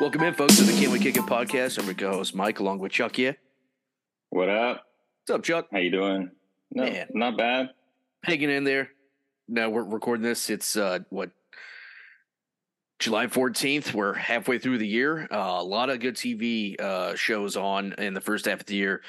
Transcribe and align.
Welcome 0.00 0.22
in, 0.22 0.34
folks, 0.34 0.56
to 0.56 0.62
the 0.64 0.72
Can 0.72 0.90
We 0.90 0.98
Kick 0.98 1.16
It 1.16 1.22
podcast. 1.22 1.78
I'm 1.78 1.84
your 1.84 1.94
co-host 1.94 2.34
Mike, 2.34 2.58
along 2.60 2.78
with 2.78 2.92
Chuck. 2.92 3.18
Yeah, 3.18 3.32
What 4.30 4.48
up? 4.48 4.86
what's 5.26 5.30
up, 5.36 5.42
Chuck? 5.42 5.68
How 5.70 5.78
you 5.78 5.90
doing? 5.90 6.30
No, 6.72 6.84
Man. 6.84 7.08
not 7.12 7.36
bad. 7.36 7.70
Hanging 8.24 8.50
in 8.50 8.64
there. 8.64 8.90
Now 9.48 9.68
we're 9.70 9.84
recording 9.84 10.22
this. 10.22 10.48
It's 10.48 10.76
uh, 10.76 11.00
what 11.10 11.30
July 12.98 13.26
14th. 13.26 13.92
We're 13.92 14.14
halfway 14.14 14.58
through 14.58 14.78
the 14.78 14.86
year. 14.88 15.28
Uh, 15.30 15.56
a 15.58 15.64
lot 15.64 15.90
of 15.90 16.00
good 16.00 16.14
TV 16.16 16.80
uh, 16.80 17.14
shows 17.14 17.56
on 17.56 17.94
in 17.98 18.14
the 18.14 18.20
first 18.20 18.46
half 18.46 18.60
of 18.60 18.66
the 18.66 18.76
year. 18.76 19.02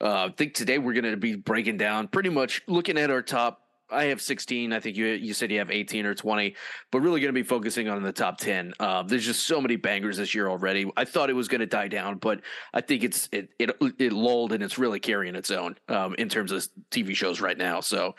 Uh, 0.00 0.26
I 0.26 0.34
think 0.36 0.54
today 0.54 0.78
we're 0.78 0.92
going 0.92 1.10
to 1.10 1.16
be 1.16 1.34
breaking 1.36 1.78
down, 1.78 2.08
pretty 2.08 2.28
much 2.28 2.62
looking 2.66 2.98
at 2.98 3.10
our 3.10 3.22
top. 3.22 3.62
I 3.90 4.04
have 4.04 4.20
16. 4.20 4.72
I 4.72 4.80
think 4.80 4.96
you 4.96 5.06
you 5.06 5.32
said 5.32 5.50
you 5.50 5.58
have 5.58 5.70
18 5.70 6.06
or 6.06 6.14
20, 6.14 6.56
but 6.90 7.00
really 7.00 7.20
going 7.20 7.32
to 7.32 7.40
be 7.40 7.46
focusing 7.46 7.88
on 7.88 8.02
the 8.02 8.12
top 8.12 8.38
10. 8.38 8.74
Uh, 8.80 9.02
there's 9.02 9.24
just 9.24 9.46
so 9.46 9.60
many 9.60 9.76
bangers 9.76 10.16
this 10.16 10.34
year 10.34 10.48
already. 10.48 10.90
I 10.96 11.04
thought 11.04 11.30
it 11.30 11.34
was 11.34 11.48
going 11.48 11.60
to 11.60 11.66
die 11.66 11.88
down, 11.88 12.18
but 12.18 12.40
I 12.74 12.80
think 12.80 13.04
it's 13.04 13.28
it 13.30 13.50
it 13.58 13.70
it 13.98 14.12
lulled 14.12 14.52
and 14.52 14.62
it's 14.62 14.78
really 14.78 14.98
carrying 14.98 15.36
its 15.36 15.50
own 15.50 15.76
um, 15.88 16.14
in 16.18 16.28
terms 16.28 16.50
of 16.50 16.66
TV 16.90 17.14
shows 17.14 17.40
right 17.40 17.56
now. 17.56 17.80
So, 17.80 18.16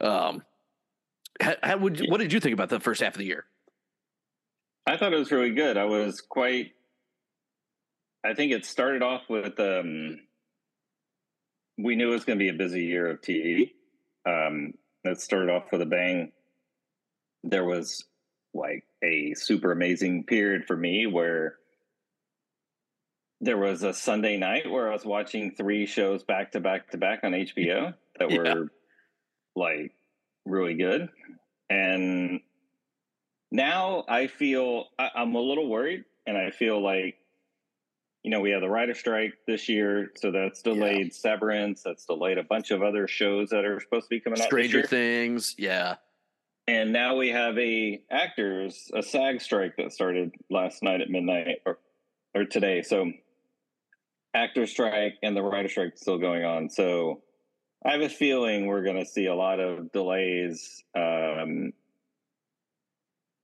um, 0.00 0.42
how, 1.40 1.54
how 1.62 1.76
would 1.78 2.04
what 2.08 2.18
did 2.18 2.32
you 2.32 2.40
think 2.40 2.52
about 2.52 2.68
the 2.68 2.80
first 2.80 3.00
half 3.00 3.14
of 3.14 3.18
the 3.18 3.26
year? 3.26 3.46
I 4.86 4.96
thought 4.96 5.12
it 5.12 5.18
was 5.18 5.32
really 5.32 5.52
good. 5.52 5.76
I 5.76 5.84
was 5.84 6.20
quite. 6.20 6.72
I 8.24 8.34
think 8.34 8.52
it 8.52 8.66
started 8.66 9.02
off 9.02 9.22
with. 9.28 9.58
Um, 9.58 10.20
we 11.78 11.96
knew 11.96 12.10
it 12.10 12.14
was 12.14 12.24
going 12.24 12.38
to 12.38 12.42
be 12.42 12.48
a 12.48 12.54
busy 12.54 12.84
year 12.84 13.08
of 13.08 13.20
TV. 13.20 13.72
Um, 14.26 14.72
it 15.08 15.20
started 15.20 15.50
off 15.50 15.70
with 15.72 15.82
a 15.82 15.86
bang. 15.86 16.32
There 17.44 17.64
was 17.64 18.04
like 18.54 18.84
a 19.04 19.34
super 19.34 19.72
amazing 19.72 20.24
period 20.24 20.64
for 20.66 20.76
me 20.76 21.06
where 21.06 21.56
there 23.40 23.58
was 23.58 23.82
a 23.82 23.92
Sunday 23.92 24.36
night 24.38 24.70
where 24.70 24.88
I 24.90 24.94
was 24.94 25.04
watching 25.04 25.52
three 25.52 25.86
shows 25.86 26.22
back 26.22 26.52
to 26.52 26.60
back 26.60 26.90
to 26.90 26.98
back 26.98 27.20
on 27.22 27.32
HBO 27.32 27.94
that 28.18 28.30
Yeah. 28.30 28.54
were 28.54 28.68
like 29.54 29.92
really 30.46 30.74
good. 30.74 31.08
And 31.68 32.40
now 33.50 34.04
I 34.08 34.26
feel 34.28 34.86
I, 34.98 35.10
I'm 35.14 35.34
a 35.34 35.40
little 35.40 35.68
worried, 35.68 36.04
and 36.26 36.36
I 36.36 36.50
feel 36.50 36.82
like 36.82 37.16
you 38.26 38.30
know 38.30 38.40
we 38.40 38.50
have 38.50 38.60
the 38.60 38.68
writer 38.68 38.92
strike 38.92 39.34
this 39.46 39.68
year, 39.68 40.10
so 40.16 40.32
that's 40.32 40.60
delayed 40.60 41.14
Severance, 41.14 41.84
that's 41.84 42.06
delayed 42.06 42.38
a 42.38 42.42
bunch 42.42 42.72
of 42.72 42.82
other 42.82 43.06
shows 43.06 43.50
that 43.50 43.64
are 43.64 43.78
supposed 43.78 44.06
to 44.06 44.10
be 44.10 44.18
coming 44.18 44.40
out. 44.40 44.46
Stranger. 44.46 44.82
Things, 44.82 45.54
yeah, 45.56 45.94
And 46.66 46.92
now 46.92 47.14
we 47.14 47.28
have 47.28 47.56
a 47.56 48.02
actors 48.10 48.90
a 48.92 49.04
SAG 49.04 49.40
strike 49.40 49.76
that 49.76 49.92
started 49.92 50.34
last 50.50 50.82
night 50.82 51.02
at 51.02 51.08
midnight 51.08 51.58
or 51.64 51.78
or 52.34 52.44
today. 52.44 52.82
So 52.82 53.12
actor 54.34 54.66
strike 54.66 55.14
and 55.22 55.36
the 55.36 55.42
writer 55.42 55.68
strike 55.68 55.96
still 55.96 56.18
going 56.18 56.44
on. 56.44 56.68
So 56.68 57.22
I 57.84 57.92
have 57.92 58.00
a 58.00 58.08
feeling 58.08 58.66
we're 58.66 58.82
going 58.82 58.98
to 58.98 59.06
see 59.06 59.26
a 59.26 59.36
lot 59.36 59.60
of 59.60 59.92
delays. 59.92 60.82
Um, 60.96 61.72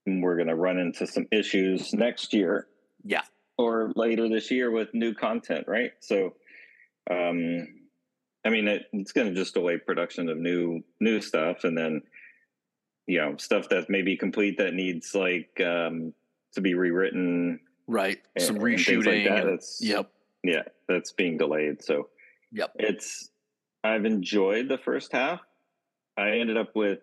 we're 0.05 0.35
going 0.35 0.49
to 0.49 0.55
run 0.55 0.77
into 0.77 1.07
some 1.07 1.25
issues 1.31 1.93
next 1.93 2.33
year. 2.33 2.67
Yeah. 3.05 3.21
Or 3.57 3.91
later 3.95 4.27
this 4.27 4.49
year 4.49 4.71
with 4.71 4.93
new 4.93 5.13
content, 5.13 5.67
right? 5.67 5.91
So, 5.99 6.33
um, 7.09 7.67
I 8.43 8.49
mean, 8.49 8.67
it, 8.67 8.87
it's 8.91 9.11
going 9.11 9.27
to 9.27 9.33
just 9.35 9.53
delay 9.53 9.77
production 9.77 10.27
of 10.27 10.37
new 10.37 10.83
new 10.99 11.21
stuff, 11.21 11.63
and 11.63 11.77
then 11.77 12.01
you 13.05 13.19
know 13.19 13.37
stuff 13.37 13.69
that 13.69 13.89
may 13.91 14.01
be 14.01 14.17
complete 14.17 14.57
that 14.57 14.73
needs 14.73 15.13
like 15.13 15.61
um, 15.63 16.13
to 16.53 16.61
be 16.61 16.73
rewritten. 16.73 17.59
right. 17.87 18.19
and- 18.35 18.43
Some 18.43 18.57
reshooting. 18.57 19.27
like 19.29 19.45
that. 19.45 19.63
yep. 19.81 20.09
yeah, 20.43 20.63
that's 20.87 21.11
being 21.11 21.37
delayed. 21.37 21.83
So 21.83 22.09
Yep. 22.53 22.71
it's 22.79 23.29
I've 23.83 24.05
enjoyed 24.05 24.67
the 24.67 24.77
first 24.79 25.11
half. 25.11 25.41
I 26.17 26.37
ended 26.39 26.57
up 26.57 26.75
with 26.75 26.99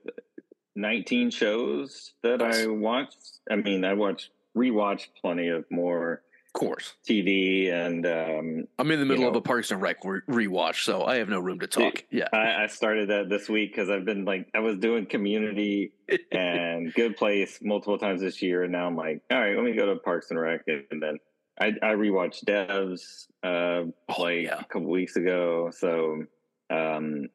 19 0.77 1.31
shows 1.31 2.13
that. 2.23 2.43
I 2.43 2.67
watched. 2.67 3.39
I 3.51 3.57
mean, 3.57 3.85
I 3.85 3.95
watched 3.95 4.31
rewatched 4.57 5.09
plenty 5.21 5.49
of 5.49 5.65
more 5.71 6.23
Of 6.53 6.59
course. 6.61 6.95
TV 7.09 7.71
and 7.73 8.05
um, 8.07 8.65
I'm 8.77 8.91
in 8.91 8.99
the 8.99 9.07
middle 9.07 9.27
of 9.29 9.35
know. 9.35 9.39
a 9.39 9.43
Parks 9.43 9.71
and 9.71 9.81
Rec 9.81 10.05
re- 10.05 10.21
rewatch, 10.29 10.83
so 10.83 11.05
I 11.05 11.17
have 11.19 11.29
no 11.29 11.39
room 11.39 11.61
to 11.61 11.69
talk. 11.69 12.05
Yeah. 12.11 12.27
I, 12.33 12.65
I 12.65 12.67
started 12.67 13.11
that 13.11 13.29
this 13.29 13.49
week 13.49 13.71
because 13.71 13.89
I've 13.89 14.05
been 14.05 14.25
like 14.25 14.49
I 14.53 14.59
was 14.59 14.77
doing 14.79 15.07
Community 15.07 15.93
and 16.33 16.93
Good 16.93 17.17
Place 17.17 17.61
multiple 17.63 17.99
times 17.99 18.21
this 18.21 18.43
year, 18.43 18.65
and 18.65 18.73
now 18.73 18.87
I'm 18.89 18.97
like, 18.97 19.23
all 19.31 19.39
right, 19.39 19.55
let 19.55 19.65
me 19.65 19.75
go 19.77 19.87
to 19.95 20.01
Parks 20.01 20.33
and 20.33 20.41
Rec, 20.41 20.63
and 20.67 21.01
then 21.01 21.19
I, 21.61 21.67
I 21.83 21.95
rewatched 21.95 22.45
Devs 22.45 23.27
uh, 23.45 23.89
Oh, 24.09 24.21
like 24.23 24.43
yeah. 24.43 24.59
a 24.59 24.65
couple 24.65 24.91
weeks 24.91 25.15
ago, 25.15 25.71
so 25.73 26.25
um, 26.69 27.29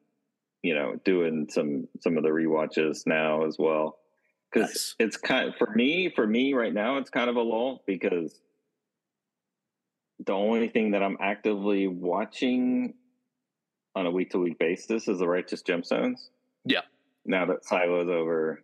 you 0.62 0.74
know, 0.74 1.00
doing 1.06 1.48
some 1.50 1.88
some 2.00 2.18
of 2.18 2.22
the 2.22 2.28
rewatches 2.28 3.06
now 3.06 3.46
as 3.46 3.56
well 3.58 3.96
because 4.52 4.68
Nice. 4.70 4.94
it's 4.98 5.16
kind 5.16 5.54
for 5.58 5.70
me 5.74 6.10
for 6.14 6.26
me 6.26 6.52
right 6.54 6.72
now 6.72 6.98
it's 6.98 7.10
kind 7.10 7.28
of 7.28 7.34
a 7.36 7.40
lull 7.42 7.82
because 7.86 8.40
the 10.26 10.32
only 10.32 10.68
thing 10.68 10.90
that 10.92 11.02
I'm 11.02 11.16
actively 11.20 11.86
watching 11.86 12.94
on 13.94 14.06
a 14.06 14.10
week 14.10 14.30
to 14.30 14.38
week 14.38 14.58
basis 14.58 15.08
is 15.08 15.18
the 15.18 15.26
Righteous 15.28 15.62
Gemstones. 15.62 16.28
Yeah. 16.64 16.82
Now 17.24 17.46
that 17.46 17.64
Silo's 17.64 18.08
over, 18.08 18.62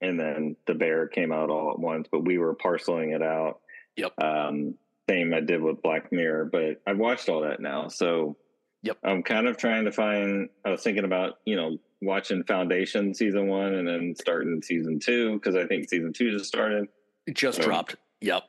and 0.00 0.18
then 0.20 0.56
the 0.66 0.74
Bear 0.74 1.06
came 1.08 1.32
out 1.32 1.50
all 1.50 1.70
at 1.70 1.78
once, 1.78 2.08
but 2.10 2.24
we 2.24 2.38
were 2.38 2.54
parceling 2.54 3.10
it 3.12 3.22
out. 3.22 3.60
Yep. 3.96 4.12
Um, 4.22 4.74
same 5.08 5.32
I 5.34 5.40
did 5.40 5.62
with 5.62 5.82
Black 5.82 6.10
Mirror, 6.12 6.46
but 6.46 6.80
I've 6.86 6.98
watched 6.98 7.28
all 7.28 7.40
that 7.42 7.60
now, 7.60 7.88
so 7.88 8.36
Yep. 8.82 8.98
I'm 9.02 9.22
kind 9.22 9.46
of 9.48 9.56
trying 9.56 9.86
to 9.86 9.92
find. 9.92 10.50
I 10.64 10.70
was 10.70 10.82
thinking 10.82 11.04
about 11.04 11.38
you 11.46 11.56
know 11.56 11.78
watching 12.02 12.44
Foundation 12.44 13.14
season 13.14 13.46
one 13.48 13.72
and 13.74 13.88
then 13.88 14.14
starting 14.20 14.60
season 14.62 14.98
two 15.00 15.34
because 15.34 15.56
I 15.56 15.66
think 15.66 15.88
season 15.88 16.12
two 16.12 16.30
just 16.32 16.46
started. 16.46 16.88
It 17.26 17.34
just 17.34 17.58
So- 17.58 17.64
dropped. 17.64 17.96
Yep. 18.20 18.42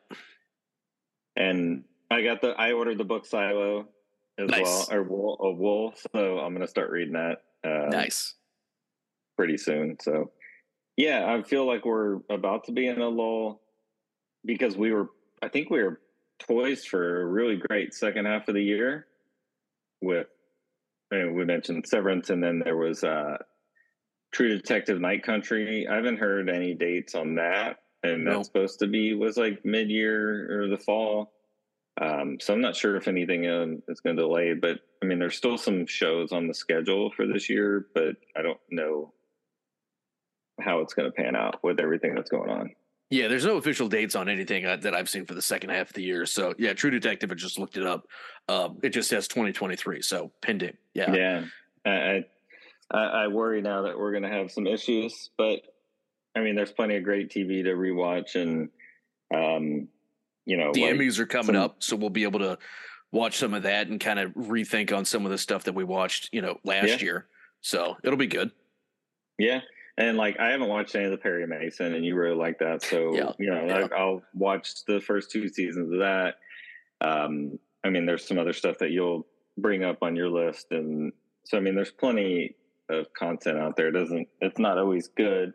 and 1.38 1.84
I 2.12 2.22
got 2.24 2.42
the 2.42 2.50
I 2.52 2.72
ordered 2.74 2.98
the 2.98 3.04
book 3.04 3.26
Silo 3.26 3.88
as 4.38 4.50
Nice. 4.50 4.62
well 4.64 4.88
or 4.92 5.04
Wool 5.04 5.38
of 5.40 5.58
Wool, 5.58 5.94
so 6.16 6.40
I'm 6.40 6.54
gonna 6.54 6.68
start 6.68 6.90
reading 6.92 7.14
that 7.14 7.44
uh, 7.64 7.90
nice. 7.90 8.36
pretty 9.38 9.58
soon. 9.58 9.98
So 10.02 10.32
yeah, 10.98 11.26
I 11.34 11.42
feel 11.44 11.66
like 11.66 11.86
we're 11.86 12.20
about 12.30 12.66
to 12.66 12.72
be 12.72 12.88
in 12.88 13.02
a 13.02 13.08
lull 13.10 13.62
because 14.46 14.78
we 14.78 14.92
were 14.92 15.10
I 15.42 15.50
think 15.50 15.70
we 15.70 15.84
were 15.84 16.00
poised 16.48 16.88
for 16.90 17.22
a 17.22 17.26
really 17.26 17.56
great 17.58 17.94
second 17.94 18.26
half 18.26 18.48
of 18.48 18.56
the 18.56 18.64
year 18.64 19.08
with 20.02 20.28
I 21.12 21.18
mean, 21.18 21.36
we 21.36 21.46
mentioned 21.46 21.86
Severance 21.88 22.30
and 22.30 22.44
then 22.44 22.60
there 22.64 22.78
was 22.78 23.04
uh 23.04 23.38
True 24.32 24.50
Detective 24.50 25.00
Night 25.00 25.24
Country. 25.24 25.88
I 25.88 25.96
haven't 25.96 26.18
heard 26.20 26.50
any 26.50 26.74
dates 26.74 27.16
on 27.16 27.36
that. 27.36 27.78
And 28.04 28.26
No. 28.26 28.36
that's 28.36 28.48
supposed 28.48 28.80
to 28.80 28.88
be 28.88 29.14
was 29.14 29.38
like 29.38 29.64
mid 29.64 29.90
year 29.90 30.62
or 30.64 30.68
the 30.68 30.78
fall. 30.78 31.32
Um, 32.02 32.38
so 32.42 32.54
I'm 32.54 32.62
not 32.62 32.76
sure 32.76 32.98
if 32.98 33.08
anything 33.08 33.48
um, 33.48 33.82
is 33.88 34.02
going 34.02 34.18
to 34.18 34.22
delay, 34.22 34.54
but 34.54 34.80
I 35.02 35.06
mean, 35.06 35.20
there's 35.20 35.38
still 35.38 35.58
some 35.58 35.86
shows 35.86 36.32
on 36.32 36.48
the 36.48 36.54
schedule 36.54 37.12
for 37.12 37.26
this 37.26 37.50
year, 37.50 37.88
but 37.94 38.16
I 38.36 38.42
don't 38.42 38.60
know 38.70 39.14
how 40.60 40.80
it's 40.80 40.94
going 40.94 41.10
to 41.10 41.16
pan 41.16 41.36
out 41.36 41.64
with 41.64 41.80
everything 41.80 42.16
that's 42.16 42.30
going 42.30 42.50
on. 42.50 42.72
Yeah, 43.12 43.28
there's 43.28 43.46
no 43.46 43.58
official 43.58 43.88
dates 43.88 44.16
on 44.16 44.28
anything 44.28 44.66
uh, 44.66 44.78
that 44.78 44.96
I've 44.96 45.10
seen 45.10 45.26
for 45.26 45.36
the 45.36 45.42
second 45.42 45.70
half 45.70 45.90
of 45.90 45.94
the 45.94 46.02
year. 46.02 46.26
So 46.26 46.54
yeah, 46.58 46.74
True 46.74 46.90
Detective. 46.90 47.32
I 47.32 47.36
just 47.36 47.60
looked 47.60 47.78
it 47.78 47.86
up. 47.86 48.08
Um, 48.50 48.80
it 48.84 48.90
just 48.90 49.10
says 49.10 49.28
2023. 49.28 50.02
So 50.02 50.32
pending. 50.42 50.76
Yeah. 50.94 51.14
Yeah, 51.14 51.44
I, 51.86 52.24
I 52.92 52.98
I 52.98 53.28
worry 53.28 53.62
now 53.62 53.84
that 53.84 53.98
we're 53.98 54.12
going 54.12 54.24
to 54.24 54.30
have 54.30 54.52
some 54.52 54.68
issues, 54.68 55.30
but 55.38 55.62
I 56.36 56.42
mean, 56.42 56.56
there's 56.56 56.72
plenty 56.72 56.98
of 56.98 57.04
great 57.04 57.30
TV 57.30 57.64
to 57.64 57.72
rewatch, 57.72 58.36
and 58.36 58.70
um, 59.34 59.88
you 60.46 60.58
know, 60.58 60.72
the 60.74 60.82
like- 60.84 60.94
Emmys 60.96 61.20
are 61.20 61.26
coming 61.26 61.56
some- 61.56 61.64
up, 61.64 61.84
so 61.84 61.96
we'll 61.96 62.10
be 62.10 62.24
able 62.24 62.40
to 62.40 62.58
watch 63.12 63.38
some 63.38 63.54
of 63.54 63.64
that 63.64 63.88
and 63.88 64.00
kind 64.00 64.20
of 64.20 64.32
rethink 64.34 64.96
on 64.96 65.06
some 65.06 65.26
of 65.26 65.32
the 65.32 65.38
stuff 65.38 65.64
that 65.66 65.74
we 65.74 65.84
watched, 65.84 66.30
you 66.34 66.42
know, 66.42 66.60
last 66.64 66.88
Yeah. 66.88 66.98
year. 67.00 67.28
So 67.62 67.98
it'll 68.04 68.18
be 68.18 68.28
good. 68.28 68.52
Yeah. 69.40 69.62
And 69.98 70.18
like 70.18 70.38
I 70.40 70.50
haven't 70.50 70.68
watched 70.68 70.94
any 70.96 71.06
of 71.06 71.12
the 71.12 71.18
Perry 71.18 71.48
Mason, 71.48 71.94
and 71.94 72.06
you 72.06 72.16
really 72.16 72.36
like 72.36 72.60
that, 72.60 72.82
so 72.82 73.14
Yeah, 73.16 73.32
you 73.40 73.50
know 73.50 73.66
yeah. 73.66 73.88
I, 73.92 73.98
I'll 73.98 74.22
watch 74.34 74.84
the 74.86 75.00
first 75.00 75.32
two 75.32 75.48
seasons 75.48 75.92
of 75.94 76.00
that. 76.00 76.36
Um, 77.02 77.58
I 77.84 77.90
mean, 77.90 78.06
there's 78.06 78.28
some 78.28 78.38
other 78.38 78.54
stuff 78.54 78.78
that 78.80 78.92
you'll 78.92 79.26
bring 79.58 79.84
up 79.86 80.00
on 80.02 80.16
your 80.16 80.30
list, 80.30 80.68
and 80.72 81.14
so 81.46 81.58
I 81.58 81.62
mean, 81.62 81.76
there's 81.76 81.92
plenty 81.92 82.56
of 82.90 83.12
content 83.14 83.58
out 83.58 83.78
there. 83.78 83.88
It 83.88 83.94
doesn't 83.94 84.28
it's 84.42 84.60
not 84.60 84.78
always 84.78 85.08
good, 85.08 85.54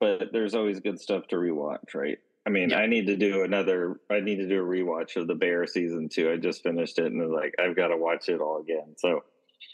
but 0.00 0.32
there's 0.32 0.54
always 0.56 0.80
good 0.80 1.00
stuff 1.00 1.28
to 1.28 1.36
rewatch, 1.36 1.94
right? 1.94 2.18
I 2.46 2.48
mean, 2.50 2.70
Yeah. 2.70 2.78
I 2.78 2.86
need 2.86 3.06
to 3.08 3.16
do 3.16 3.42
another. 3.42 4.00
I 4.08 4.20
need 4.20 4.36
to 4.36 4.46
do 4.48 4.62
a 4.62 4.66
rewatch 4.66 5.16
of 5.16 5.26
the 5.26 5.34
Bear 5.34 5.66
season 5.66 6.08
two. 6.08 6.30
I 6.30 6.36
just 6.36 6.62
finished 6.62 6.98
it, 6.98 7.06
and 7.12 7.32
like 7.32 7.54
I've 7.58 7.74
got 7.74 7.88
to 7.88 7.96
watch 7.96 8.28
it 8.28 8.40
all 8.40 8.60
again. 8.60 8.94
So 8.96 9.24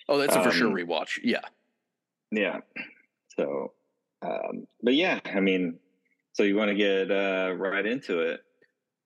Oh, 0.09 0.19
that's 0.19 0.35
a 0.35 0.43
for 0.43 0.51
sure 0.51 0.69
Um, 0.69 0.75
rewatch. 0.75 1.21
Yeah. 1.23 1.43
Yeah. 2.31 2.61
So, 3.37 3.73
um, 4.23 4.67
but 4.83 4.95
yeah, 4.95 5.21
I 5.25 5.41
mean, 5.41 5.79
so 6.33 6.45
you 6.45 6.57
want 6.57 6.71
to 6.71 6.75
get 6.75 7.11
uh, 7.11 7.53
right 7.57 7.85
into 7.85 8.21
it. 8.21 8.41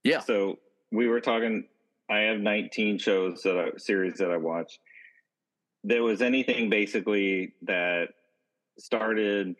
Yeah. 0.04 0.20
So 0.20 0.58
we 0.92 1.08
were 1.08 1.20
talking. 1.20 1.66
I 2.08 2.18
have 2.20 2.38
19 2.38 2.98
shows 2.98 3.42
that 3.42 3.58
I, 3.58 3.76
series 3.78 4.18
that 4.18 4.30
I 4.30 4.36
watched. 4.36 4.78
There 5.82 6.04
was 6.04 6.22
anything 6.22 6.70
basically 6.70 7.54
that 7.62 8.10
started. 8.78 9.56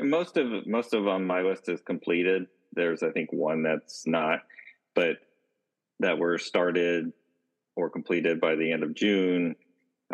Most 0.00 0.36
of 0.36 0.64
most 0.66 0.94
of 0.94 1.08
on 1.08 1.24
my 1.24 1.40
list 1.42 1.68
is 1.68 1.80
completed. 1.80 2.46
There's 2.72 3.02
I 3.02 3.10
think 3.10 3.32
one 3.32 3.62
that's 3.62 4.06
not, 4.06 4.40
but 4.94 5.18
that 6.00 6.18
were 6.18 6.38
started 6.38 7.12
or 7.76 7.90
completed 7.90 8.40
by 8.40 8.54
the 8.54 8.72
end 8.72 8.82
of 8.82 8.94
June. 8.94 9.56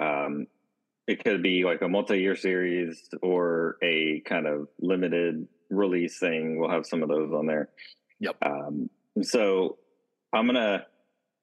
Um, 0.01 0.47
it 1.07 1.25
could 1.25 1.43
be 1.43 1.65
like 1.65 1.83
a 1.83 1.89
multi-year 1.89 2.37
series 2.37 3.09
or 3.23 3.79
a 3.83 4.21
kind 4.21 4.47
of 4.47 4.69
limited 4.79 5.49
release 5.71 6.19
thing. 6.19 6.59
We'll 6.59 6.71
have 6.71 6.87
some 6.87 7.03
of 7.03 7.09
those 7.09 7.33
on 7.33 7.47
there. 7.47 7.71
Yep. 8.21 8.37
Um, 8.43 8.91
so 9.23 9.79
I'm 10.33 10.47
gonna. 10.47 10.87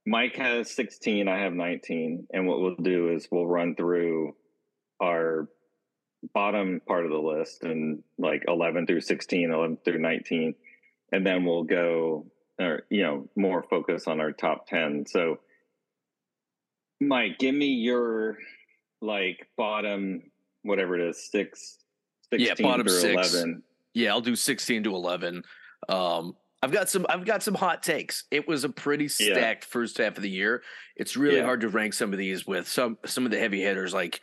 Mike 0.08 0.36
has 0.36 0.70
16. 0.70 1.28
I 1.28 1.40
have 1.40 1.54
19, 1.54 2.28
and 2.32 2.48
what 2.48 2.62
we'll 2.62 2.76
do 2.76 3.10
is 3.10 3.28
we'll 3.32 3.48
run 3.48 3.76
through 3.76 4.36
our 5.02 5.50
bottom 6.34 6.80
part 6.88 7.06
of 7.06 7.12
the 7.12 7.18
list 7.18 7.64
and 7.64 8.04
like 8.18 8.44
11 8.48 8.86
through 8.86 9.02
16, 9.02 9.52
11 9.52 9.78
through 9.84 10.00
19, 10.00 10.56
and 11.12 11.26
then 11.26 11.46
we'll 11.46 11.64
go 11.64 12.26
or 12.60 12.84
you 12.90 13.04
know 13.04 13.28
more 13.36 13.64
focus 13.70 14.08
on 14.08 14.20
our 14.20 14.32
top 14.32 14.68
10. 14.68 15.06
So, 15.08 15.40
Mike, 17.02 17.38
give 17.40 17.56
me 17.56 17.68
your 17.68 18.38
like 19.02 19.48
bottom 19.58 20.24
whatever 20.64 20.98
it 21.00 21.08
is 21.10 21.30
six 21.32 21.78
16 22.32 22.48
Yeah, 22.48 22.70
bottom 22.70 22.86
through 22.88 23.00
six. 23.00 23.34
11 23.34 23.64
Yeah, 23.94 24.12
I'll 24.12 24.22
do 24.22 24.36
16 24.36 24.84
to 24.84 24.96
11. 24.96 25.44
Um, 25.90 26.36
I've 26.64 26.72
got 26.72 26.90
some. 26.90 27.06
I've 27.10 27.26
got 27.26 27.44
some 27.44 27.54
hot 27.54 27.84
takes. 27.84 28.24
It 28.32 28.48
was 28.48 28.64
a 28.64 28.70
pretty 28.70 29.04
Yeah. 29.04 29.34
stacked 29.34 29.66
first 29.66 30.00
half 30.00 30.18
of 30.18 30.24
the 30.24 30.30
year. 30.30 30.64
It's 30.96 31.16
really 31.16 31.38
Yeah. 31.38 31.44
hard 31.44 31.62
to 31.62 31.70
rank 31.70 31.94
some 31.94 32.12
of 32.12 32.18
these 32.18 32.48
with 32.48 32.68
some 32.68 32.98
some 33.06 33.26
of 33.26 33.32
the 33.32 33.38
heavy 33.38 33.62
hitters. 33.62 33.94
Like, 33.94 34.20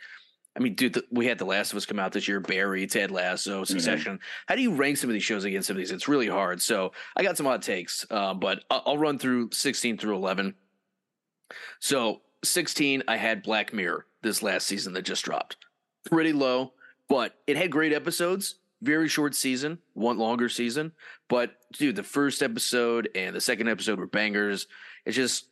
I 0.55 0.59
mean, 0.59 0.75
dude, 0.75 0.93
the, 0.93 1.03
we 1.11 1.25
had 1.25 1.39
The 1.39 1.45
Last 1.45 1.71
of 1.71 1.77
Us 1.77 1.85
come 1.85 1.97
out 1.99 2.11
this 2.11 2.27
year. 2.27 2.39
Barry, 2.39 2.85
Ted 2.85 3.09
Lasso, 3.11 3.61
Mm-hmm. 3.61 3.63
Succession. 3.65 4.19
How 4.47 4.55
do 4.55 4.61
you 4.61 4.73
rank 4.75 4.97
some 4.97 5.09
of 5.09 5.13
these 5.13 5.23
shows 5.23 5.45
against 5.45 5.67
some 5.67 5.75
of 5.75 5.79
these? 5.79 5.91
It's 5.91 6.07
really 6.07 6.27
hard. 6.27 6.61
So 6.61 6.91
I 7.15 7.23
got 7.23 7.37
some 7.37 7.45
hot 7.45 7.61
takes, 7.63 8.05
um, 8.11 8.39
but 8.39 8.63
I'll, 8.69 8.83
I'll 8.85 8.97
run 8.97 9.17
through 9.17 9.49
16 9.51 9.97
through 9.97 10.15
11. 10.15 10.53
So 11.79 12.21
16, 12.43 13.03
I 13.07 13.17
had 13.17 13.41
Black 13.41 13.73
Mirror 13.73 14.05
this 14.21 14.43
last 14.43 14.67
season 14.67 14.93
that 14.93 15.03
just 15.03 15.25
dropped. 15.25 15.57
Pretty 16.05 16.33
low, 16.33 16.73
but 17.09 17.35
it 17.47 17.57
had 17.57 17.71
great 17.71 17.93
episodes. 17.93 18.55
Very 18.81 19.07
short 19.07 19.33
season, 19.33 19.79
one 19.93 20.17
longer 20.17 20.49
season. 20.49 20.91
But 21.29 21.55
dude, 21.71 21.95
the 21.95 22.03
first 22.03 22.43
episode 22.43 23.09
and 23.15 23.33
the 23.35 23.39
second 23.41 23.69
episode 23.69 23.97
were 23.97 24.07
bangers. 24.07 24.67
It's 25.05 25.15
just 25.15 25.45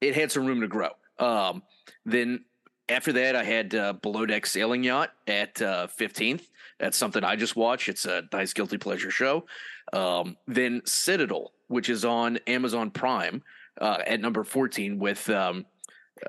it 0.00 0.14
had 0.14 0.30
some 0.30 0.46
room 0.46 0.60
to 0.60 0.68
grow. 0.68 0.90
Um, 1.18 1.64
then 2.06 2.44
after 2.88 3.12
that, 3.12 3.36
I 3.36 3.44
had 3.44 3.74
uh, 3.74 3.92
Below 3.94 4.26
Deck 4.26 4.46
Sailing 4.46 4.82
Yacht 4.84 5.10
at 5.26 5.60
uh, 5.62 5.86
15th. 5.98 6.42
That's 6.78 6.96
something 6.96 7.24
I 7.24 7.36
just 7.36 7.56
watched. 7.56 7.88
It's 7.88 8.04
a 8.04 8.22
nice 8.32 8.52
guilty 8.52 8.78
pleasure 8.78 9.10
show. 9.10 9.46
Um, 9.92 10.36
then 10.46 10.82
Citadel, 10.84 11.52
which 11.68 11.88
is 11.88 12.04
on 12.04 12.38
Amazon 12.46 12.90
Prime, 12.90 13.42
uh, 13.80 13.98
at 14.06 14.20
number 14.20 14.44
14 14.44 14.98
with 14.98 15.28
um, 15.30 15.66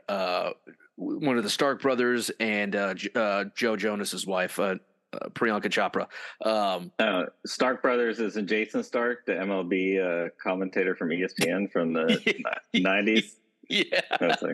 uh, 0.08 0.52
one 0.96 1.38
of 1.38 1.44
the 1.44 1.50
Stark 1.50 1.82
brothers 1.82 2.30
and 2.40 2.76
uh, 2.76 2.94
J- 2.94 3.10
uh, 3.16 3.46
Joe 3.56 3.76
Jonas's 3.76 4.26
wife, 4.26 4.60
uh, 4.60 4.76
uh, 5.14 5.30
Priyanka 5.30 5.66
Chopra. 5.70 6.08
Um, 6.48 6.92
Uh, 7.00 7.26
Stark 7.46 7.82
Brothers 7.82 8.20
is 8.20 8.36
Jayson 8.36 8.84
Stark, 8.84 9.26
the 9.26 9.32
MLB 9.34 10.28
uh, 10.28 10.30
commentator 10.42 10.96
from 10.96 11.10
ESPN 11.10 11.72
from 11.72 11.94
the 11.94 12.44
nineties. 12.74 13.36
yeah. 13.70 14.02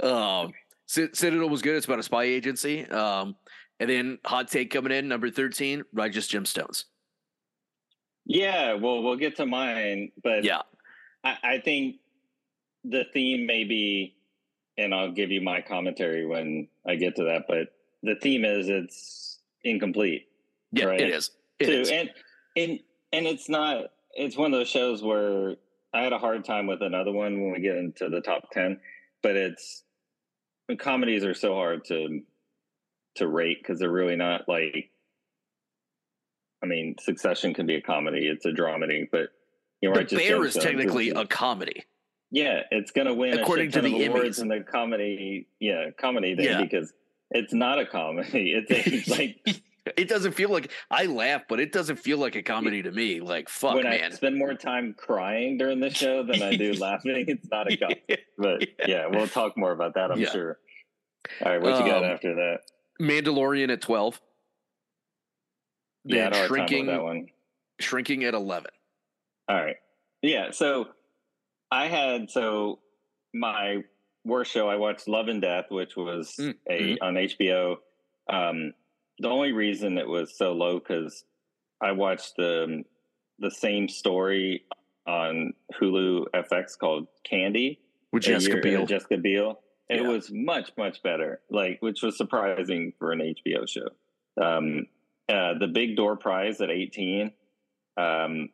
Um, 0.00 0.52
Citadel 0.88 1.48
was 1.48 1.60
good. 1.62 1.76
It's 1.76 1.86
about 1.86 1.98
a 1.98 2.02
spy 2.02 2.24
agency. 2.24 2.86
Um, 2.86 3.36
and 3.78 3.88
then 3.90 4.18
hot 4.24 4.48
take 4.48 4.70
coming 4.70 4.90
in 4.92 5.06
number 5.06 5.30
13, 5.30 5.84
Righteous 5.92 6.28
Gemstones. 6.28 6.84
yeah. 8.24 8.74
Well, 8.74 9.02
we'll 9.02 9.16
get 9.16 9.36
to 9.36 9.46
mine, 9.46 10.12
but 10.22 10.44
Yeah. 10.44 10.62
I, 11.24 11.36
I 11.42 11.58
think 11.60 11.96
the 12.84 13.04
theme 13.12 13.46
may 13.46 13.64
be, 13.64 14.14
and 14.76 14.94
I'll 14.94 15.12
give 15.12 15.30
you 15.30 15.40
my 15.40 15.60
commentary 15.60 16.26
when 16.26 16.68
I 16.86 16.96
get 16.96 17.16
to 17.16 17.24
that. 17.24 17.44
But 17.48 17.68
the 18.02 18.14
theme 18.16 18.44
is 18.44 18.68
it's 18.68 19.40
incomplete. 19.64 20.26
Yeah, 20.72 20.86
Right. 20.86 21.00
it 21.00 21.10
is. 21.10 21.30
It 21.58 21.66
too. 21.66 21.72
is. 21.80 21.90
And 21.90 22.10
and 22.56 22.78
and 23.12 23.26
it's 23.26 23.48
not. 23.48 23.86
It's 24.14 24.36
one 24.36 24.52
of 24.54 24.58
those 24.58 24.68
shows 24.68 25.02
where 25.02 25.56
I 25.92 26.02
had 26.02 26.12
a 26.12 26.18
hard 26.18 26.44
time 26.44 26.66
with 26.66 26.82
another 26.82 27.12
one 27.12 27.40
when 27.42 27.52
we 27.52 27.60
get 27.60 27.76
into 27.76 28.08
the 28.08 28.20
top 28.20 28.50
ten, 28.52 28.80
but 29.22 29.34
it's 29.36 29.82
comedies 30.76 31.24
are 31.24 31.34
so 31.34 31.54
hard 31.54 31.84
to 31.86 32.20
to 33.16 33.26
rate 33.26 33.58
because 33.60 33.78
they're 33.78 33.90
really 33.90 34.16
not 34.16 34.48
like. 34.48 34.90
I 36.62 36.66
mean, 36.66 36.96
Succession 37.00 37.54
can 37.54 37.66
be 37.66 37.76
a 37.76 37.80
comedy; 37.80 38.26
it's 38.26 38.44
a 38.44 38.50
dramedy, 38.50 39.08
but 39.10 39.28
you 39.80 39.88
know, 39.88 39.94
the 39.94 40.00
Righteous 40.00 40.18
Bear 40.18 40.44
is 40.44 40.54
technically 40.54 41.10
a 41.10 41.24
comedy. 41.24 41.84
yeah, 42.32 42.62
it's 42.72 42.90
going 42.90 43.06
to 43.06 43.14
win 43.14 43.38
According 43.38 43.68
a 43.68 43.72
to 43.72 43.80
the 43.82 44.06
awards 44.06 44.40
in 44.40 44.48
the 44.48 44.60
comedy, 44.60 45.46
yeah, 45.60 45.90
comedy 46.00 46.34
thing 46.34 46.46
Yeah. 46.46 46.60
because 46.60 46.92
it's 47.30 47.52
not 47.54 47.78
a 47.78 47.86
comedy. 47.86 48.52
It's, 48.56 48.70
a, 48.70 48.94
it's 48.94 49.08
like 49.18 49.62
it 49.96 50.08
doesn't 50.08 50.32
feel 50.32 50.50
like 50.50 50.70
I 50.90 51.06
laugh, 51.06 51.42
but 51.48 51.60
it 51.60 51.72
doesn't 51.72 51.96
feel 51.96 52.18
like 52.18 52.36
a 52.36 52.42
comedy 52.42 52.82
to 52.82 52.92
me. 52.92 53.20
Like 53.20 53.48
fuck, 53.48 53.74
when 53.74 53.86
I 53.86 53.98
man. 53.98 54.12
spend 54.12 54.36
more 54.36 54.54
time 54.54 54.94
crying 54.98 55.56
during 55.58 55.80
the 55.80 55.90
show 55.90 56.22
than 56.22 56.42
I 56.42 56.56
do 56.56 56.72
laughing. 56.80 57.24
It's 57.28 57.48
not 57.50 57.72
a 57.72 57.76
comedy. 57.76 58.02
But 58.36 58.68
yeah, 58.86 59.06
we'll 59.06 59.28
talk 59.28 59.56
more 59.56 59.72
about 59.72 59.94
that. 59.94 60.10
I'm 60.10 60.20
Yeah. 60.20 60.30
sure. 60.30 60.58
All 61.44 61.52
right, 61.52 61.60
what 61.60 61.78
you 61.84 61.90
got 61.90 62.04
Um, 62.04 62.10
after 62.10 62.34
that? 62.34 62.60
Mandalorian 63.00 63.70
at 63.72 63.80
12. 63.80 64.20
Yeah, 66.04 66.30
Then 66.30 66.46
shrinking, 66.48 66.86
that 66.86 67.02
one. 67.02 67.28
shrinking 67.80 68.24
at 68.24 68.34
11. 68.34 68.70
All 69.48 69.56
right. 69.56 69.76
Yeah. 70.22 70.50
So 70.52 70.88
I 71.70 71.86
had 71.88 72.30
so 72.30 72.80
my 73.34 73.82
worst 74.24 74.50
show. 74.52 74.68
I 74.68 74.76
watched 74.76 75.06
Love 75.08 75.28
and 75.28 75.40
Death, 75.42 75.66
which 75.70 75.96
was 75.96 76.34
Mm, 76.38 76.54
a 76.70 76.98
on 77.00 77.14
HBO. 77.14 77.76
Um, 78.28 78.72
the 79.18 79.28
only 79.28 79.52
reason 79.52 79.98
it 79.98 80.08
was 80.08 80.36
so 80.36 80.52
low 80.52 80.78
because 80.78 81.24
I 81.82 81.92
watched 81.92 82.36
the 82.36 82.84
the 83.40 83.50
same 83.50 83.88
story 83.88 84.64
on 85.06 85.52
Hulu 85.80 86.26
FX 86.34 86.76
called 86.78 87.06
Candy 87.24 87.80
With 88.12 88.24
Jessica 88.24 88.54
year- 88.56 88.62
Biel. 88.62 88.82
uh, 88.82 88.86
Jessica 88.86 89.16
Biel. 89.16 89.60
It 89.88 90.02
Yeah. 90.02 90.08
was 90.08 90.30
much 90.30 90.70
much 90.76 91.02
better, 91.02 91.40
like 91.50 91.80
which 91.80 92.02
was 92.02 92.16
surprising 92.16 92.92
for 92.98 93.12
an 93.12 93.20
HBO 93.20 93.66
show. 93.66 93.88
Um, 94.40 94.86
uh, 95.28 95.54
the 95.58 95.68
Big 95.68 95.96
Door 95.96 96.16
Prize 96.18 96.60
at 96.60 96.70
eighteen. 96.70 97.32
Um, 97.96 98.50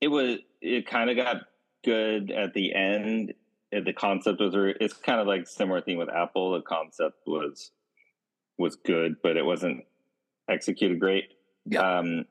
it 0.00 0.08
was 0.08 0.38
it 0.60 0.86
kind 0.86 1.10
of 1.10 1.16
got 1.16 1.42
good 1.84 2.30
at 2.30 2.54
the 2.54 2.74
end. 2.74 3.34
The 3.72 3.92
concept 3.92 4.40
was 4.40 4.54
it's 4.80 4.94
kind 4.94 5.20
of 5.20 5.26
like 5.26 5.46
similar 5.46 5.80
thing 5.80 5.98
with 5.98 6.08
Apple. 6.08 6.52
The 6.52 6.62
concept 6.62 7.18
was 7.26 7.70
was 8.58 8.76
good, 8.76 9.16
but 9.22 9.36
it 9.36 9.44
wasn't 9.44 9.84
executed 10.48 11.00
great. 11.00 11.24
Yeah. 11.66 11.98
Um, 11.98 12.24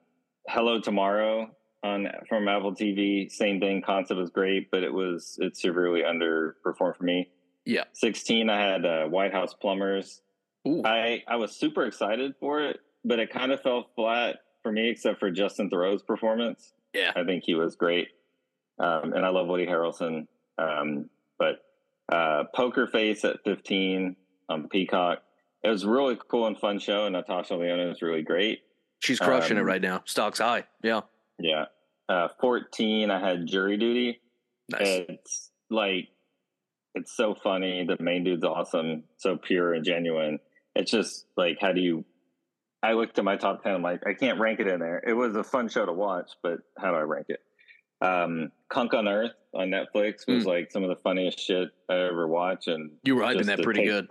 Hello 0.47 0.79
Tomorrow 0.79 1.49
on 1.83 2.07
from 2.27 2.47
Apple 2.47 2.73
TV, 2.73 3.31
same 3.31 3.59
thing. 3.59 3.81
Concept 3.81 4.19
was 4.19 4.29
great, 4.29 4.71
but 4.71 4.83
it 4.83 4.93
was 4.93 5.37
it 5.41 5.57
severely 5.57 6.01
underperformed 6.01 6.97
for 6.97 7.03
me. 7.03 7.29
Yeah. 7.65 7.83
Sixteen, 7.93 8.49
I 8.49 8.61
had 8.61 8.85
uh, 8.85 9.05
White 9.05 9.33
House 9.33 9.53
Plumbers. 9.53 10.21
Ooh. 10.67 10.81
I 10.83 11.23
I 11.27 11.35
was 11.35 11.55
super 11.55 11.85
excited 11.85 12.35
for 12.39 12.61
it, 12.61 12.79
but 13.03 13.19
it 13.19 13.29
kind 13.29 13.51
of 13.51 13.61
fell 13.61 13.89
flat 13.95 14.37
for 14.63 14.71
me, 14.71 14.89
except 14.89 15.19
for 15.19 15.29
Justin 15.31 15.69
Theroux's 15.69 16.01
performance. 16.03 16.73
Yeah. 16.93 17.11
I 17.15 17.23
think 17.23 17.43
he 17.45 17.55
was 17.55 17.75
great, 17.75 18.09
um, 18.79 19.13
and 19.13 19.25
I 19.25 19.29
love 19.29 19.47
Woody 19.47 19.67
Harrelson. 19.67 20.27
Um, 20.57 21.09
but 21.37 21.59
uh, 22.11 22.45
Poker 22.53 22.87
Face 22.87 23.25
at 23.25 23.43
15 23.43 24.15
on 24.49 24.69
Peacock. 24.69 25.19
It 25.65 25.69
was 25.69 25.83
a 25.83 25.89
really 25.89 26.17
cool 26.29 26.47
and 26.47 26.57
fun 26.57 26.79
show, 26.79 27.05
and 27.05 27.13
Natasha 27.13 27.55
Lyonne 27.55 27.87
was 27.87 28.01
really 28.01 28.21
great. 28.21 28.61
She's 28.99 29.19
crushing 29.19 29.57
it 29.57 29.61
um, 29.61 29.65
right 29.65 29.81
now. 29.81 30.01
Stocks 30.05 30.39
high. 30.39 30.63
Yeah. 30.83 31.01
Yeah. 31.39 31.65
Uh, 32.07 32.27
14, 32.39 33.09
I 33.11 33.19
had 33.19 33.47
Jury 33.47 33.77
Duty. 33.77 34.21
Nice. 34.69 34.81
It's 35.09 35.51
like, 35.69 36.09
it's 36.93 37.15
so 37.15 37.35
funny. 37.35 37.85
The 37.85 38.01
main 38.01 38.23
dude's 38.23 38.43
awesome, 38.43 39.03
so 39.17 39.37
pure 39.37 39.73
and 39.73 39.83
genuine. 39.83 40.39
It's 40.75 40.91
just 40.91 41.25
like, 41.35 41.57
how 41.59 41.71
do 41.71 41.81
you? 41.81 42.05
I 42.83 42.93
looked 42.93 43.17
at 43.17 43.25
my 43.25 43.35
top 43.35 43.63
10, 43.63 43.73
I'm 43.73 43.81
like, 43.81 44.05
I 44.05 44.13
can't 44.13 44.39
rank 44.39 44.59
it 44.59 44.67
in 44.67 44.79
there. 44.79 45.03
It 45.05 45.13
was 45.13 45.35
a 45.35 45.43
fun 45.43 45.69
show 45.69 45.85
to 45.85 45.93
watch, 45.93 46.31
but 46.43 46.59
how 46.77 46.91
do 46.91 46.97
I 46.97 47.01
rank 47.01 47.27
it? 47.29 47.39
Um, 48.01 48.51
Cunk 48.69 48.93
on 48.93 49.07
Earth 49.07 49.31
on 49.53 49.69
Netflix 49.69 50.27
was 50.27 50.45
like 50.45 50.71
some 50.71 50.83
of 50.83 50.89
the 50.89 50.97
funniest 50.97 51.39
shit 51.39 51.69
I 51.89 51.95
ever 51.95 52.27
watched. 52.27 52.67
And 52.67 52.91
you 53.03 53.15
were 53.15 53.23
hyping 53.23 53.45
that 53.45 53.63
pretty 53.63 53.81
take- 53.81 53.89
good. 53.89 54.07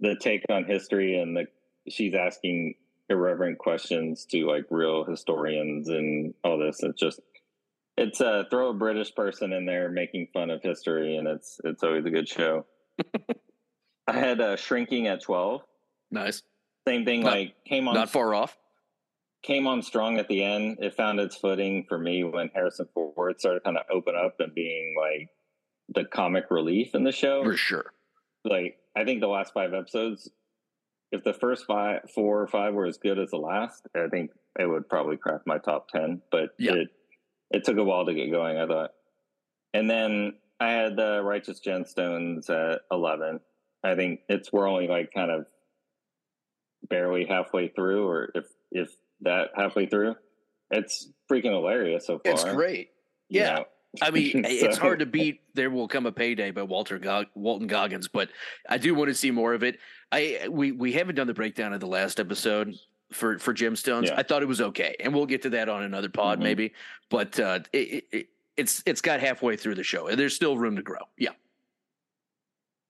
The 0.00 0.16
take 0.20 0.44
on 0.50 0.64
history 0.64 1.18
and 1.20 1.36
the 1.36 1.46
she's 1.88 2.14
asking 2.14 2.74
irreverent 3.08 3.58
questions 3.58 4.26
to 4.26 4.46
like 4.46 4.64
real 4.70 5.04
historians 5.04 5.88
and 5.88 6.34
all 6.44 6.58
this. 6.58 6.82
It's 6.82 7.00
just 7.00 7.20
It's 7.96 8.20
uh 8.20 8.44
throw 8.50 8.70
a 8.70 8.74
British 8.74 9.14
person 9.14 9.52
in 9.52 9.64
there 9.66 9.88
making 9.90 10.28
fun 10.32 10.50
of 10.50 10.62
history, 10.62 11.16
and 11.16 11.26
it's 11.26 11.60
it's 11.64 11.82
always 11.82 12.04
a 12.04 12.10
good 12.10 12.28
show. 12.28 12.66
I 14.06 14.12
had 14.12 14.40
uh, 14.40 14.56
shrinking 14.56 15.06
at 15.06 15.22
twelve. 15.22 15.62
Nice. 16.10 16.42
Same 16.86 17.04
thing. 17.04 17.20
Not- 17.22 17.32
like 17.32 17.54
came 17.64 17.88
on 17.88 17.94
Not 17.94 18.08
far 18.10 18.34
off. 18.34 18.56
came 19.42 19.66
on 19.66 19.82
strong 19.82 20.18
at 20.18 20.28
the 20.28 20.42
end. 20.42 20.78
It 20.80 20.94
found 20.94 21.20
its 21.20 21.36
footing 21.36 21.84
for 21.88 21.98
me 21.98 22.24
when 22.24 22.50
Harrison 22.54 22.88
Ford 22.94 23.38
started 23.40 23.64
kind 23.64 23.76
of 23.76 23.84
open 23.90 24.14
up 24.16 24.36
and 24.40 24.54
being 24.54 24.94
like 24.98 25.28
the 25.94 26.04
comic 26.04 26.44
relief 26.50 26.94
in 26.94 27.04
the 27.04 27.12
show. 27.12 27.42
For 27.44 27.56
sure. 27.56 27.92
Like 28.44 28.78
I 28.98 29.04
think 29.04 29.20
the 29.20 29.28
last 29.28 29.52
five 29.54 29.74
episodes, 29.74 30.28
if 31.12 31.22
the 31.22 31.32
first 31.32 31.66
five, 31.66 32.00
four 32.14 32.42
or 32.42 32.48
five 32.48 32.74
were 32.74 32.86
as 32.86 32.98
good 32.98 33.18
as 33.18 33.30
the 33.30 33.36
last, 33.38 33.86
I 33.94 34.08
think 34.08 34.30
it 34.58 34.66
would 34.66 34.88
probably 34.88 35.16
crack 35.16 35.42
my 35.46 35.58
top 35.58 35.88
ten. 35.88 36.20
But 36.32 36.50
Yeah. 36.58 36.74
it 36.74 36.88
it 37.50 37.64
took 37.64 37.78
a 37.78 37.84
while 37.84 38.04
to 38.04 38.12
get 38.14 38.30
going. 38.30 38.58
I 38.58 38.66
thought, 38.66 38.90
and 39.72 39.88
then 39.88 40.34
I 40.60 40.70
had 40.70 40.96
the 40.96 41.22
Righteous 41.22 41.60
Gemstones 41.60 42.50
at 42.50 42.80
eleven. 42.90 43.40
I 43.84 43.94
think 43.94 44.20
it's 44.28 44.52
we're 44.52 44.68
only 44.68 44.88
like 44.88 45.12
kind 45.14 45.30
of 45.30 45.46
barely 46.88 47.24
halfway 47.24 47.68
through, 47.68 48.06
or 48.08 48.30
if 48.34 48.46
if 48.72 48.90
that 49.20 49.50
halfway 49.54 49.86
through. 49.86 50.16
It's 50.70 51.10
freaking 51.30 51.52
hilarious 51.54 52.06
so 52.06 52.18
far. 52.18 52.32
It's 52.32 52.44
great. 52.44 52.90
you 53.28 53.40
Yeah. 53.40 53.54
know? 53.54 53.64
I 54.02 54.10
mean, 54.10 54.30
it's 54.46 54.78
hard 54.78 54.98
to 55.00 55.06
beat 55.06 55.40
"There 55.54 55.70
Will 55.70 55.88
Come 55.88 56.06
a 56.06 56.12
Payday" 56.12 56.50
by 56.52 56.62
Walter 56.62 56.98
Gog- 56.98 57.26
Walton 57.34 57.66
Goggins, 57.66 58.08
but 58.08 58.30
I 58.68 58.78
do 58.78 58.94
want 58.94 59.08
to 59.08 59.14
see 59.14 59.30
more 59.30 59.54
of 59.54 59.62
it. 59.62 59.78
I 60.12 60.48
we 60.50 60.72
we 60.72 60.92
haven't 60.92 61.14
done 61.16 61.26
the 61.26 61.34
breakdown 61.34 61.72
of 61.72 61.80
the 61.80 61.86
last 61.86 62.18
episode 62.20 62.74
for 63.12 63.38
for 63.38 63.52
Gemstones. 63.54 64.06
Yeah. 64.06 64.14
I 64.16 64.22
thought 64.22 64.42
it 64.42 64.48
was 64.48 64.60
okay, 64.60 64.96
and 65.00 65.14
we'll 65.14 65.26
get 65.26 65.42
to 65.42 65.50
that 65.50 65.68
on 65.68 65.82
another 65.82 66.08
pod 66.08 66.38
Mhm. 66.38 66.42
maybe. 66.42 66.72
But 67.10 67.38
uh, 67.40 67.60
it, 67.72 67.78
it, 67.78 68.04
it 68.12 68.26
it's 68.56 68.82
it's 68.86 69.00
got 69.00 69.20
halfway 69.20 69.56
through 69.56 69.74
the 69.76 69.84
show, 69.84 70.08
and 70.08 70.18
there's 70.18 70.34
still 70.34 70.56
room 70.58 70.76
to 70.76 70.82
grow. 70.82 71.00
Yeah, 71.16 71.30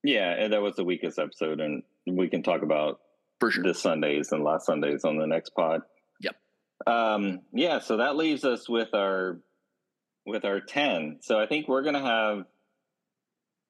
Yeah, 0.02 0.30
and 0.32 0.52
that 0.52 0.62
was 0.62 0.76
the 0.76 0.84
weakest 0.84 1.18
episode, 1.18 1.60
and 1.60 1.82
we 2.06 2.28
can 2.28 2.42
talk 2.42 2.62
about 2.62 3.00
for 3.40 3.50
sure. 3.50 3.62
this 3.64 3.80
Sundays 3.80 4.32
and 4.32 4.42
last 4.44 4.66
Sundays 4.66 5.04
on 5.04 5.18
the 5.18 5.26
next 5.26 5.50
pod. 5.50 5.82
Yep. 6.20 6.36
Um, 6.86 7.40
yeah, 7.52 7.80
so 7.80 7.96
that 7.98 8.16
leaves 8.16 8.44
us 8.44 8.68
with 8.68 8.94
our 8.94 9.38
with 10.28 10.44
our 10.44 10.60
ten. 10.60 11.18
So 11.20 11.38
I 11.40 11.46
think 11.46 11.68
we're 11.68 11.82
gonna 11.82 12.02
have 12.04 12.44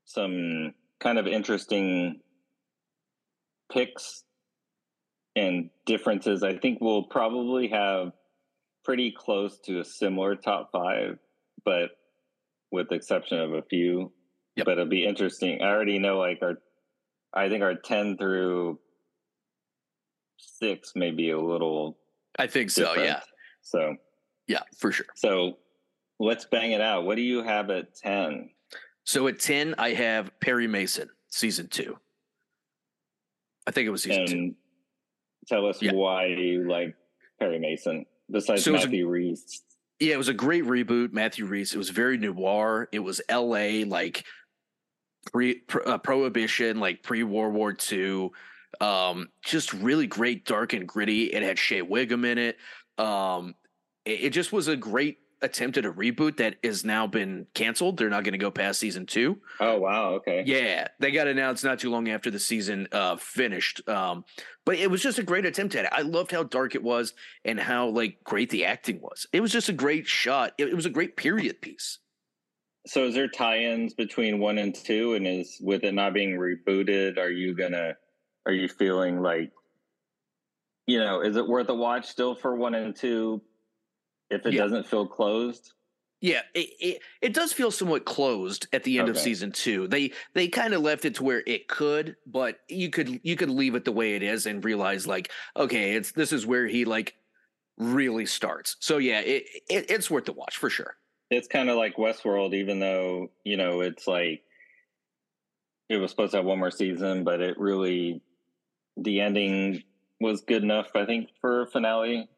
some 0.04 0.74
kind 1.00 1.18
of 1.18 1.26
interesting 1.26 2.20
picks 3.72 4.24
and 5.36 5.70
differences. 5.86 6.42
I 6.42 6.56
think 6.58 6.78
we'll 6.80 7.04
probably 7.04 7.68
have 7.68 8.12
pretty 8.84 9.12
close 9.16 9.58
to 9.60 9.80
a 9.80 9.84
similar 9.84 10.34
top 10.34 10.70
five, 10.72 11.18
but 11.64 11.90
with 12.72 12.88
the 12.88 12.96
exception 12.96 13.38
of 13.38 13.52
a 13.52 13.62
few. 13.62 14.12
Yep. 14.56 14.64
But 14.66 14.72
it'll 14.72 14.86
be 14.86 15.06
interesting. 15.06 15.62
I 15.62 15.68
already 15.68 15.98
know 15.98 16.18
like 16.18 16.38
our 16.42 16.54
I 17.32 17.48
think 17.48 17.62
our 17.62 17.74
ten 17.74 18.16
through 18.16 18.80
six 20.38 20.92
may 20.96 21.10
be 21.10 21.30
a 21.30 21.40
little 21.40 21.98
I 22.38 22.46
think 22.46 22.70
so. 22.70 22.94
Yeah, 22.94 23.20
So 23.60 23.96
yeah, 24.46 24.62
for 24.76 24.90
sure. 24.90 25.06
so 25.14 25.58
let's 26.18 26.44
bang 26.44 26.72
it 26.72 26.80
out. 26.80 27.04
What 27.04 27.16
do 27.16 27.22
you 27.22 27.42
have 27.42 27.70
at 27.70 27.94
ten? 27.94 28.50
So 29.04 29.26
at 29.28 29.38
ten, 29.38 29.74
I 29.78 29.94
have 29.94 30.38
Perry 30.40 30.66
Mason 30.66 31.08
season 31.28 31.68
two. 31.68 31.98
I 33.66 33.70
think 33.70 33.86
it 33.86 33.90
was 33.90 34.02
season 34.02 34.26
two. 34.26 34.54
Tell 35.46 35.66
us 35.66 35.80
Yeah. 35.80 35.92
why 35.92 36.26
you 36.26 36.68
like 36.68 36.94
Perry 37.38 37.58
Mason 37.58 38.04
besides 38.30 38.64
So 38.64 38.72
was 38.72 38.84
a- 38.84 38.86
Matthew 38.86 39.08
Rhys. 39.08 39.62
Yeah, 40.00 40.14
it 40.14 40.18
was 40.18 40.28
a 40.28 40.34
great 40.34 40.64
reboot. 40.64 41.12
Matthew 41.12 41.44
Rhys. 41.46 41.74
It 41.74 41.78
was 41.78 41.90
very 41.90 42.18
noir. 42.18 42.88
It 42.92 43.00
was 43.00 43.20
L.A. 43.28 43.84
like 43.84 44.24
pre 45.32 45.54
pro, 45.56 45.82
uh, 45.82 45.98
prohibition, 45.98 46.78
like 46.78 47.02
pre 47.02 47.22
World 47.24 47.54
War 47.54 47.76
II. 47.90 48.30
Um, 48.80 49.28
just 49.42 49.72
really 49.72 50.06
great, 50.06 50.44
dark 50.44 50.72
and 50.72 50.86
gritty. 50.86 51.24
It 51.32 51.42
had 51.42 51.58
Shea 51.58 51.82
Whigham 51.82 52.24
in 52.24 52.38
it. 52.38 52.58
Um, 52.96 53.54
it, 54.04 54.20
it 54.24 54.30
just 54.30 54.52
was 54.52 54.68
a 54.68 54.76
great 54.76 55.18
attempt 55.40 55.76
at 55.76 55.84
a 55.84 55.92
reboot 55.92 56.38
that 56.38 56.56
has 56.64 56.84
now 56.84 57.06
been 57.06 57.46
canceled. 57.54 57.96
They're 57.96 58.10
not 58.10 58.24
going 58.24 58.32
to 58.32 58.38
go 58.38 58.50
past 58.50 58.80
season 58.80 59.06
two. 59.06 59.40
Oh 59.60 59.78
wow, 59.78 60.10
okay. 60.14 60.42
Yeah, 60.46 60.88
they 60.98 61.10
got 61.10 61.28
announced 61.28 61.64
not 61.64 61.78
too 61.78 61.90
long 61.90 62.08
after 62.08 62.30
the 62.30 62.38
season 62.38 62.88
uh, 62.92 63.16
finished. 63.16 63.86
Um, 63.88 64.24
but 64.64 64.76
it 64.76 64.90
was 64.90 65.02
just 65.02 65.18
a 65.18 65.22
great 65.22 65.46
attempt 65.46 65.74
at 65.74 65.84
it. 65.84 65.92
I 65.92 66.02
loved 66.02 66.32
how 66.32 66.42
dark 66.42 66.74
it 66.74 66.82
was 66.82 67.14
and 67.44 67.58
how 67.58 67.88
like 67.88 68.22
great 68.24 68.50
the 68.50 68.64
acting 68.64 69.00
was. 69.00 69.26
It 69.32 69.40
was 69.40 69.52
just 69.52 69.68
a 69.68 69.72
great 69.72 70.06
shot. 70.06 70.52
It, 70.58 70.68
it 70.68 70.74
was 70.74 70.86
a 70.86 70.90
great 70.90 71.16
period 71.16 71.60
piece. 71.60 71.98
So 72.86 73.04
is 73.04 73.14
there 73.14 73.28
tie-ins 73.28 73.94
between 73.94 74.38
one 74.38 74.58
and 74.58 74.74
two? 74.74 75.14
And 75.14 75.26
is 75.26 75.58
with 75.60 75.84
it 75.84 75.92
not 75.92 76.14
being 76.14 76.36
rebooted, 76.36 77.18
are 77.18 77.30
you 77.30 77.54
gonna 77.54 77.96
are 78.46 78.52
you 78.52 78.68
feeling 78.68 79.20
like 79.20 79.52
you 80.86 80.98
know, 80.98 81.20
is 81.20 81.36
it 81.36 81.46
worth 81.46 81.68
a 81.68 81.74
watch 81.74 82.06
still 82.06 82.34
for 82.34 82.56
one 82.56 82.74
and 82.74 82.96
two 82.96 83.42
if 84.30 84.46
it 84.46 84.52
Yeah. 84.54 84.62
doesn't 84.62 84.86
feel 84.86 85.06
closed? 85.06 85.72
Yeah, 86.20 86.42
it, 86.52 86.70
it 86.80 87.02
it 87.22 87.32
does 87.32 87.52
feel 87.52 87.70
somewhat 87.70 88.04
closed 88.04 88.66
at 88.72 88.82
the 88.82 88.98
end 88.98 89.08
of 89.08 89.16
season 89.16 89.52
two. 89.52 89.86
They 89.86 90.12
they 90.34 90.48
kind 90.48 90.74
of 90.74 90.82
left 90.82 91.04
it 91.04 91.14
to 91.16 91.22
where 91.24 91.44
it 91.46 91.68
could, 91.68 92.16
but 92.26 92.58
you 92.68 92.90
could 92.90 93.20
you 93.22 93.36
could 93.36 93.50
leave 93.50 93.76
it 93.76 93.84
the 93.84 93.92
way 93.92 94.16
it 94.16 94.22
is 94.24 94.46
and 94.46 94.64
realize 94.64 95.06
like 95.06 95.30
okay, 95.56 95.94
it's 95.94 96.10
this 96.12 96.32
is 96.32 96.44
where 96.44 96.66
he 96.66 96.84
like 96.84 97.14
really 97.76 98.26
starts. 98.26 98.76
So 98.80 98.98
yeah, 98.98 99.20
it, 99.20 99.44
it 99.70 99.90
it's 99.90 100.10
worth 100.10 100.24
the 100.24 100.32
watch 100.32 100.56
for 100.56 100.68
sure. 100.68 100.96
It's 101.30 101.46
kind 101.46 101.68
of 101.70 101.76
like 101.76 101.96
Westworld, 101.96 102.54
even 102.54 102.80
though, 102.80 103.30
you 103.44 103.56
know, 103.56 103.82
it's 103.82 104.06
like 104.08 104.42
it 105.88 105.98
was 105.98 106.10
supposed 106.10 106.32
to 106.32 106.38
have 106.38 106.46
one 106.46 106.58
more 106.58 106.70
season, 106.70 107.22
but 107.22 107.40
it 107.40 107.58
really 107.58 108.22
the 108.96 109.20
ending 109.20 109.84
was 110.20 110.40
good 110.40 110.64
enough, 110.64 110.88
I 110.96 111.06
think, 111.06 111.30
for 111.40 111.62
a 111.62 111.66
finale 111.66 112.28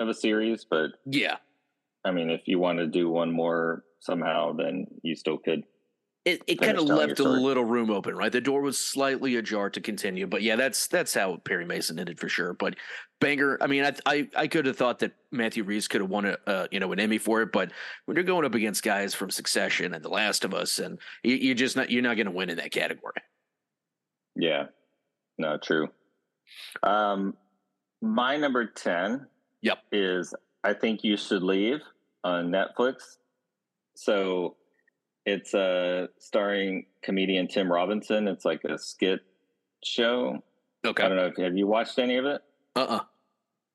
of 0.00 0.08
a 0.08 0.14
series. 0.14 0.64
But 0.64 0.90
Yeah, 1.06 1.36
I 2.04 2.10
mean, 2.10 2.30
if 2.30 2.42
you 2.46 2.58
want 2.58 2.78
to 2.78 2.86
do 2.86 3.08
one 3.10 3.30
more 3.30 3.84
somehow, 4.00 4.52
then 4.52 4.86
you 5.02 5.14
still 5.14 5.38
could. 5.38 5.64
it, 6.24 6.42
it 6.46 6.60
kind 6.60 6.78
of 6.78 6.84
left 6.84 7.18
a 7.18 7.28
little 7.28 7.64
room 7.64 7.90
open, 7.90 8.14
right? 8.14 8.32
The 8.32 8.40
door 8.40 8.60
was 8.60 8.78
slightly 8.78 9.36
ajar 9.36 9.70
to 9.70 9.80
continue, 9.80 10.26
but 10.26 10.42
yeah, 10.42 10.56
that's 10.56 10.86
that's 10.86 11.14
how 11.14 11.36
Perry 11.36 11.64
Mason 11.64 11.98
ended 11.98 12.18
for 12.20 12.28
sure. 12.28 12.52
But 12.54 12.76
banger, 13.20 13.58
I 13.60 13.66
mean, 13.66 13.84
I 13.84 13.92
I, 14.06 14.28
I 14.36 14.46
could 14.46 14.66
have 14.66 14.76
thought 14.76 14.98
that 15.00 15.12
Matthew 15.30 15.64
Rhys 15.64 15.88
could 15.88 16.00
have 16.02 16.10
won 16.10 16.26
a 16.26 16.36
uh, 16.46 16.66
you 16.70 16.80
know 16.80 16.92
an 16.92 17.00
Emmy 17.00 17.18
for 17.18 17.42
it, 17.42 17.52
but 17.52 17.72
when 18.04 18.16
you're 18.16 18.24
going 18.24 18.44
up 18.44 18.54
against 18.54 18.82
guys 18.82 19.14
from 19.14 19.30
Succession 19.30 19.94
and 19.94 20.04
The 20.04 20.08
Last 20.10 20.44
of 20.44 20.54
Us, 20.54 20.78
and 20.78 20.98
you, 21.22 21.36
you're 21.36 21.54
just 21.54 21.76
not 21.76 21.90
you're 21.90 22.02
not 22.02 22.16
going 22.16 22.26
to 22.26 22.32
win 22.32 22.50
in 22.50 22.56
that 22.58 22.70
category. 22.72 23.14
Yeah, 24.36 24.66
no, 25.38 25.58
true. 25.58 25.88
Um, 26.82 27.34
my 28.02 28.36
number 28.36 28.66
ten. 28.66 29.26
Yep. 29.62 29.78
Is 29.92 30.34
I 30.64 30.72
think 30.74 31.04
you 31.04 31.16
should 31.16 31.42
leave 31.42 31.80
on 32.24 32.50
Netflix. 32.50 33.16
So 33.94 34.56
it's 35.26 35.54
uh 35.54 36.06
starring 36.18 36.86
comedian 37.02 37.48
Tim 37.48 37.70
Robinson. 37.70 38.28
It's 38.28 38.44
like 38.44 38.64
a 38.64 38.78
skit 38.78 39.20
show. 39.84 40.42
Okay. 40.84 41.02
I 41.02 41.08
don't 41.08 41.16
know 41.16 41.26
if 41.26 41.36
have 41.36 41.56
you 41.56 41.66
watched 41.66 41.98
any 41.98 42.16
of 42.16 42.24
it. 42.24 42.42
uh, 42.76 42.80
uh 42.80 43.00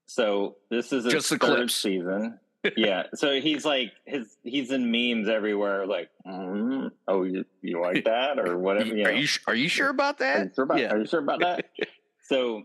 So 0.07 0.55
this 0.69 0.91
is 0.91 1.05
Just 1.05 1.29
the 1.29 1.37
clips. 1.39 1.75
season. 1.75 2.39
yeah. 2.77 3.03
So 3.13 3.39
he's 3.39 3.63
like 3.63 3.91
his 4.05 4.37
he's 4.43 4.71
in 4.71 4.89
memes 4.91 5.29
everywhere. 5.29 5.85
Like, 5.85 6.09
mm, 6.25 6.89
oh, 7.07 7.23
you 7.23 7.45
you 7.61 7.79
like 7.79 8.03
that 8.05 8.39
or 8.39 8.57
whatever? 8.57 8.95
You 8.95 9.05
are 9.05 9.11
you 9.11 9.27
are 9.47 9.55
you 9.55 9.69
sure 9.69 9.89
about 9.89 10.19
Are 10.21 10.25
that? 10.25 10.45
you 10.45 10.51
sure 10.55 10.63
about, 10.63 10.79
yeah. 10.79 10.91
are 10.91 10.99
you 10.99 11.05
sure 11.05 11.19
about 11.19 11.41
that? 11.41 11.65
so, 12.23 12.63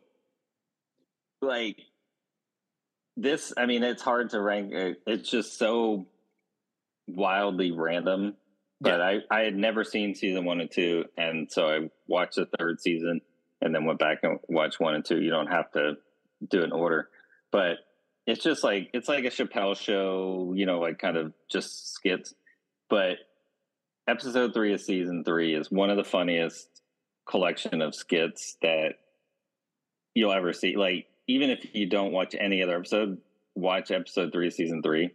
like, 1.43 1.77
this, 3.23 3.53
I 3.57 3.67
mean, 3.67 3.83
it's 3.83 4.03
hard 4.03 4.31
to 4.31 4.41
rank. 4.41 4.75
uh, 4.75 4.95
It's 5.07 5.31
just 5.31 5.59
so 5.59 6.07
wildly 7.07 7.71
random. 7.73 8.37
But 8.83 9.03
I, 9.03 9.19
I 9.31 9.41
had 9.41 9.55
never 9.55 9.85
seen 9.85 10.15
season 10.15 10.47
one 10.47 10.61
and 10.61 10.71
two. 10.71 11.05
And 11.19 11.53
so 11.53 11.69
I 11.69 11.91
watched 12.09 12.37
the 12.37 12.47
third 12.59 12.81
season 12.81 13.21
and 13.61 13.75
then 13.75 13.85
went 13.85 13.99
back 13.99 14.21
and 14.23 14.39
watched 14.49 14.81
one 14.81 14.95
and 14.95 15.05
two. 15.05 15.21
You 15.21 15.29
don't 15.31 15.49
have 15.49 15.71
to 15.73 15.99
do 16.49 16.61
it 16.61 16.65
in 16.65 16.73
order. 16.73 17.11
But 17.53 17.77
it's 18.27 18.43
just 18.43 18.65
like, 18.65 18.89
it's 18.95 19.07
like 19.07 19.25
a 19.25 19.29
Chappelle 19.29 19.77
show, 19.77 20.55
you 20.57 20.65
know, 20.65 20.81
like 20.81 20.99
kind 20.99 21.19
of 21.19 21.35
just 21.50 21.93
skits. 21.93 22.33
But 22.89 23.19
episode 24.09 24.55
three 24.55 24.73
of 24.73 24.81
season 24.81 25.25
three 25.25 25.55
is 25.55 25.71
one 25.71 25.91
of 25.91 25.99
the 25.99 26.05
funniest 26.05 26.67
collection 27.29 27.83
of 27.83 27.95
skits 27.95 28.57
that 28.62 28.95
you'll 30.15 30.33
ever 30.33 30.55
see. 30.55 30.77
Like, 30.77 31.07
even 31.35 31.51
if 31.51 31.67
you 31.75 31.87
don't 31.87 32.13
watch 32.13 32.35
any 32.39 32.63
other 32.63 32.77
episode, 32.77 33.19
watch 33.55 33.91
episode 33.91 34.33
three, 34.33 34.51
season 34.51 34.83
three. 34.83 35.11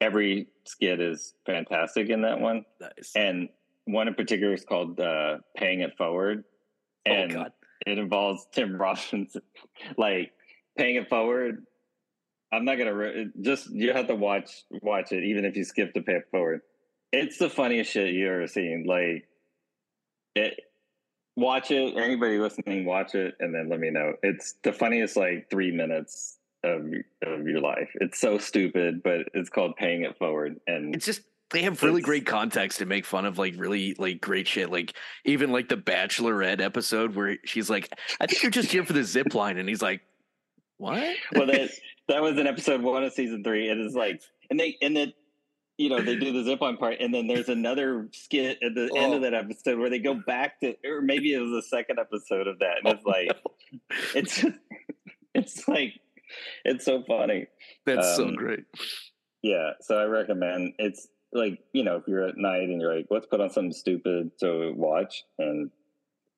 Every 0.00 0.48
skit 0.64 1.00
is 1.00 1.34
fantastic 1.44 2.08
in 2.08 2.22
that 2.22 2.40
one. 2.40 2.64
Nice. 2.80 3.12
And 3.14 3.48
one 3.84 4.08
in 4.08 4.14
particular 4.14 4.54
is 4.54 4.64
called 4.64 4.98
uh, 4.98 5.38
Paying 5.56 5.80
It 5.80 5.96
Forward. 5.98 6.44
oh 7.08 7.12
And 7.12 7.32
God, 7.32 7.52
it 7.86 7.98
involves 7.98 8.46
Tim 8.52 8.76
Robinson. 8.80 9.42
like, 9.96 10.32
Paying 10.78 10.96
It 10.96 11.08
Forward 11.08 11.64
I'm 12.52 12.64
not 12.64 12.78
gonna 12.78 12.94
re- 12.94 13.28
just 13.40 13.70
you 13.70 13.92
have 13.92 14.08
to 14.08 14.14
watch 14.16 14.64
watch 14.82 15.12
it 15.12 15.22
even 15.22 15.44
if 15.44 15.56
you 15.56 15.62
skip 15.64 15.94
the 15.94 16.00
pay 16.00 16.18
forward. 16.30 16.62
It's 17.12 17.38
the 17.38 17.48
funniest 17.48 17.92
shit 17.92 18.12
you 18.14 18.26
ever 18.28 18.46
seen. 18.46 18.84
Like 18.86 19.28
it. 20.34 20.60
Watch 21.36 21.70
it. 21.70 21.96
Anybody 21.96 22.38
listening, 22.38 22.84
watch 22.84 23.14
it, 23.14 23.34
and 23.40 23.54
then 23.54 23.68
let 23.68 23.80
me 23.80 23.90
know. 23.90 24.14
It's 24.22 24.54
the 24.62 24.72
funniest 24.72 25.16
like 25.16 25.48
three 25.50 25.70
minutes 25.70 26.38
of 26.64 26.92
of 27.22 27.46
your 27.46 27.60
life. 27.60 27.90
It's 27.94 28.20
so 28.20 28.38
stupid, 28.38 29.02
but 29.02 29.28
it's 29.34 29.48
called 29.48 29.76
paying 29.76 30.02
it 30.02 30.18
forward, 30.18 30.60
and 30.66 30.94
It's 30.94 31.06
just 31.06 31.22
they 31.50 31.62
have 31.62 31.82
really 31.82 32.00
great 32.00 32.26
context 32.26 32.78
to 32.78 32.86
make 32.86 33.04
fun 33.04 33.26
of 33.26 33.38
like 33.38 33.54
really 33.56 33.94
like 33.98 34.20
great 34.20 34.46
shit. 34.46 34.70
Like 34.70 34.94
even 35.24 35.50
like 35.50 35.68
the 35.68 35.76
Bachelorette 35.76 36.60
episode 36.60 37.14
where 37.14 37.38
she's 37.44 37.68
like, 37.70 37.88
"I 38.20 38.26
think 38.26 38.42
you're 38.42 38.50
just 38.50 38.70
here 38.70 38.84
for 38.84 38.92
the 38.92 39.04
zip 39.04 39.34
line," 39.34 39.58
and 39.58 39.68
he's 39.68 39.82
like, 39.82 40.00
"What?" 40.78 41.16
well 41.34 41.46
that 41.46 41.70
that 42.08 42.22
was 42.22 42.38
in 42.38 42.46
episode 42.46 42.82
one 42.82 43.04
of 43.04 43.12
season 43.12 43.44
three 43.44 43.68
it's 43.68 43.94
like 43.94 44.20
and 44.50 44.58
they 44.58 44.76
and 44.82 44.96
then 44.96 45.12
you 45.80 45.88
know 45.88 46.00
they 46.00 46.14
do 46.16 46.30
the 46.32 46.44
zip 46.44 46.60
line 46.60 46.76
part 46.76 46.96
and 47.00 47.12
then 47.14 47.26
there's 47.26 47.48
another 47.48 48.08
skit 48.12 48.58
at 48.62 48.74
the 48.74 48.82
end 48.96 49.12
Oh. 49.12 49.16
of 49.16 49.22
that 49.22 49.32
episode 49.34 49.78
where 49.78 49.88
they 49.88 49.98
go 49.98 50.14
back 50.14 50.60
to 50.60 50.74
or 50.84 51.00
maybe 51.00 51.32
it 51.32 51.38
was 51.40 51.50
the 51.50 51.62
second 51.62 51.98
episode 51.98 52.46
of 52.46 52.58
that 52.58 52.76
and 52.84 52.94
it's 52.94 53.04
like 53.06 53.30
it's 54.14 54.44
it's 55.34 55.66
like 55.68 55.94
it's 56.64 56.84
so 56.84 57.02
funny 57.08 57.46
That's 57.86 58.16
so 58.16 58.24
um, 58.28 58.34
great. 58.34 58.64
yeah 59.42 59.70
so 59.80 59.96
i 59.98 60.04
recommend 60.04 60.74
it's 60.78 61.08
like 61.32 61.60
you 61.72 61.82
know 61.84 61.96
if 61.96 62.02
you're 62.06 62.26
at 62.26 62.36
night 62.36 62.64
and 62.68 62.80
you're 62.80 62.94
like 62.94 63.06
let's 63.10 63.26
put 63.26 63.40
on 63.40 63.48
something 63.50 63.72
stupid 63.72 64.32
to 64.40 64.72
watch 64.76 65.24
and 65.38 65.70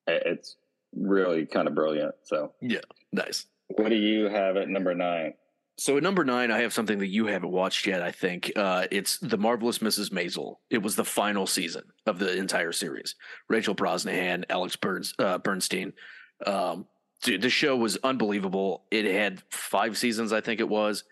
it's 0.06 0.56
really 0.94 1.46
kind 1.46 1.66
of 1.66 1.74
brilliant 1.74 2.14
so 2.22 2.52
yeah 2.60 2.80
Nice. 3.12 3.46
what 3.68 3.88
do 3.88 3.96
you 3.96 4.28
have 4.28 4.56
at 4.56 4.68
number 4.68 4.94
nine 4.94 5.34
So 5.82 5.96
at 5.96 6.04
number 6.04 6.24
nine, 6.24 6.52
I 6.52 6.60
have 6.60 6.72
something 6.72 7.00
that 7.00 7.08
you 7.08 7.26
haven't 7.26 7.50
watched 7.50 7.88
yet. 7.88 8.02
I 8.02 8.12
think 8.12 8.52
uh, 8.54 8.86
it's 8.92 9.18
the 9.18 9.36
marvelous 9.36 9.78
Mrs. 9.78 10.10
Maisel. 10.10 10.58
It 10.70 10.80
was 10.80 10.94
the 10.94 11.04
final 11.04 11.44
season 11.44 11.82
of 12.06 12.20
the 12.20 12.36
entire 12.36 12.70
series. 12.70 13.16
Rachel 13.48 13.74
Brosnahan, 13.74 14.44
Alex 14.48 14.76
Burns, 14.76 15.12
uh, 15.18 15.38
Bernstein. 15.38 15.92
Um, 16.46 16.86
dude, 17.24 17.42
the 17.42 17.50
show 17.50 17.76
was 17.76 17.98
unbelievable. 18.04 18.84
It 18.92 19.06
had 19.06 19.42
five 19.50 19.98
seasons, 19.98 20.32
I 20.32 20.40
think 20.40 20.60
it 20.60 20.68
was, 20.68 21.02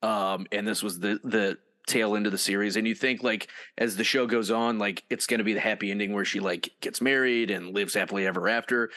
um, 0.00 0.46
and 0.52 0.64
this 0.64 0.80
was 0.80 1.00
the 1.00 1.18
the 1.24 1.58
tail 1.88 2.14
end 2.14 2.26
of 2.26 2.30
the 2.30 2.38
series. 2.38 2.76
And 2.76 2.86
you 2.86 2.94
think 2.94 3.24
like 3.24 3.48
as 3.78 3.96
the 3.96 4.04
show 4.04 4.28
goes 4.28 4.52
on, 4.52 4.78
like 4.78 5.02
it's 5.10 5.26
going 5.26 5.38
to 5.38 5.44
be 5.44 5.54
the 5.54 5.60
happy 5.60 5.90
ending 5.90 6.12
where 6.12 6.24
she 6.24 6.38
like 6.38 6.70
gets 6.80 7.00
married 7.00 7.50
and 7.50 7.74
lives 7.74 7.94
happily 7.94 8.28
ever 8.28 8.48
after. 8.48 8.90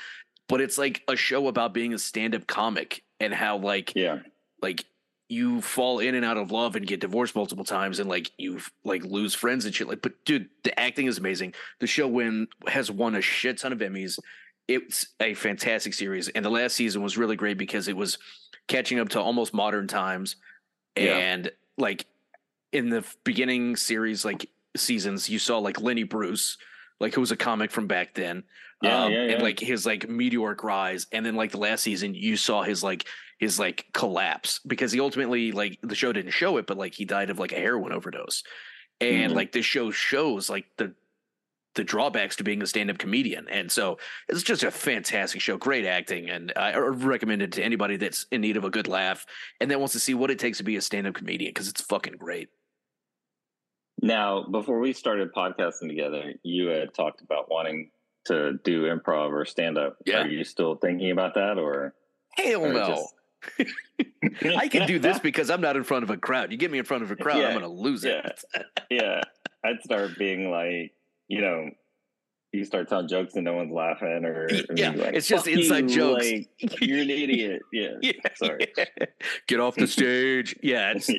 But 0.48 0.62
it's 0.62 0.78
like 0.78 1.02
a 1.08 1.16
show 1.16 1.48
about 1.48 1.74
being 1.74 1.96
a 1.96 1.98
stand 1.98 2.36
up 2.36 2.46
comic 2.46 3.02
and 3.20 3.34
how 3.34 3.58
like 3.58 3.94
yeah 3.96 4.20
like 4.62 4.86
you 5.30 5.62
fall 5.62 6.00
in 6.00 6.16
and 6.16 6.26
out 6.26 6.38
of 6.38 6.52
love 6.52 6.76
and 6.76 6.86
get 6.86 7.00
divorced 7.00 7.36
multiple 7.36 7.66
times 7.66 8.00
and 8.00 8.10
like 8.10 8.32
you 8.38 8.60
like 8.84 9.04
lose 9.04 9.34
friends 9.34 9.66
and 9.66 9.74
shit. 9.74 9.88
Like 9.88 10.02
but 10.02 10.14
dude 10.26 10.50
the 10.64 10.78
acting 10.80 11.08
is 11.08 11.18
amazing. 11.18 11.54
The 11.80 11.88
show 11.88 12.08
win 12.08 12.48
has 12.68 12.92
won 12.92 13.16
a 13.16 13.22
shit 13.22 13.58
ton 13.58 13.74
of 13.74 13.80
emmys. 13.80 14.20
It's 14.68 15.08
a 15.20 15.34
fantastic 15.34 15.94
series. 15.94 16.30
And 16.30 16.46
the 16.46 16.50
last 16.50 16.76
season 16.76 17.02
was 17.02 17.18
really 17.18 17.36
great 17.36 17.58
because 17.58 17.88
it 17.88 17.98
was 17.98 18.18
catching 18.68 19.00
up 19.00 19.10
to 19.10 19.22
almost 19.22 19.54
modern 19.54 19.88
times. 19.88 20.36
Yeah. 20.96 21.18
and 21.18 21.52
like 21.78 22.06
in 22.72 22.90
the 22.90 23.04
beginning 23.24 23.76
series 23.76 24.24
like 24.24 24.48
seasons 24.78 25.28
you 25.28 25.40
saw 25.40 25.58
like 25.58 25.82
lenny 25.82 26.04
bruce 26.04 26.58
like 27.00 27.14
who 27.14 27.22
was 27.22 27.32
a 27.32 27.38
comic 27.38 27.72
from 27.72 27.88
back 27.88 28.14
then 28.14 28.44
Yeah, 28.82 29.04
um, 29.06 29.12
yeah, 29.12 29.26
yeah. 29.26 29.32
and 29.34 29.44
like 29.44 29.60
his 29.60 29.86
like 29.86 30.08
meteoric 30.10 30.64
rise 30.64 31.08
and 31.12 31.26
then 31.26 31.36
like 31.36 31.52
the 31.52 31.58
last 31.58 31.82
season 31.84 32.14
you 32.16 32.38
saw 32.38 32.64
his 32.64 32.84
like 32.84 33.06
his 33.40 33.60
like 33.60 33.86
collapse 33.94 34.60
because 34.66 34.92
he 34.92 35.00
ultimately 35.00 35.52
like 35.52 35.80
the 35.84 35.96
show 35.96 36.14
didn't 36.14 36.32
show 36.32 36.58
it 36.58 36.68
but 36.68 36.78
like 36.78 36.94
he 36.94 37.06
died 37.06 37.30
of 37.30 37.40
like 37.40 37.52
a 37.52 37.56
heroin 37.58 37.92
overdose 37.92 38.44
and 39.02 39.32
Mhm. 39.32 39.36
like 39.36 39.52
this 39.52 39.66
show 39.66 39.92
shows 39.92 40.50
like 40.50 40.66
the 40.78 40.94
the 41.76 41.84
drawbacks 41.84 42.36
to 42.36 42.44
being 42.44 42.62
a 42.62 42.68
stand-up 42.68 43.00
comedian 43.00 43.48
and 43.50 43.72
so 43.72 43.98
it's 44.30 44.44
just 44.44 44.62
a 44.64 44.70
fantastic 44.70 45.42
show 45.42 45.58
great 45.58 45.86
acting 45.86 46.30
and 46.30 46.54
i 46.56 46.72
I 46.72 46.78
recommend 46.78 47.42
it 47.42 47.52
to 47.54 47.64
anybody 47.64 47.98
that's 47.98 48.28
in 48.32 48.42
need 48.42 48.58
of 48.58 48.64
a 48.64 48.70
good 48.70 48.88
laugh 48.88 49.26
and 49.60 49.72
that 49.72 49.80
wants 49.80 49.94
to 49.94 50.00
see 50.00 50.14
what 50.14 50.30
it 50.30 50.38
takes 50.38 50.60
to 50.60 50.64
be 50.64 50.76
a 50.76 50.82
stand-up 50.82 51.16
comedian 51.16 51.50
because 51.50 51.68
it's 51.68 51.82
fucking 51.82 52.18
great 52.18 52.50
Now, 54.04 54.44
before 54.44 54.80
we 54.80 54.94
started 54.94 55.34
podcasting 55.34 55.88
together, 55.88 56.34
you 56.44 56.68
had 56.68 56.94
talked 56.94 57.22
about 57.22 57.50
wanting 57.50 57.90
to 58.26 58.60
do 58.64 58.84
improv 58.84 59.32
or 59.32 59.46
stand 59.46 59.78
up. 59.78 59.98
Yeah. 60.06 60.24
Are 60.24 60.28
you 60.28 60.44
still 60.44 60.76
thinking 60.76 61.12
about 61.12 61.34
that 61.36 61.58
or? 61.58 61.96
hell 62.36 62.66
or 62.66 62.74
no 62.74 62.88
just- 62.88 63.70
i 64.58 64.68
can 64.68 64.88
do 64.88 64.98
this 64.98 65.20
because 65.24 65.52
i'm 65.52 65.62
not 65.62 65.76
in 65.76 65.84
front 65.84 66.02
of 66.02 66.10
a 66.10 66.18
crowd 66.18 66.52
you 66.52 66.58
get 66.58 66.72
me 66.72 66.80
in 66.80 66.86
front 66.86 67.04
of 67.04 67.12
a 67.12 67.16
crowd 67.16 67.44
i'm 67.44 67.54
gonna 67.54 67.68
lose 67.68 68.04
it 68.06 68.42
yeah. 68.90 69.22
I'd 69.64 69.82
start 69.84 70.18
being 70.18 70.52
like, 70.52 70.94
you 71.28 71.42
know, 71.42 71.70
you 72.52 72.66
start 72.66 72.90
telling 72.90 73.08
jokes 73.08 73.36
and 73.36 73.46
no 73.46 73.54
one's 73.54 73.72
laughing 73.72 74.26
or, 74.26 74.48
Yeah, 74.76 74.92
like, 74.92 75.16
it's 75.16 75.28
just 75.28 75.46
"Fuck 75.46 75.54
inside 75.54 75.90
you," 75.90 75.96
jokes. 75.96 76.26
Like, 76.26 76.50
you're 76.82 77.00
an 77.00 77.10
idiot. 77.10 77.62
Yeah. 77.72 77.94
Yeah. 78.02 78.12
Sorry. 78.36 78.68
Get 79.48 79.60
off 79.60 79.76
the 79.76 79.88
stage. 79.88 80.56
Yeah, 80.62 80.94
it's, 80.96 81.10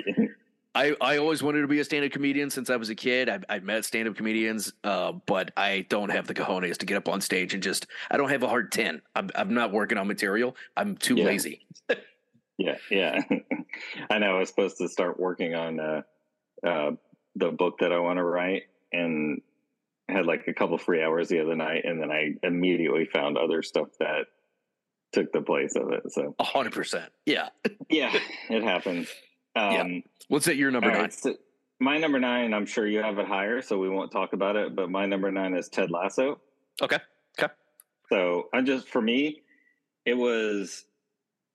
I, 0.75 0.97
I 1.01 1.19
always 1.19 1.43
wanted 1.43 1.61
to 1.63 1.69
be 1.69 1.79
a 1.79 1.85
stand-up 1.85 2.11
comedian 2.13 2.51
since 2.51 2.69
I 2.69 2.77
was 2.77 2.91
a 2.91 2.95
kid. 2.95 3.29
I've, 3.29 3.45
I've 3.49 3.63
met 3.63 3.85
stand-up 3.85 4.17
comedians, 4.17 4.73
uh, 4.83 5.13
but 5.27 5.53
I 5.57 5.87
don't 5.89 6.11
have 6.11 6.27
the 6.27 6.35
cojones 6.35 6.79
to 6.79 6.87
get 6.87 6.97
up 6.97 7.09
on 7.09 7.21
stage 7.21 7.55
and 7.55 7.63
just. 7.63 7.87
I 8.11 8.17
don't 8.17 8.31
have 8.31 8.43
a 8.43 8.49
hard 8.49 8.73
ten. 8.73 9.01
I'm 9.15 9.31
I'm 9.37 9.55
not 9.55 9.73
working 9.73 9.99
on 9.99 10.09
material. 10.09 10.57
I'm 10.77 10.97
too 10.97 11.15
Yeah. 11.17 11.25
lazy. 11.27 11.67
Yeah, 12.57 12.77
yeah. 12.89 13.21
I 14.11 14.19
know. 14.21 14.37
I 14.37 14.39
was 14.39 14.49
supposed 14.49 14.79
to 14.79 14.89
start 14.89 15.19
working 15.19 15.57
on 15.57 15.81
uh, 15.81 16.03
uh, 16.65 16.93
the 17.35 17.51
book 17.51 17.79
that 17.81 17.91
I 17.91 17.99
want 17.99 18.19
to 18.19 18.23
write, 18.23 18.63
and 18.93 19.43
had 20.09 20.25
like 20.25 20.47
a 20.47 20.55
couple 20.55 20.79
free 20.79 21.03
hours 21.03 21.29
the 21.29 21.41
other 21.41 21.57
night, 21.57 21.85
and 21.85 22.01
then 22.01 22.13
I 22.13 22.35
immediately 22.45 23.07
found 23.13 23.37
other 23.37 23.61
stuff 23.65 23.89
that 23.99 24.27
took 25.13 25.33
the 25.33 25.41
place 25.43 25.75
of 25.75 25.91
it. 25.91 26.05
So 26.13 26.37
A 26.39 26.45
hundred 26.45 26.75
percent. 26.75 27.11
Yeah. 27.27 27.49
yeah, 27.91 28.17
it 28.49 28.63
happens. 28.63 29.09
Yeah. 29.57 29.83
Um, 29.83 30.03
What's 30.29 30.49
at 30.49 30.57
your 30.57 30.71
number 30.71 30.89
all 30.89 30.95
right, 30.95 31.03
nine? 31.03 31.11
so 31.11 31.35
my 31.81 31.99
number 31.99 32.19
nine, 32.19 32.55
I'm 32.55 32.67
sure 32.67 32.87
you 32.87 33.01
have 33.01 33.19
it 33.19 33.27
higher, 33.27 33.61
so 33.61 33.79
we 33.79 33.89
won't 33.89 34.11
talk 34.11 34.33
about 34.33 34.57
it. 34.57 34.75
But 34.75 34.91
my 34.91 35.07
number 35.07 35.31
nine 35.31 35.55
is 35.55 35.69
Ted 35.69 35.91
Lasso. 35.91 36.41
Okay. 36.83 36.99
Okay. 37.39 37.53
So 38.09 38.49
I'm 38.53 38.67
just 38.67 38.89
for 38.89 39.01
me, 39.01 39.43
it 40.05 40.15
was 40.15 40.85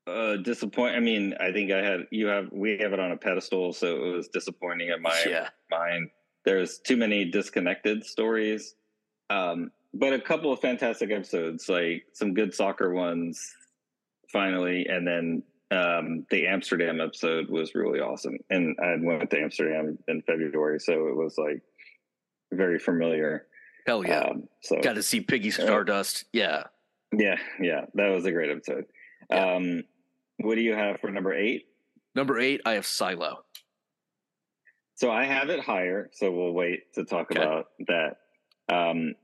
uh 0.07 0.37
disappoint. 0.37 0.95
I 0.95 0.99
mean, 0.99 1.35
I 1.39 1.51
think 1.51 1.71
I 1.71 1.83
had 1.83 2.01
you 2.11 2.27
have 2.27 2.49
we 2.51 2.77
have 2.77 2.93
it 2.93 2.99
on 2.99 3.11
a 3.11 3.17
pedestal, 3.17 3.73
so 3.73 4.05
it 4.05 4.15
was 4.15 4.27
disappointing 4.27 4.89
in 4.89 5.01
my 5.01 5.23
yeah. 5.27 5.49
mind. 5.69 6.09
There's 6.45 6.79
too 6.79 6.95
many 6.95 7.25
disconnected 7.25 8.05
stories, 8.05 8.75
um, 9.29 9.71
but 9.93 10.13
a 10.13 10.21
couple 10.21 10.53
of 10.53 10.59
fantastic 10.59 11.11
episodes, 11.11 11.67
like 11.67 12.05
some 12.13 12.33
good 12.33 12.53
soccer 12.53 12.93
ones, 12.93 13.53
finally, 14.31 14.87
and 14.87 15.05
then 15.05 15.43
um, 15.71 16.25
the 16.31 16.47
Amsterdam 16.47 16.99
episode 17.01 17.49
was 17.49 17.75
really 17.75 17.99
awesome. 17.99 18.37
And 18.49 18.75
I 18.81 18.95
went 18.99 19.29
to 19.29 19.39
Amsterdam 19.39 19.97
in 20.07 20.21
February, 20.23 20.79
so 20.79 21.07
it 21.07 21.15
was 21.15 21.37
like 21.37 21.61
very 22.51 22.79
familiar. 22.79 23.45
Hell 23.85 24.05
yeah. 24.05 24.21
Um, 24.21 24.47
so 24.61 24.79
Got 24.81 24.93
to 24.95 25.03
see 25.03 25.21
Piggy 25.21 25.51
Stardust. 25.51 26.25
Yeah. 26.33 26.63
yeah, 27.11 27.35
yeah, 27.61 27.85
that 27.95 28.07
was 28.09 28.25
a 28.25 28.31
great 28.31 28.51
episode. 28.51 28.85
Yeah. 29.29 29.55
Um, 29.55 29.83
what 30.39 30.55
do 30.55 30.61
you 30.61 30.73
have 30.75 30.99
for 30.99 31.11
number 31.11 31.33
eight? 31.33 31.67
Number 32.15 32.39
eight, 32.39 32.61
I 32.65 32.73
have 32.73 32.85
Silo. 32.85 33.43
So 34.95 35.11
I 35.11 35.25
have 35.25 35.49
it 35.49 35.59
higher, 35.61 36.09
so 36.13 36.31
we'll 36.31 36.51
wait 36.51 36.93
to 36.95 37.05
talk 37.05 37.31
Okay. 37.31 37.41
about 37.41 37.67
that. 37.87 38.17
Um, 38.67 39.15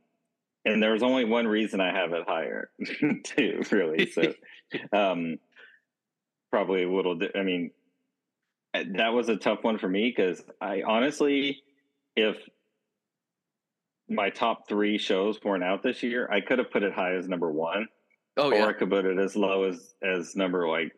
and 0.63 0.81
there's 0.81 1.03
only 1.03 1.25
one 1.25 1.47
reason 1.47 1.81
I 1.81 1.91
have 1.91 2.13
it 2.13 2.23
higher, 2.27 2.69
too, 3.23 3.61
really. 3.71 4.09
So, 4.09 4.33
um, 4.93 5.37
probably 6.55 6.83
a 6.83 6.89
little. 6.89 7.15
Di- 7.15 7.31
I 7.35 7.43
mean, 7.43 7.71
that 8.73 9.09
was 9.09 9.27
a 9.27 9.35
tough 9.35 9.59
one 9.63 9.77
for 9.77 9.89
me 9.89 10.13
because 10.15 10.41
I 10.61 10.83
honestly, 10.87 11.61
if 12.15 12.37
my 14.07 14.29
top 14.29 14.69
three 14.69 14.97
shows 14.97 15.37
weren't 15.43 15.65
out 15.65 15.83
this 15.83 16.01
year, 16.01 16.29
I 16.31 16.39
could 16.39 16.59
have 16.59 16.71
put 16.71 16.83
it 16.83 16.93
high 16.93 17.15
as 17.15 17.27
number 17.27 17.51
one, 17.51 17.87
Oh 18.37 18.51
or 18.51 18.55
yeah. 18.55 18.65
I 18.67 18.73
could 18.73 18.89
put 18.89 19.03
it 19.05 19.19
as 19.19 19.35
low 19.35 19.63
as 19.65 19.95
as 20.01 20.33
number 20.37 20.65
like 20.69 20.93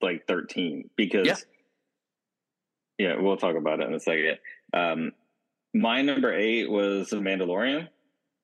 like 0.00 0.26
thirteen 0.26 0.88
because 0.96 1.26
Yeah. 1.26 1.36
yeah, 2.96 3.20
we'll 3.20 3.36
talk 3.36 3.54
about 3.56 3.80
it 3.80 3.88
in 3.88 3.94
a 3.94 4.00
second. 4.00 4.38
Um, 4.72 5.12
my 5.74 6.00
number 6.00 6.32
eight 6.32 6.70
was 6.70 7.10
The 7.10 7.16
Mandalorian. 7.16 7.88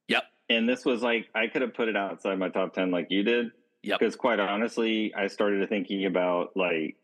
Yep. 0.09 0.25
And 0.51 0.69
this 0.69 0.85
was 0.85 1.01
like 1.01 1.29
I 1.35 1.47
could 1.47 1.63
have 1.63 1.73
put 1.73 1.89
it 1.89 1.97
outside 1.97 2.39
my 2.39 2.51
top 2.51 2.75
ten 2.75 2.91
like 2.91 3.07
you 3.09 3.23
did. 3.23 3.53
Yep. 3.83 3.99
Because 4.01 4.17
quite 4.17 4.41
honestly, 4.41 5.14
I 5.14 5.29
started 5.29 5.69
thinking 5.69 6.05
about 6.07 6.57
like 6.57 6.97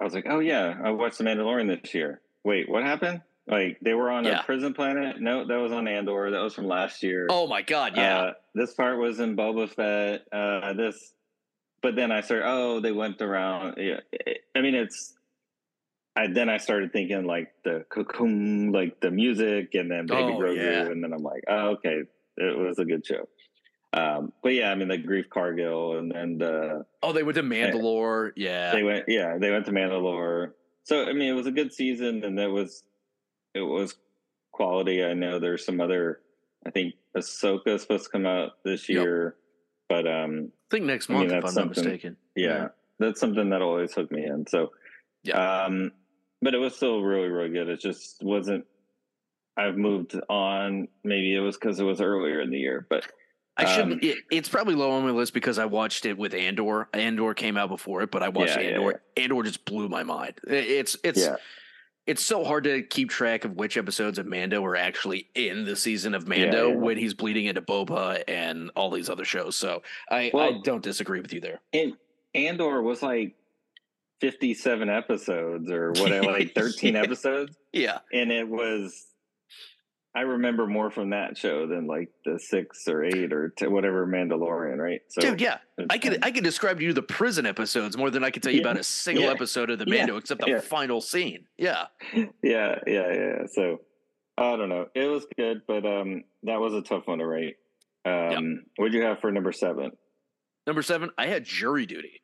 I 0.00 0.04
was 0.04 0.14
like, 0.14 0.26
oh 0.28 0.40
yeah, 0.40 0.76
I 0.82 0.90
watched 0.90 1.18
The 1.18 1.24
Mandalorian 1.24 1.80
this 1.82 1.94
year. 1.94 2.20
Wait, 2.44 2.68
what 2.68 2.82
happened? 2.82 3.20
Like 3.46 3.78
they 3.82 3.94
were 3.94 4.10
on 4.10 4.24
Yeah. 4.24 4.40
a 4.40 4.44
prison 4.44 4.72
planet? 4.74 5.20
No, 5.20 5.46
that 5.46 5.56
was 5.56 5.72
on 5.72 5.86
Andor. 5.88 6.30
That 6.30 6.40
was 6.42 6.54
from 6.54 6.66
last 6.66 7.02
year. 7.02 7.26
Oh 7.30 7.46
my 7.46 7.62
god. 7.62 7.92
Yeah. 7.96 8.18
Uh, 8.18 8.32
this 8.54 8.72
part 8.74 8.98
was 8.98 9.20
in 9.20 9.36
Boba 9.36 9.68
Fett. 9.68 10.26
Uh, 10.32 10.72
this, 10.74 11.12
but 11.82 11.96
then 11.96 12.10
I 12.12 12.20
started. 12.22 12.46
Oh, 12.48 12.80
they 12.80 12.92
went 12.92 13.20
around. 13.20 13.74
Yeah, 13.78 14.00
I 14.56 14.60
mean, 14.60 14.74
it's 14.74 15.14
I 16.16 16.26
then 16.28 16.48
I 16.48 16.58
started 16.58 16.92
thinking 16.92 17.24
like 17.24 17.52
the 17.64 17.84
cocoon, 17.88 18.70
like 18.72 19.00
the 19.00 19.10
music, 19.10 19.74
and 19.74 19.90
then 19.90 20.06
Baby 20.06 20.22
Oh, 20.34 20.38
Grogu, 20.38 20.56
yeah. 20.56 20.90
and 20.90 21.02
then 21.02 21.12
I'm 21.12 21.22
like, 21.22 21.42
oh, 21.48 21.70
okay, 21.70 22.02
it 22.36 22.58
was 22.58 22.78
a 22.78 22.84
good 22.84 23.04
show. 23.06 23.28
Um, 23.94 24.32
but 24.42 24.50
yeah, 24.54 24.70
I 24.70 24.74
mean 24.74 24.88
the 24.88 24.96
Greef 24.98 25.28
Karga, 25.28 25.98
and 25.98 26.10
then 26.10 26.38
the 26.38 26.86
Oh, 27.02 27.12
they 27.12 27.22
went 27.22 27.36
to 27.36 27.42
Mandalore. 27.42 28.32
Yeah. 28.36 28.72
they 28.72 28.82
went, 28.82 29.04
yeah, 29.08 29.36
they 29.38 29.50
went 29.50 29.66
to 29.66 29.72
Mandalore. 29.72 30.52
So 30.84 31.04
I 31.04 31.12
mean, 31.12 31.28
it 31.28 31.34
was 31.34 31.46
a 31.46 31.50
good 31.52 31.72
season, 31.72 32.24
and 32.24 32.38
that 32.38 32.50
was 32.50 32.84
it 33.54 33.60
was 33.60 33.96
quality. 34.52 35.04
I 35.04 35.12
know 35.14 35.38
there's 35.38 35.64
some 35.64 35.80
other. 35.80 36.20
I 36.66 36.70
think 36.70 36.94
Ahsoka 37.16 37.68
is 37.68 37.82
supposed 37.82 38.04
to 38.04 38.10
come 38.10 38.24
out 38.24 38.52
this 38.64 38.88
Yep. 38.88 39.02
year, 39.02 39.36
but 39.88 40.06
um, 40.06 40.52
I 40.70 40.74
think 40.76 40.86
next 40.86 41.10
I 41.10 41.14
mean, 41.14 41.28
month, 41.28 41.44
if 41.44 41.50
I'm 41.50 41.54
not 41.54 41.68
mistaken. 41.76 42.16
yeah, 42.34 42.46
Yeah. 42.48 42.68
that's 42.98 43.20
something 43.20 43.50
that 43.50 43.60
always 43.62 43.92
hooked 43.92 44.12
me 44.12 44.24
in. 44.24 44.46
So, 44.46 44.70
Yeah. 45.24 45.64
um, 45.64 45.90
but 46.40 46.54
it 46.54 46.58
was 46.58 46.74
still 46.76 47.02
really, 47.02 47.28
really 47.28 47.50
good. 47.50 47.68
It 47.68 47.80
just 47.80 48.22
wasn't. 48.22 48.64
I've 49.56 49.76
moved 49.76 50.18
on. 50.30 50.88
Maybe 51.04 51.34
it 51.36 51.40
was 51.40 51.56
because 51.58 51.78
it 51.78 51.84
was 51.84 52.00
earlier 52.00 52.40
in 52.40 52.50
the 52.50 52.58
year, 52.58 52.86
but 52.88 53.04
I 53.56 53.64
Um, 53.64 53.74
shouldn't. 53.74 54.04
It, 54.04 54.18
it's 54.30 54.48
probably 54.48 54.74
low 54.74 54.90
on 54.92 55.04
my 55.04 55.10
list 55.10 55.34
because 55.34 55.58
I 55.58 55.66
watched 55.66 56.06
it 56.06 56.16
with 56.16 56.32
Andor. 56.34 56.88
Andor 56.94 57.34
came 57.34 57.56
out 57.56 57.68
before 57.68 58.02
it, 58.02 58.10
but 58.10 58.22
I 58.22 58.28
watched 58.30 58.56
Yeah, 58.56 58.62
yeah, 58.62 58.76
Andor. 58.78 59.02
Andor 59.16 59.42
just 59.42 59.64
blew 59.66 59.88
my 59.88 60.02
mind. 60.02 60.34
It's 60.46 60.96
it's 61.04 61.20
yeah, 61.20 61.36
it's 62.06 62.24
so 62.24 62.44
hard 62.44 62.64
to 62.64 62.82
keep 62.82 63.10
track 63.10 63.44
of 63.44 63.56
which 63.56 63.76
episodes 63.76 64.18
of 64.18 64.26
Mando 64.26 64.64
are 64.64 64.74
actually 64.76 65.28
in 65.34 65.64
the 65.64 65.76
season 65.76 66.14
of 66.14 66.26
Mando 66.26 66.70
yeah. 66.70 66.74
when 66.76 66.96
he's 66.96 67.12
bleeding 67.14 67.44
into 67.44 67.60
Boba 67.62 68.24
and 68.26 68.70
all 68.74 68.90
these 68.90 69.10
other 69.10 69.24
shows. 69.26 69.54
So 69.56 69.82
I, 70.10 70.16
I 70.16 70.30
Well- 70.32 70.62
don't 70.62 70.82
disagree 70.82 71.20
with 71.20 71.32
you 71.34 71.40
there. 71.40 71.60
and 71.74 71.94
Andor 72.34 72.80
was 72.80 73.02
like 73.02 73.34
fifty-seven 74.20 74.88
episodes 74.88 75.70
or 75.70 75.90
whatever, 75.92 76.26
like 76.32 76.54
thirteen 76.54 76.94
Yeah. 76.94 77.02
episodes, 77.02 77.54
Yeah, 77.72 77.98
and 78.12 78.32
it 78.32 78.48
was. 78.48 79.06
I 80.14 80.20
remember 80.22 80.66
more 80.66 80.90
from 80.90 81.10
that 81.10 81.38
show 81.38 81.66
than 81.66 81.86
like 81.86 82.10
the 82.26 82.38
six 82.38 82.86
or 82.86 83.02
eight 83.02 83.32
or 83.32 83.48
t- 83.48 83.66
whatever 83.66 84.06
Mandalorian, 84.06 84.76
right? 84.76 85.00
So 85.08 85.22
dude. 85.22 85.40
Yeah, 85.40 85.58
I 85.88 85.96
could. 85.98 86.22
I 86.22 86.30
could 86.30 86.44
describe 86.44 86.78
to 86.78 86.84
you 86.84 86.92
the 86.92 87.02
prison 87.02 87.46
episodes 87.46 87.96
more 87.96 88.10
than 88.10 88.22
I 88.22 88.30
could 88.30 88.42
tell 88.42 88.52
you 88.52 88.60
Yeah. 88.60 88.68
about 88.68 88.78
a 88.80 88.84
single 88.84 89.24
Yeah. 89.24 89.30
episode 89.30 89.70
of 89.70 89.78
the 89.78 89.86
Yeah. 89.88 89.98
Mando, 89.98 90.16
except 90.18 90.42
the 90.42 90.50
Yeah. 90.50 90.60
final 90.60 91.00
scene. 91.00 91.46
Yeah, 91.56 91.86
yeah, 92.42 92.78
yeah, 92.86 93.12
yeah. 93.12 93.46
So 93.46 93.80
I 94.36 94.56
don't 94.56 94.68
know. 94.68 94.88
It 94.94 95.06
was 95.06 95.26
good, 95.36 95.62
but 95.66 95.86
um, 95.86 96.24
that 96.42 96.60
was 96.60 96.74
a 96.74 96.82
tough 96.82 97.06
one 97.06 97.18
to 97.18 97.26
rate. 97.26 97.56
Um, 98.04 98.64
what'd 98.76 98.92
you 98.94 99.02
have 99.02 99.20
for 99.20 99.30
number 99.30 99.52
seven? 99.52 99.92
Number 100.66 100.82
seven, 100.82 101.10
I 101.18 101.26
had 101.26 101.44
jury 101.44 101.86
duty. 101.86 102.21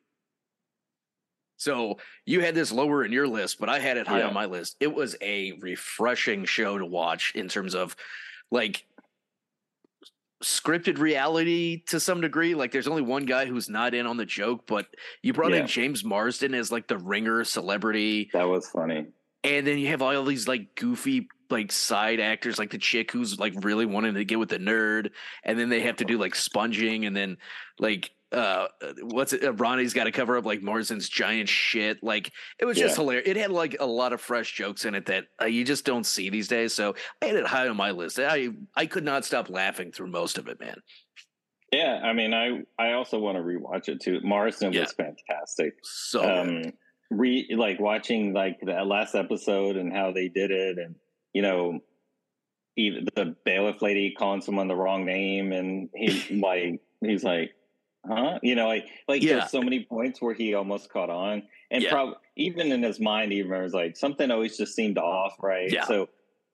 So 1.58 1.98
you 2.24 2.40
had 2.40 2.54
this 2.54 2.72
lower 2.72 3.04
in 3.04 3.12
your 3.12 3.28
list, 3.28 3.58
but 3.60 3.68
I 3.68 3.78
had 3.80 3.96
it 3.98 4.06
high 4.06 4.20
Yeah. 4.20 4.28
on 4.28 4.34
my 4.34 4.46
list. 4.46 4.76
It 4.80 4.94
was 4.94 5.16
a 5.20 5.52
refreshing 5.60 6.44
show 6.46 6.78
to 6.78 6.86
watch 6.86 7.32
in 7.34 7.48
terms 7.48 7.74
of 7.74 7.94
like 8.50 8.86
scripted 10.42 10.98
reality 10.98 11.82
to 11.88 11.98
some 11.98 12.20
degree. 12.20 12.54
Like 12.54 12.70
there's 12.70 12.86
only 12.86 13.02
one 13.02 13.26
guy 13.26 13.44
who's 13.46 13.68
not 13.68 13.92
in 13.92 14.06
on 14.06 14.16
the 14.16 14.24
joke, 14.24 14.66
but 14.66 14.86
you 15.20 15.32
brought 15.32 15.50
Yeah. 15.50 15.58
in 15.62 15.66
James 15.66 16.04
Marsden 16.04 16.54
as 16.54 16.70
like 16.70 16.86
the 16.86 16.96
ringer 16.96 17.42
celebrity. 17.44 18.30
That 18.32 18.48
was 18.48 18.68
funny. 18.70 19.06
And 19.42 19.66
then 19.66 19.78
you 19.78 19.88
have 19.88 20.00
all 20.00 20.24
these 20.24 20.46
like 20.48 20.74
goofy 20.76 21.28
like 21.50 21.72
side 21.72 22.20
actors, 22.20 22.58
like 22.58 22.70
the 22.70 22.78
chick 22.78 23.10
who's 23.10 23.38
like 23.40 23.54
really 23.62 23.86
wanting 23.86 24.14
to 24.14 24.24
get 24.24 24.38
with 24.38 24.50
the 24.50 24.58
nerd, 24.58 25.10
and 25.44 25.58
then 25.58 25.70
they 25.70 25.80
have 25.80 25.96
to 25.96 26.04
do 26.04 26.18
like 26.18 26.34
sponging, 26.34 27.06
and 27.06 27.16
then 27.16 27.38
like 27.78 28.10
uh 28.32 28.66
what's 29.02 29.32
it? 29.32 29.42
Uh, 29.44 29.52
Ronnie's 29.54 29.94
got 29.94 30.04
to 30.04 30.12
cover 30.12 30.36
up 30.36 30.44
like 30.44 30.62
morrison's 30.62 31.08
giant 31.08 31.48
shit. 31.48 32.02
Like 32.02 32.30
it 32.58 32.64
was 32.66 32.76
just 32.76 32.96
Yeah. 32.96 33.02
hilarious. 33.02 33.28
It 33.28 33.36
had 33.36 33.50
like 33.50 33.76
a 33.80 33.86
lot 33.86 34.12
of 34.12 34.20
fresh 34.20 34.52
jokes 34.54 34.84
in 34.84 34.94
it 34.94 35.06
that 35.06 35.24
uh, 35.40 35.46
you 35.46 35.64
just 35.64 35.84
don't 35.84 36.04
see 36.04 36.28
these 36.28 36.48
days. 36.48 36.74
So 36.74 36.94
I 37.22 37.26
had 37.26 37.36
it 37.36 37.46
high 37.46 37.68
on 37.68 37.76
my 37.76 37.90
list. 37.90 38.18
I 38.18 38.48
I 38.74 38.86
could 38.86 39.04
not 39.04 39.24
stop 39.24 39.48
laughing 39.48 39.92
through 39.92 40.08
most 40.08 40.36
of 40.38 40.46
it, 40.48 40.60
man. 40.60 40.76
Yeah, 41.72 42.00
I 42.02 42.12
mean, 42.12 42.34
I 42.34 42.62
I 42.78 42.92
also 42.92 43.18
want 43.18 43.36
to 43.36 43.42
rewatch 43.42 43.88
it 43.88 44.00
too. 44.00 44.20
morrison 44.22 44.72
Yeah. 44.72 44.80
was 44.82 44.92
fantastic. 44.92 45.74
So 45.82 46.20
good. 46.22 46.64
um, 46.66 46.72
re 47.10 47.46
like 47.56 47.80
watching 47.80 48.32
like 48.34 48.58
that 48.66 48.86
last 48.86 49.14
episode 49.14 49.76
and 49.76 49.92
how 49.92 50.12
they 50.12 50.28
did 50.28 50.50
it, 50.50 50.78
and 50.78 50.94
you 51.32 51.42
know, 51.42 51.80
even 52.76 53.06
the 53.14 53.34
bailiff 53.44 53.82
lady 53.82 54.14
calling 54.16 54.40
someone 54.40 54.68
the 54.68 54.76
wrong 54.76 55.04
name, 55.04 55.52
and 55.52 55.88
he 55.94 56.38
like 56.42 56.80
he's 57.00 57.24
like, 57.24 57.52
huh? 58.06 58.38
You 58.42 58.54
know, 58.54 58.66
like 58.68 58.86
like 59.08 59.22
Yeah. 59.22 59.38
there's 59.38 59.50
so 59.50 59.62
many 59.62 59.84
points 59.84 60.20
where 60.20 60.34
he 60.34 60.54
almost 60.54 60.90
caught 60.90 61.10
on, 61.10 61.42
and 61.70 61.82
Yeah. 61.82 61.90
probably 61.90 62.14
even 62.36 62.72
in 62.72 62.82
his 62.82 63.00
mind, 63.00 63.32
he 63.32 63.42
remembers 63.42 63.72
like 63.74 63.96
something 63.96 64.30
always 64.30 64.56
just 64.56 64.74
seemed 64.74 64.98
off, 64.98 65.34
right? 65.42 65.70
Yeah. 65.72 65.84
So, 65.84 66.08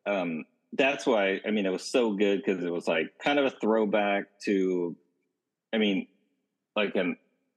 um, 0.06 0.44
that's 0.72 1.06
why 1.06 1.40
I 1.46 1.50
mean 1.50 1.66
it 1.66 1.72
was 1.72 1.84
so 1.84 2.12
good 2.12 2.42
because 2.44 2.62
it 2.64 2.72
was 2.72 2.88
like 2.88 3.18
kind 3.22 3.38
of 3.38 3.44
a 3.46 3.50
throwback 3.50 4.24
to, 4.44 4.96
I 5.72 5.78
mean, 5.78 6.06
like 6.76 6.96
an 6.96 7.16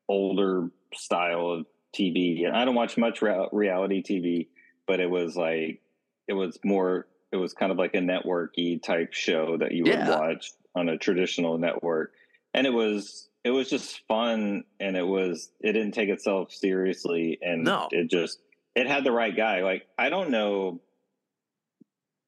older 0.09 0.69
style 0.93 1.49
of 1.49 1.65
TV. 1.95 2.45
And 2.45 2.55
I 2.55 2.63
don't 2.65 2.75
watch 2.75 2.97
much 2.97 3.21
rea- 3.21 3.47
reality 3.51 4.03
TV, 4.03 4.47
but 4.85 4.99
it 4.99 5.09
was 5.09 5.35
like 5.35 5.81
it 6.27 6.33
was 6.33 6.59
more. 6.63 7.07
It 7.31 7.37
was 7.37 7.53
kind 7.53 7.71
of 7.73 7.77
like 7.77 7.93
a 7.93 7.97
networky 7.99 8.81
type 8.81 9.11
show 9.13 9.57
that 9.57 9.73
you 9.73 9.83
would 9.83 10.07
watch 10.07 10.51
on 10.75 10.87
a 10.87 10.97
traditional 10.97 11.57
network, 11.57 12.13
and 12.57 12.67
it 12.67 12.73
was 12.73 13.29
it 13.43 13.51
was 13.51 13.69
just 13.69 14.01
fun, 14.07 14.63
and 14.79 14.97
it 14.97 15.05
was 15.07 15.51
it 15.61 15.73
didn't 15.73 15.91
take 15.93 16.09
itself 16.09 16.51
seriously, 16.51 17.37
and 17.41 17.63
No. 17.63 17.87
it 17.91 18.09
just 18.09 18.39
it 18.75 18.87
had 18.87 19.03
the 19.03 19.11
right 19.11 19.35
guy. 19.35 19.61
Like 19.63 19.87
I 19.97 20.09
don't 20.09 20.29
know 20.31 20.81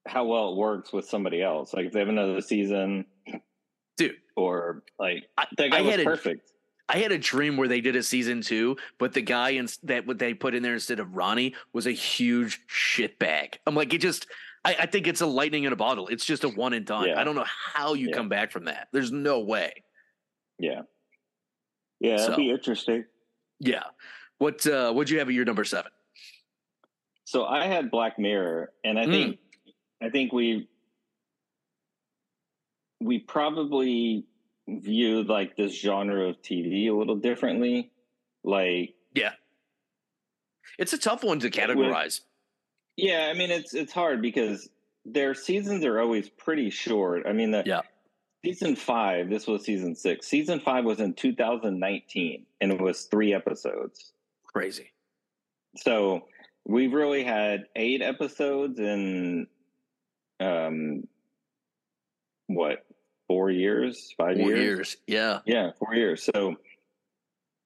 how 0.06 0.24
well 0.24 0.52
it 0.52 0.56
works 0.56 0.92
with 0.92 1.06
somebody 1.08 1.42
else. 1.42 1.74
Like 1.74 1.86
if 1.86 1.92
they 1.92 1.98
have 2.00 2.08
another 2.08 2.40
season, 2.40 3.04
Dude. 3.96 4.16
or 4.36 4.82
like 4.98 5.24
I- 5.36 5.46
that 5.58 5.70
guy 5.70 5.78
I 5.78 5.82
was 5.82 5.96
had 5.96 6.04
perfect. 6.04 6.46
I 6.88 6.96
had 6.98 7.12
a 7.12 7.18
dream 7.18 7.56
where 7.56 7.68
they 7.68 7.80
did 7.80 7.94
a 7.94 8.02
season 8.02 8.40
two, 8.40 8.76
but 8.98 9.12
the 9.12 9.20
guy 9.22 9.50
in, 9.50 9.68
that 9.84 10.08
what 10.08 10.18
they 10.18 10.34
put 10.34 10.56
in 10.56 10.62
there 10.64 10.74
instead 10.74 10.98
of 10.98 11.14
Ronnie 11.14 11.54
was 11.72 11.86
a 11.86 11.92
huge 11.92 12.66
shitbag. 12.66 13.54
I'm 13.64 13.76
like, 13.76 13.94
it 13.94 13.98
just, 13.98 14.26
I, 14.64 14.74
I 14.80 14.86
think 14.86 15.06
it's 15.06 15.20
a 15.20 15.26
lightning 15.26 15.62
in 15.62 15.72
a 15.72 15.76
bottle. 15.76 16.08
It's 16.08 16.24
just 16.24 16.42
a 16.42 16.48
one 16.48 16.72
and 16.72 16.84
done. 16.84 17.06
Yeah. 17.06 17.20
I 17.20 17.22
don't 17.22 17.36
know 17.36 17.44
how 17.46 17.94
you 17.94 18.08
Yeah. 18.08 18.16
come 18.16 18.28
back 18.28 18.50
from 18.50 18.64
that. 18.64 18.88
There's 18.92 19.12
no 19.12 19.38
way. 19.38 19.84
Yeah. 20.60 20.82
Yeah, 22.00 22.16
So- 22.18 22.24
it'd 22.24 22.36
be 22.36 22.50
interesting. 22.50 23.04
Yeah. 23.58 23.84
What 24.38 24.66
uh 24.66 24.92
what'd 24.92 25.10
you 25.10 25.18
have 25.18 25.28
at 25.28 25.34
your 25.34 25.44
number 25.44 25.64
seven? 25.64 25.90
So 27.24 27.44
I 27.46 27.66
had 27.66 27.90
Black 27.90 28.18
Mirror, 28.18 28.72
and 28.84 28.98
I 28.98 29.06
Mm. 29.06 29.10
think 29.10 29.38
I 30.02 30.10
think 30.10 30.32
we 30.32 30.68
we 33.00 33.18
probably 33.18 34.24
viewed 34.68 35.28
like 35.28 35.56
this 35.56 35.72
genre 35.80 36.28
of 36.28 36.40
TV 36.42 36.88
a 36.88 36.94
little 36.94 37.16
differently. 37.16 37.90
Like, 38.44 38.94
Yeah. 39.14 39.32
It's 40.78 40.92
a 40.92 40.98
tough 40.98 41.24
one 41.24 41.38
to 41.40 41.50
categorize. 41.50 42.20
yeah, 42.96 43.28
I 43.30 43.34
mean 43.38 43.50
it's 43.50 43.74
it's 43.74 43.92
hard 43.92 44.20
because 44.22 44.68
their 45.04 45.34
seasons 45.34 45.84
are 45.84 45.98
always 46.00 46.28
pretty 46.28 46.68
short. 46.70 47.26
I 47.26 47.32
mean, 47.32 47.50
the 47.50 47.62
Yeah. 47.66 47.82
Season 48.44 48.76
five. 48.76 49.28
This 49.30 49.46
was 49.46 49.64
season 49.64 49.94
six. 49.94 50.26
Season 50.26 50.60
five 50.60 50.84
was 50.84 51.00
in 51.00 51.14
2019, 51.14 52.46
and 52.60 52.72
it 52.72 52.80
was 52.80 53.02
three 53.04 53.32
episodes. 53.34 54.12
Crazy. 54.46 54.90
so 55.76 56.26
we've 56.66 56.92
really 56.92 57.22
had 57.22 57.66
eight 57.76 58.02
episodes 58.02 58.78
in 58.80 59.46
um 60.40 61.04
what 62.48 62.84
four 63.28 63.50
years 63.50 64.12
five 64.18 64.36
Four 64.36 64.48
years? 64.48 64.58
years. 64.58 64.96
Yeah. 65.06 65.38
yeah 65.46 65.70
four 65.78 65.94
years 65.94 66.22
so 66.24 66.56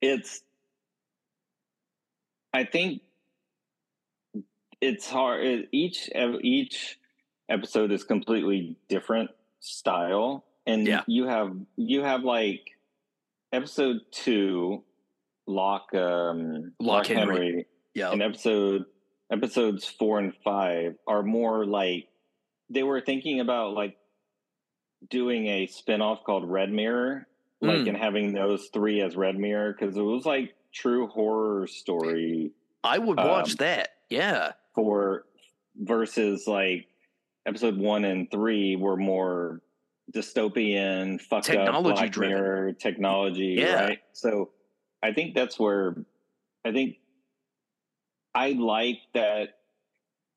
it's 0.03 0.43
i 2.53 2.65
think 2.65 3.01
it's 4.83 5.09
hard 5.09 5.69
each 5.73 6.11
each 6.43 6.99
episode 7.49 7.91
is 7.93 8.05
completely 8.05 8.77
different 8.91 9.31
style 9.61 10.45
and 10.67 10.87
Yeah. 10.87 11.03
you 11.07 11.27
have 11.27 11.57
you 11.77 12.03
have 12.03 12.23
like 12.25 12.71
episode 13.53 14.01
two 14.11 14.83
lock 15.47 15.95
um 15.95 16.73
Loch 16.81 17.07
Henry. 17.07 17.67
Yeah. 17.95 18.11
and 18.11 18.23
episode 18.23 18.87
episodes 19.31 19.85
four 19.87 20.19
and 20.19 20.33
five 20.45 20.97
are 21.07 21.23
more 21.23 21.65
like 21.67 22.09
they 22.71 22.83
were 22.83 23.01
thinking 23.01 23.41
about 23.41 23.75
like 23.75 23.97
doing 25.11 25.47
a 25.47 25.67
spin-off 25.67 26.25
called 26.25 26.49
red 26.49 26.73
mirror 26.73 27.27
like 27.61 27.79
Mm. 27.81 27.89
and 27.91 27.97
having 27.97 28.33
those 28.33 28.69
three 28.73 29.01
as 29.01 29.17
red 29.17 29.39
mirror 29.39 29.73
because 29.79 29.97
it 29.97 30.03
was 30.03 30.27
like 30.27 30.55
true 30.73 31.07
horror 31.07 31.67
story 31.67 32.51
I 32.83 32.99
would 32.99 33.17
watch 33.17 33.53
um, 33.53 33.57
that. 33.61 33.89
Yeah. 34.11 34.53
for 34.75 35.25
versus 35.77 36.47
like 36.47 36.87
episode 37.47 37.79
one 37.79 38.05
and 38.05 38.31
three 38.31 38.77
were 38.77 38.97
more 38.97 39.61
dystopian 40.13 41.21
fucked 41.21 41.51
up 41.51 41.57
Technology 41.57 41.95
Black 41.95 42.11
driven. 42.13 42.35
Mirror, 42.37 42.73
technology 42.75 43.57
Yeah. 43.59 43.85
right 43.85 43.99
so 44.13 44.51
i 45.03 45.13
think 45.13 45.35
that's 45.35 45.59
where 45.59 45.97
i 46.65 46.73
think 46.73 46.97
i 48.35 48.51
like 48.51 48.99
that 49.15 49.55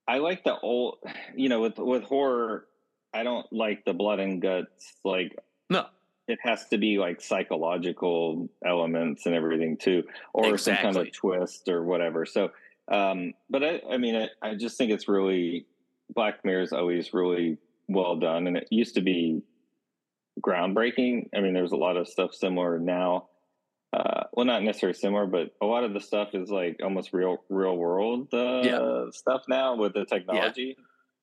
I 0.07 0.19
like 0.19 0.43
the 0.43 0.57
old, 0.59 0.99
you 1.35 1.49
know, 1.49 1.59
with 1.61 1.77
with 1.77 2.03
horror, 2.03 2.65
I 3.13 3.23
don't 3.23 3.45
like 3.51 3.83
the 3.85 3.93
blood 3.93 4.19
and 4.19 4.41
guts. 4.41 4.93
Like, 5.03 5.37
no, 5.69 5.85
it 6.27 6.39
has 6.41 6.65
to 6.69 6.77
be 6.77 6.97
like 6.97 7.19
psychological 7.21 8.49
elements 8.65 9.25
and 9.25 9.35
everything 9.35 9.77
too, 9.77 10.03
or 10.33 10.53
exactly. 10.53 10.85
some 10.85 10.93
kind 10.93 11.07
of 11.07 11.13
twist 11.13 11.67
or 11.67 11.83
whatever. 11.83 12.25
So, 12.25 12.51
um, 12.89 13.33
but 13.49 13.63
I, 13.63 13.81
I 13.91 13.97
mean, 13.97 14.15
I, 14.15 14.29
I 14.41 14.55
just 14.55 14.77
think 14.77 14.91
it's 14.91 15.07
really 15.09 15.65
Black 16.13 16.45
Mirror 16.45 16.61
is 16.61 16.73
always 16.73 17.13
really 17.13 17.57
well 17.89 18.15
done, 18.15 18.47
and 18.47 18.55
it 18.55 18.67
used 18.71 18.95
to 18.95 19.01
be 19.01 19.41
groundbreaking. 20.41 21.29
I 21.35 21.41
mean, 21.41 21.53
there's 21.53 21.71
a 21.71 21.77
lot 21.77 21.97
of 21.97 22.07
stuff 22.07 22.33
similar 22.33 22.79
now 22.79 23.27
uh, 23.93 24.23
well, 24.33 24.45
not 24.45 24.63
necessarily 24.63 24.97
similar, 24.97 25.25
but 25.25 25.51
a 25.61 25.65
lot 25.65 25.83
of 25.83 25.93
the 25.93 26.01
stuff 26.01 26.29
is 26.33 26.49
like 26.49 26.77
almost 26.83 27.13
real, 27.13 27.37
real 27.49 27.77
world 27.77 28.27
uh, 28.33 28.61
yeah. 28.63 29.05
stuff 29.11 29.43
now 29.47 29.75
with 29.75 29.93
the 29.93 30.05
technology. 30.05 30.75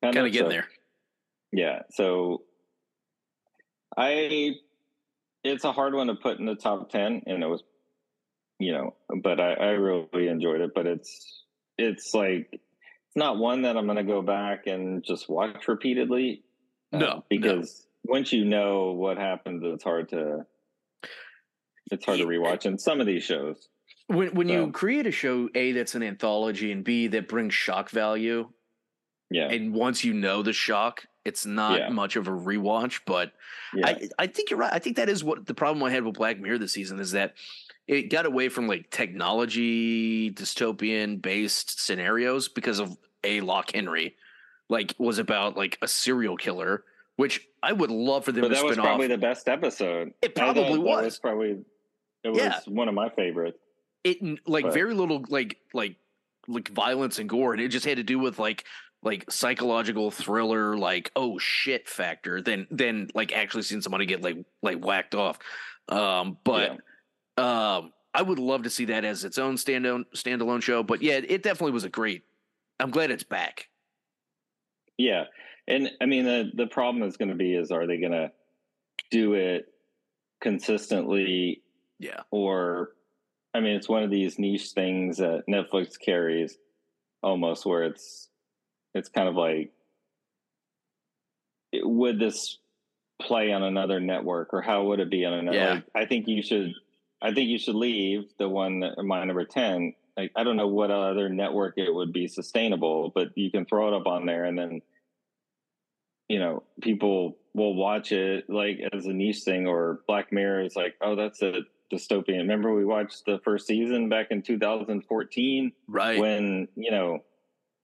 Yeah. 0.02 0.12
Kind 0.12 0.26
of 0.26 0.32
getting 0.32 0.48
so, 0.48 0.52
there. 0.52 0.68
Yeah. 1.52 1.82
So 1.90 2.42
I, 3.96 4.52
it's 5.44 5.64
a 5.64 5.72
hard 5.72 5.94
one 5.94 6.06
to 6.06 6.14
put 6.14 6.38
in 6.38 6.46
the 6.46 6.54
top 6.54 6.90
10 6.90 7.22
and 7.26 7.42
it 7.42 7.46
was, 7.46 7.62
you 8.58 8.72
know, 8.72 8.94
but 9.22 9.40
I, 9.40 9.52
I 9.52 9.68
really 9.70 10.28
enjoyed 10.28 10.60
it, 10.60 10.70
but 10.74 10.86
it's, 10.86 11.44
it's 11.76 12.14
like, 12.14 12.48
it's 12.50 13.16
not 13.16 13.36
one 13.36 13.62
that 13.62 13.76
I'm 13.76 13.84
going 13.84 13.98
to 13.98 14.04
go 14.04 14.22
back 14.22 14.66
and 14.66 15.04
just 15.04 15.28
watch 15.28 15.68
repeatedly. 15.68 16.42
Uh, 16.92 16.98
no, 16.98 17.24
because. 17.28 17.83
Once 18.04 18.32
you 18.32 18.44
know 18.44 18.92
what 18.92 19.16
happens, 19.16 19.62
it's 19.64 19.84
hard 19.84 20.10
to, 20.10 20.44
it's 21.90 22.04
hard 22.04 22.18
to 22.18 22.24
eh, 22.24 22.28
rewatch 22.28 22.66
in 22.66 22.78
some 22.78 23.00
of 23.00 23.06
these 23.06 23.24
shows. 23.24 23.68
When 24.06 24.34
when 24.34 24.48
so. 24.48 24.54
you 24.54 24.72
create 24.72 25.06
a 25.06 25.10
show, 25.10 25.48
a 25.54 25.72
that's 25.72 25.94
an 25.94 26.02
anthology, 26.02 26.70
and 26.72 26.84
b 26.84 27.06
that 27.08 27.28
brings 27.28 27.54
shock 27.54 27.90
value. 27.90 28.48
Yeah. 29.30 29.48
And 29.48 29.72
once 29.72 30.04
you 30.04 30.12
know 30.12 30.42
the 30.42 30.52
shock, 30.52 31.06
it's 31.24 31.46
not 31.46 31.78
yeah. 31.78 31.88
much 31.88 32.16
of 32.16 32.28
a 32.28 32.30
rewatch. 32.30 33.00
But 33.06 33.32
yeah. 33.74 33.86
I 33.88 34.08
I 34.18 34.26
think 34.26 34.50
you're 34.50 34.58
right. 34.58 34.72
I 34.72 34.78
think 34.78 34.96
that 34.96 35.08
is 35.08 35.24
what 35.24 35.46
the 35.46 35.54
problem 35.54 35.82
I 35.82 35.90
had 35.90 36.04
with 36.04 36.14
Black 36.14 36.38
Mirror 36.38 36.58
this 36.58 36.72
season 36.72 37.00
is 37.00 37.12
that 37.12 37.34
it 37.86 38.10
got 38.10 38.26
away 38.26 38.50
from 38.50 38.66
like 38.66 38.90
technology 38.90 40.30
dystopian 40.30 41.20
based 41.20 41.84
scenarios 41.84 42.48
because 42.48 42.80
of 42.80 42.96
a 43.22 43.40
Loch 43.40 43.72
Henry, 43.72 44.16
like 44.68 44.94
was 44.98 45.18
about 45.18 45.56
like 45.56 45.78
a 45.80 45.88
serial 45.88 46.36
killer 46.36 46.84
which 47.16 47.46
I 47.62 47.72
would 47.72 47.90
love 47.90 48.24
for 48.24 48.32
them 48.32 48.42
but 48.42 48.48
to 48.48 48.54
that 48.54 48.64
was 48.64 48.76
probably 48.76 49.06
the 49.06 49.18
best 49.18 49.48
episode. 49.48 50.12
It 50.22 50.34
probably 50.34 50.78
was. 50.78 51.04
was. 51.04 51.18
Probably 51.18 51.58
it 52.22 52.28
was 52.28 52.38
yeah. 52.38 52.58
one 52.66 52.88
of 52.88 52.94
my 52.94 53.10
favorites. 53.10 53.58
It 54.02 54.18
like 54.46 54.64
but. 54.64 54.74
very 54.74 54.94
little 54.94 55.24
like 55.28 55.58
like 55.72 55.96
like 56.48 56.68
violence 56.68 57.18
and 57.18 57.28
gore, 57.28 57.52
and 57.52 57.62
it 57.62 57.68
just 57.68 57.86
had 57.86 57.96
to 57.96 58.02
do 58.02 58.18
with 58.18 58.38
like 58.38 58.64
like 59.02 59.30
psychological 59.30 60.10
thriller, 60.10 60.76
like 60.76 61.10
oh 61.14 61.38
shit 61.38 61.88
factor, 61.88 62.40
than 62.40 62.66
than 62.70 63.08
like 63.14 63.32
actually 63.32 63.62
seeing 63.62 63.80
somebody 63.82 64.06
get 64.06 64.22
like 64.22 64.38
like 64.62 64.84
whacked 64.84 65.14
off. 65.14 65.38
Um, 65.88 66.38
but 66.44 66.78
yeah. 67.38 67.76
um, 67.76 67.92
I 68.14 68.22
would 68.22 68.38
love 68.38 68.62
to 68.62 68.70
see 68.70 68.86
that 68.86 69.04
as 69.04 69.24
its 69.24 69.38
own 69.38 69.56
standalone 69.56 70.04
standalone 70.14 70.62
show. 70.62 70.82
But 70.82 71.02
yeah, 71.02 71.20
it 71.26 71.42
definitely 71.42 71.72
was 71.72 71.84
a 71.84 71.88
great. 71.88 72.24
I'm 72.80 72.90
glad 72.90 73.10
it's 73.10 73.22
back. 73.22 73.68
Yeah, 74.96 75.24
and 75.66 75.90
I 76.00 76.06
mean 76.06 76.24
the 76.24 76.50
the 76.54 76.66
problem 76.66 77.02
is 77.02 77.16
going 77.16 77.30
to 77.30 77.34
be 77.34 77.54
is 77.54 77.70
are 77.70 77.86
they 77.86 77.98
going 77.98 78.12
to 78.12 78.32
do 79.10 79.34
it 79.34 79.68
consistently 80.40 81.62
yeah. 81.98 82.20
Or, 82.30 82.90
I 83.54 83.60
mean, 83.60 83.76
it's 83.76 83.88
one 83.88 84.02
of 84.02 84.10
these 84.10 84.38
niche 84.38 84.70
things 84.70 85.18
that 85.18 85.44
Netflix 85.48 85.98
carries 85.98 86.56
almost 87.22 87.64
where 87.64 87.84
it's, 87.84 88.28
it's 88.94 89.08
kind 89.08 89.28
of 89.28 89.34
like, 89.34 89.72
would 91.72 92.18
this 92.18 92.58
play 93.20 93.52
on 93.52 93.62
another 93.62 94.00
network 94.00 94.52
or 94.52 94.60
how 94.60 94.84
would 94.84 95.00
it 95.00 95.10
be 95.10 95.24
on 95.24 95.32
another? 95.32 95.56
Yeah. 95.56 95.72
Like, 95.74 95.84
I 95.94 96.04
think 96.06 96.28
you 96.28 96.42
should, 96.42 96.74
I 97.22 97.32
think 97.32 97.48
you 97.48 97.58
should 97.58 97.76
leave 97.76 98.24
the 98.38 98.48
one, 98.48 98.84
my 99.02 99.24
number 99.24 99.44
10. 99.44 99.94
Like, 100.16 100.32
I 100.36 100.44
don't 100.44 100.56
know 100.56 100.68
what 100.68 100.90
other 100.90 101.28
network 101.28 101.74
it 101.76 101.92
would 101.92 102.12
be 102.12 102.28
sustainable, 102.28 103.10
but 103.14 103.28
you 103.36 103.50
can 103.50 103.64
throw 103.64 103.88
it 103.88 103.94
up 103.94 104.06
on 104.06 104.26
there 104.26 104.44
and 104.44 104.58
then, 104.58 104.82
you 106.28 106.38
know, 106.38 106.62
people 106.80 107.36
will 107.54 107.74
watch 107.74 108.12
it 108.12 108.48
like 108.48 108.80
as 108.92 109.06
a 109.06 109.12
niche 109.12 109.42
thing 109.44 109.66
or 109.66 110.00
Black 110.06 110.32
Mirror 110.32 110.64
is 110.64 110.76
like, 110.76 110.94
oh, 111.00 111.14
that's 111.14 111.42
a 111.42 111.60
dystopian. 111.92 112.38
Remember 112.38 112.74
we 112.74 112.84
watched 112.84 113.24
the 113.26 113.38
first 113.44 113.66
season 113.66 114.08
back 114.08 114.28
in 114.30 114.42
2014, 114.42 115.72
right? 115.88 116.18
When 116.18 116.68
you 116.76 116.90
know, 116.90 117.20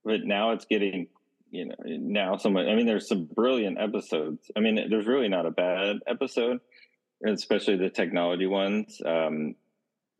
but 0.05 0.24
now 0.24 0.53
it's 0.53 0.64
getting 0.64 1.09
you 1.50 1.66
know 1.66 1.74
now 1.85 2.37
someone. 2.37 2.68
I 2.68 2.74
mean, 2.74 2.87
there's 2.87 3.09
some 3.09 3.24
brilliant 3.24 3.79
episodes. 3.79 4.50
I 4.57 4.61
mean, 4.61 4.88
there's 4.88 5.07
really 5.07 5.29
not 5.29 5.46
a 5.46 5.50
bad 5.50 5.96
episode, 6.07 6.61
especially 7.26 7.76
the 7.76 7.90
technology 7.90 8.46
ones. 8.46 9.00
Um, 9.05 9.55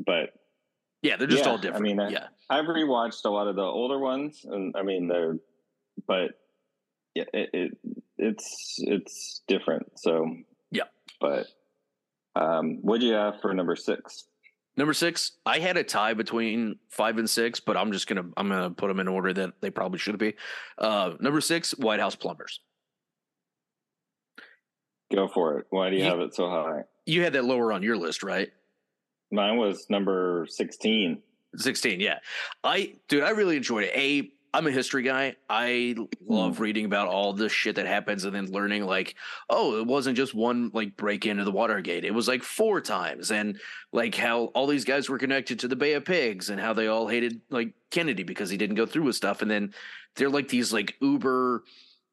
but 0.04 0.35
yeah, 1.02 1.16
they're 1.16 1.26
just 1.26 1.44
yeah, 1.44 1.50
all 1.50 1.59
different. 1.59 1.85
I 1.85 1.88
mean, 1.88 2.00
I, 2.00 2.11
yeah, 2.11 2.26
I've 2.48 2.66
rewatched 2.66 3.24
a 3.24 3.30
lot 3.30 3.48
of 3.48 3.56
the 3.56 3.62
older 3.62 3.98
ones, 3.98 4.44
and 4.44 4.74
I 4.76 4.83
mean 4.83 5.09
they're, 5.09 5.37
but 6.06 6.33
yeah, 7.14 7.24
it, 7.33 7.50
it 7.52 7.78
it's 8.20 8.76
it's 8.78 9.42
different. 9.48 9.87
So 9.96 10.26
yeah, 10.70 10.85
but 11.20 11.46
um, 12.37 12.78
what 12.83 13.00
do 13.00 13.06
you 13.06 13.14
have 13.14 13.40
for 13.40 13.52
number 13.54 13.76
six? 13.76 14.26
Number 14.76 14.94
six, 14.94 15.33
I 15.44 15.59
had 15.59 15.76
a 15.76 15.85
tie 15.85 16.14
between 16.14 16.78
five 16.90 17.18
and 17.18 17.28
six, 17.28 17.61
but 17.61 17.76
I'm 17.76 17.92
just 17.92 18.06
gonna 18.06 18.24
I'm 18.37 18.48
gonna 18.48 18.70
put 18.70 18.88
them 18.88 19.00
in 19.00 19.09
order 19.09 19.33
that 19.33 19.61
they 19.61 19.70
probably 19.70 19.98
should 19.98 20.18
be. 20.18 20.35
Uh, 20.78 21.14
number 21.20 21.40
six, 21.40 21.72
White 21.72 22.00
House 22.00 22.14
Plumbers. 22.14 22.61
Go 25.12 25.26
for 25.26 25.59
it. 25.59 25.66
Why 25.70 25.90
do 25.90 25.96
you, 25.96 26.04
you 26.04 26.09
have 26.09 26.20
it 26.20 26.35
so 26.35 26.48
high? 26.48 26.83
You 27.04 27.22
had 27.24 27.33
that 27.33 27.44
lower 27.44 27.72
on 27.72 27.83
your 27.83 27.96
list, 27.96 28.22
right? 28.22 28.48
Mine 29.33 29.56
was 29.56 29.87
number 29.90 30.46
sixteen. 30.48 31.22
16 31.56 31.98
yeah 31.98 32.18
i 32.62 32.94
dude 33.09 33.24
i 33.24 33.30
really 33.30 33.56
enjoyed 33.56 33.83
it 33.83 33.90
a 33.96 34.30
I'm 34.53 34.67
a 34.67 34.73
history 34.73 35.03
guy. 35.03 35.37
I 35.49 35.95
love 36.27 36.57
mm. 36.57 36.61
reading 36.61 36.85
about 36.85 37.09
all 37.09 37.33
the 37.33 37.49
shit 37.49 37.77
that 37.77 37.87
happens 37.87 38.25
and 38.25 38.35
then 38.35 38.51
learning 38.51 38.85
like, 38.85 39.15
oh, 39.49 39.79
it 39.79 39.87
wasn't 39.87 40.17
just 40.17 40.35
one 40.35 40.71
like 40.75 40.97
break 40.97 41.25
into 41.25 41.45
the 41.45 41.53
Watergate. 41.53 42.05
It 42.05 42.15
was 42.15 42.27
like 42.27 42.43
four 42.43 42.81
times 42.81 43.31
and 43.31 43.61
like 43.93 44.15
how 44.15 44.45
all 44.47 44.67
these 44.67 44.85
guys 44.85 45.09
were 45.09 45.19
connected 45.19 45.61
to 45.61 45.69
the 45.69 45.77
Bay 45.77 45.93
of 45.93 46.05
Pigs 46.05 46.51
and 46.51 46.61
how 46.61 46.73
they 46.73 46.89
all 46.89 47.07
hated 47.07 47.41
like 47.51 47.75
Kennedy 47.91 48.25
because 48.25 48.51
he 48.51 48.57
didn't 48.57 48.77
go 48.77 48.87
through 48.87 49.05
with 49.05 49.17
stuff. 49.17 49.41
And 49.41 49.51
then 49.51 49.73
they're 50.17 50.29
like 50.29 50.49
these 50.49 50.73
like 50.73 50.97
uber 51.01 51.63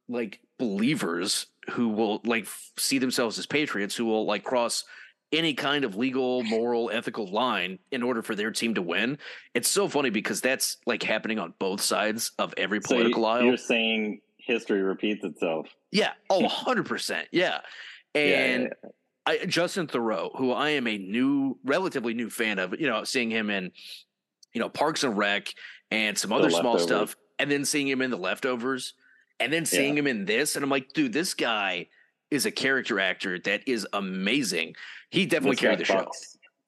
like 0.07 0.39
believers 0.59 1.47
who 1.71 1.89
will 1.89 2.21
like 2.23 2.43
f- 2.43 2.71
see 2.77 2.99
themselves 2.99 3.39
as 3.39 3.45
patriots 3.45 3.95
who 3.95 4.05
will 4.05 4.25
like 4.25 4.43
cross 4.43 4.85
any 5.31 5.53
kind 5.53 5.83
of 5.83 5.95
legal, 5.95 6.43
moral, 6.43 6.89
ethical 6.91 7.27
line 7.27 7.79
in 7.91 8.03
order 8.03 8.21
for 8.21 8.35
their 8.35 8.51
team 8.51 8.75
to 8.75 8.81
win. 8.81 9.17
It's 9.53 9.69
so 9.69 9.87
funny 9.87 10.09
because 10.09 10.41
that's 10.41 10.77
like 10.85 11.03
happening 11.03 11.39
on 11.39 11.53
both 11.59 11.81
sides 11.81 12.31
of 12.39 12.53
every 12.57 12.79
political 12.79 13.23
so 13.23 13.29
aisle. 13.29 13.43
You're 13.43 13.57
saying 13.57 14.21
history 14.37 14.81
repeats 14.81 15.23
itself. 15.23 15.67
Yeah. 15.91 16.11
Oh, 16.29 16.41
100%. 16.43 17.25
yeah. 17.31 17.59
And 18.15 18.63
yeah, 18.63 18.69
yeah. 18.83 18.89
I, 19.41 19.45
Justin 19.45 19.87
Theroux, 19.87 20.35
who 20.37 20.51
I 20.51 20.71
am 20.71 20.87
a 20.87 20.97
new, 20.97 21.57
relatively 21.65 22.13
new 22.13 22.29
fan 22.29 22.59
of, 22.59 22.79
you 22.79 22.87
know, 22.87 23.03
seeing 23.03 23.29
him 23.29 23.49
in, 23.49 23.71
you 24.53 24.61
know, 24.61 24.69
Parks 24.69 25.03
and 25.03 25.17
Rec 25.17 25.53
and 25.91 26.17
some 26.17 26.31
other 26.31 26.49
small 26.49 26.79
stuff, 26.79 27.15
and 27.39 27.51
then 27.51 27.65
seeing 27.65 27.87
him 27.87 28.01
in 28.01 28.11
The 28.11 28.17
Leftovers, 28.17 28.93
and 29.39 29.51
then 29.51 29.65
seeing 29.65 29.93
yeah. 29.93 29.99
him 29.99 30.07
in 30.07 30.25
this. 30.25 30.55
And 30.55 30.63
I'm 30.63 30.69
like, 30.69 30.93
dude, 30.93 31.13
this 31.13 31.33
guy 31.33 31.87
is 32.31 32.45
a 32.45 32.51
character 32.51 32.99
actor 32.99 33.39
that 33.39 33.61
is 33.67 33.87
amazing. 33.93 34.75
He 35.09 35.25
definitely 35.25 35.55
this 35.55 35.61
carried 35.61 35.79
the 35.79 35.85
show. 35.85 36.11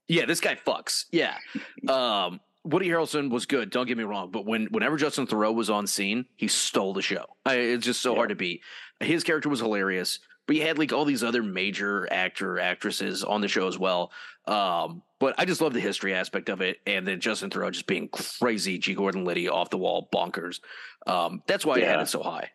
Yeah, 0.08 0.26
this 0.26 0.39
guy 0.39 0.56
fucks. 0.56 1.06
Yeah. 1.12 1.38
Um, 1.88 2.39
Woody 2.65 2.89
Harrelson 2.89 3.30
was 3.30 3.45
good. 3.45 3.69
Don't 3.69 3.88
get 3.88 3.98
me 3.98 4.04
wrong, 4.04 4.32
but 4.32 4.45
when 4.45 4.65
whenever 4.67 4.98
Justin 4.98 5.26
Theroux 5.26 5.54
was 5.54 5.69
on 5.69 5.88
scene, 5.88 6.26
he 6.36 6.48
stole 6.48 6.93
the 6.93 7.02
show. 7.02 7.26
I, 7.45 7.56
it's 7.56 7.86
just 7.86 8.02
so 8.02 8.12
yeah. 8.12 8.17
hard 8.17 8.30
to 8.30 8.36
beat. 8.36 8.62
His 9.00 9.24
character 9.24 9.50
was 9.50 9.62
hilarious, 9.62 10.19
but 10.45 10.56
you 10.56 10.63
had 10.63 10.78
like 10.78 10.91
all 10.91 11.06
these 11.06 11.24
other 11.24 11.41
major 11.41 12.12
actor 12.12 12.60
actresses 12.60 13.24
on 13.24 13.41
the 13.41 13.48
show 13.48 13.67
as 13.67 13.80
well. 13.80 14.12
Um, 14.45 15.04
but 15.19 15.36
I 15.38 15.45
just 15.45 15.62
love 15.62 15.74
the 15.74 15.80
history 15.80 16.13
aspect 16.13 16.50
of 16.50 16.62
it, 16.62 16.80
and 16.86 17.08
then 17.08 17.22
Justin 17.22 17.50
Theroux 17.50 17.72
just 17.72 17.88
being 17.88 18.10
crazy, 18.10 18.78
G. 18.78 18.93
Gordon 18.93 19.24
Liddy 19.24 19.48
off 19.48 19.69
the 19.69 19.78
wall, 19.78 20.10
bonkers. 20.13 20.60
Um, 21.08 21.41
that's 21.48 21.65
why 21.65 21.78
yeah. 21.78 21.86
I 21.86 21.89
had 21.89 22.00
it 22.02 22.08
so 22.08 22.22
high. 22.22 22.52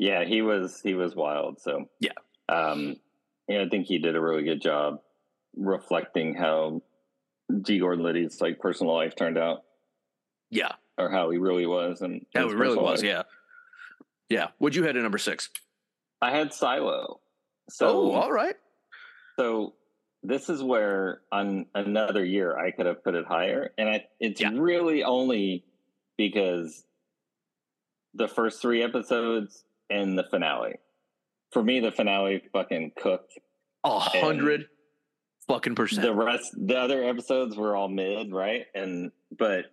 Yeah, 0.00 0.24
he 0.24 0.40
was 0.40 0.80
he 0.80 0.94
was 0.94 1.14
wild. 1.14 1.60
So 1.60 1.90
yeah, 2.00 2.12
um, 2.48 2.96
yeah, 3.46 3.60
I 3.60 3.68
think 3.68 3.86
he 3.86 3.98
did 3.98 4.16
a 4.16 4.20
really 4.20 4.44
good 4.44 4.62
job 4.62 5.02
reflecting 5.54 6.34
how 6.34 6.80
G. 7.60 7.78
Gordon 7.78 8.02
Liddy's 8.02 8.40
like 8.40 8.60
personal 8.60 8.94
life 8.94 9.14
turned 9.14 9.36
out. 9.36 9.64
Yeah, 10.48 10.72
or 10.96 11.10
how 11.10 11.28
he 11.28 11.36
really 11.36 11.66
was, 11.66 12.00
and 12.00 12.24
how 12.34 12.48
he 12.48 12.54
really 12.54 12.78
was. 12.78 13.02
Life. 13.02 13.10
Yeah, 13.10 13.22
yeah. 14.30 14.46
What'd 14.56 14.74
you 14.74 14.84
had 14.84 14.96
at 14.96 15.02
number 15.02 15.18
six? 15.18 15.50
I 16.22 16.30
had 16.30 16.54
Silo. 16.54 17.20
So, 17.68 17.86
oh, 17.86 18.12
all 18.12 18.32
right. 18.32 18.56
So 19.38 19.74
this 20.22 20.48
is 20.48 20.62
where 20.62 21.20
on 21.30 21.66
another 21.74 22.24
year 22.24 22.58
I 22.58 22.70
could 22.70 22.86
have 22.86 23.04
put 23.04 23.14
it 23.14 23.26
higher, 23.26 23.74
and 23.76 23.86
I, 23.86 24.06
it's 24.18 24.40
yeah. 24.40 24.52
really 24.54 25.04
only 25.04 25.62
because 26.16 26.84
the 28.14 28.28
first 28.28 28.62
three 28.62 28.82
episodes 28.82 29.62
and 29.90 30.18
the 30.18 30.24
finale. 30.30 30.76
For 31.52 31.62
me, 31.62 31.80
the 31.80 31.92
finale 31.92 32.42
fucking 32.52 32.92
cooked. 33.00 33.38
A 33.84 33.98
hundred 33.98 34.66
fucking 35.48 35.74
percent. 35.74 36.02
The 36.02 36.14
rest, 36.14 36.54
the 36.56 36.78
other 36.78 37.02
episodes 37.04 37.56
were 37.56 37.74
all 37.76 37.88
mid, 37.88 38.32
right? 38.32 38.66
And 38.74 39.10
but 39.36 39.66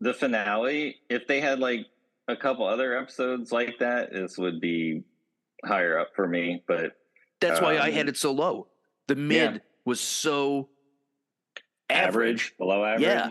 the 0.00 0.14
finale, 0.14 0.96
if 1.08 1.26
they 1.26 1.40
had 1.40 1.58
like 1.58 1.86
a 2.28 2.36
couple 2.36 2.66
other 2.66 2.96
episodes 2.96 3.52
like 3.52 3.78
that, 3.80 4.12
this 4.12 4.38
would 4.38 4.60
be 4.60 5.02
higher 5.64 5.98
up 5.98 6.10
for 6.14 6.26
me. 6.26 6.62
But 6.66 6.92
that's 7.40 7.58
um, 7.58 7.64
why 7.64 7.78
I 7.78 7.90
had 7.90 8.06
um, 8.06 8.08
it 8.08 8.16
so 8.16 8.32
low. 8.32 8.68
The 9.08 9.16
mid 9.16 9.54
yeah. 9.54 9.58
was 9.84 10.00
so 10.00 10.68
average, 11.90 12.08
average 12.08 12.54
below 12.58 12.84
average. 12.84 13.02
Yeah. 13.02 13.30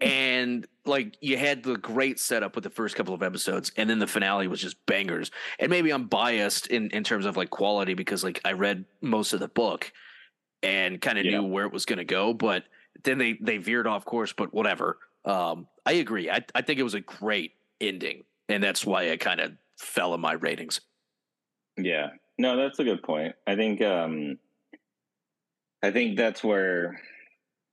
And 0.00 0.66
like 0.84 1.16
you 1.20 1.36
had 1.36 1.62
the 1.62 1.76
great 1.76 2.18
setup 2.18 2.54
with 2.54 2.64
the 2.64 2.70
first 2.70 2.96
couple 2.96 3.14
of 3.14 3.22
episodes 3.22 3.72
and 3.76 3.88
then 3.88 3.98
the 3.98 4.06
finale 4.06 4.48
was 4.48 4.60
just 4.60 4.84
bangers. 4.86 5.30
And 5.58 5.70
maybe 5.70 5.92
i'm 5.92 6.06
biased 6.06 6.68
in 6.68 6.90
in 6.90 7.04
terms 7.04 7.26
of 7.26 7.36
like 7.36 7.50
quality 7.50 7.94
because 7.94 8.24
like 8.24 8.40
i 8.44 8.52
read 8.52 8.84
most 9.00 9.32
of 9.32 9.40
the 9.40 9.48
book 9.48 9.92
and 10.62 11.00
kind 11.00 11.18
of 11.18 11.24
yeah. 11.24 11.40
knew 11.40 11.46
where 11.46 11.66
it 11.66 11.72
was 11.72 11.84
going 11.84 11.98
to 11.98 12.04
go 12.04 12.32
but 12.32 12.64
then 13.04 13.18
they 13.18 13.38
they 13.40 13.58
veered 13.58 13.86
off 13.86 14.04
course 14.04 14.32
but 14.32 14.52
whatever. 14.52 14.98
Um 15.24 15.66
i 15.86 15.92
agree. 15.92 16.30
I 16.30 16.44
i 16.54 16.62
think 16.62 16.78
it 16.78 16.84
was 16.84 16.94
a 16.94 17.00
great 17.00 17.52
ending 17.80 18.24
and 18.48 18.62
that's 18.62 18.84
why 18.84 19.04
it 19.04 19.20
kind 19.20 19.40
of 19.40 19.52
fell 19.78 20.14
in 20.14 20.20
my 20.20 20.32
ratings. 20.32 20.80
Yeah. 21.76 22.10
No 22.38 22.56
that's 22.56 22.78
a 22.78 22.84
good 22.84 23.02
point. 23.02 23.34
I 23.46 23.56
think 23.56 23.82
um 23.82 24.38
i 25.82 25.90
think 25.90 26.16
that's 26.16 26.42
where 26.44 27.00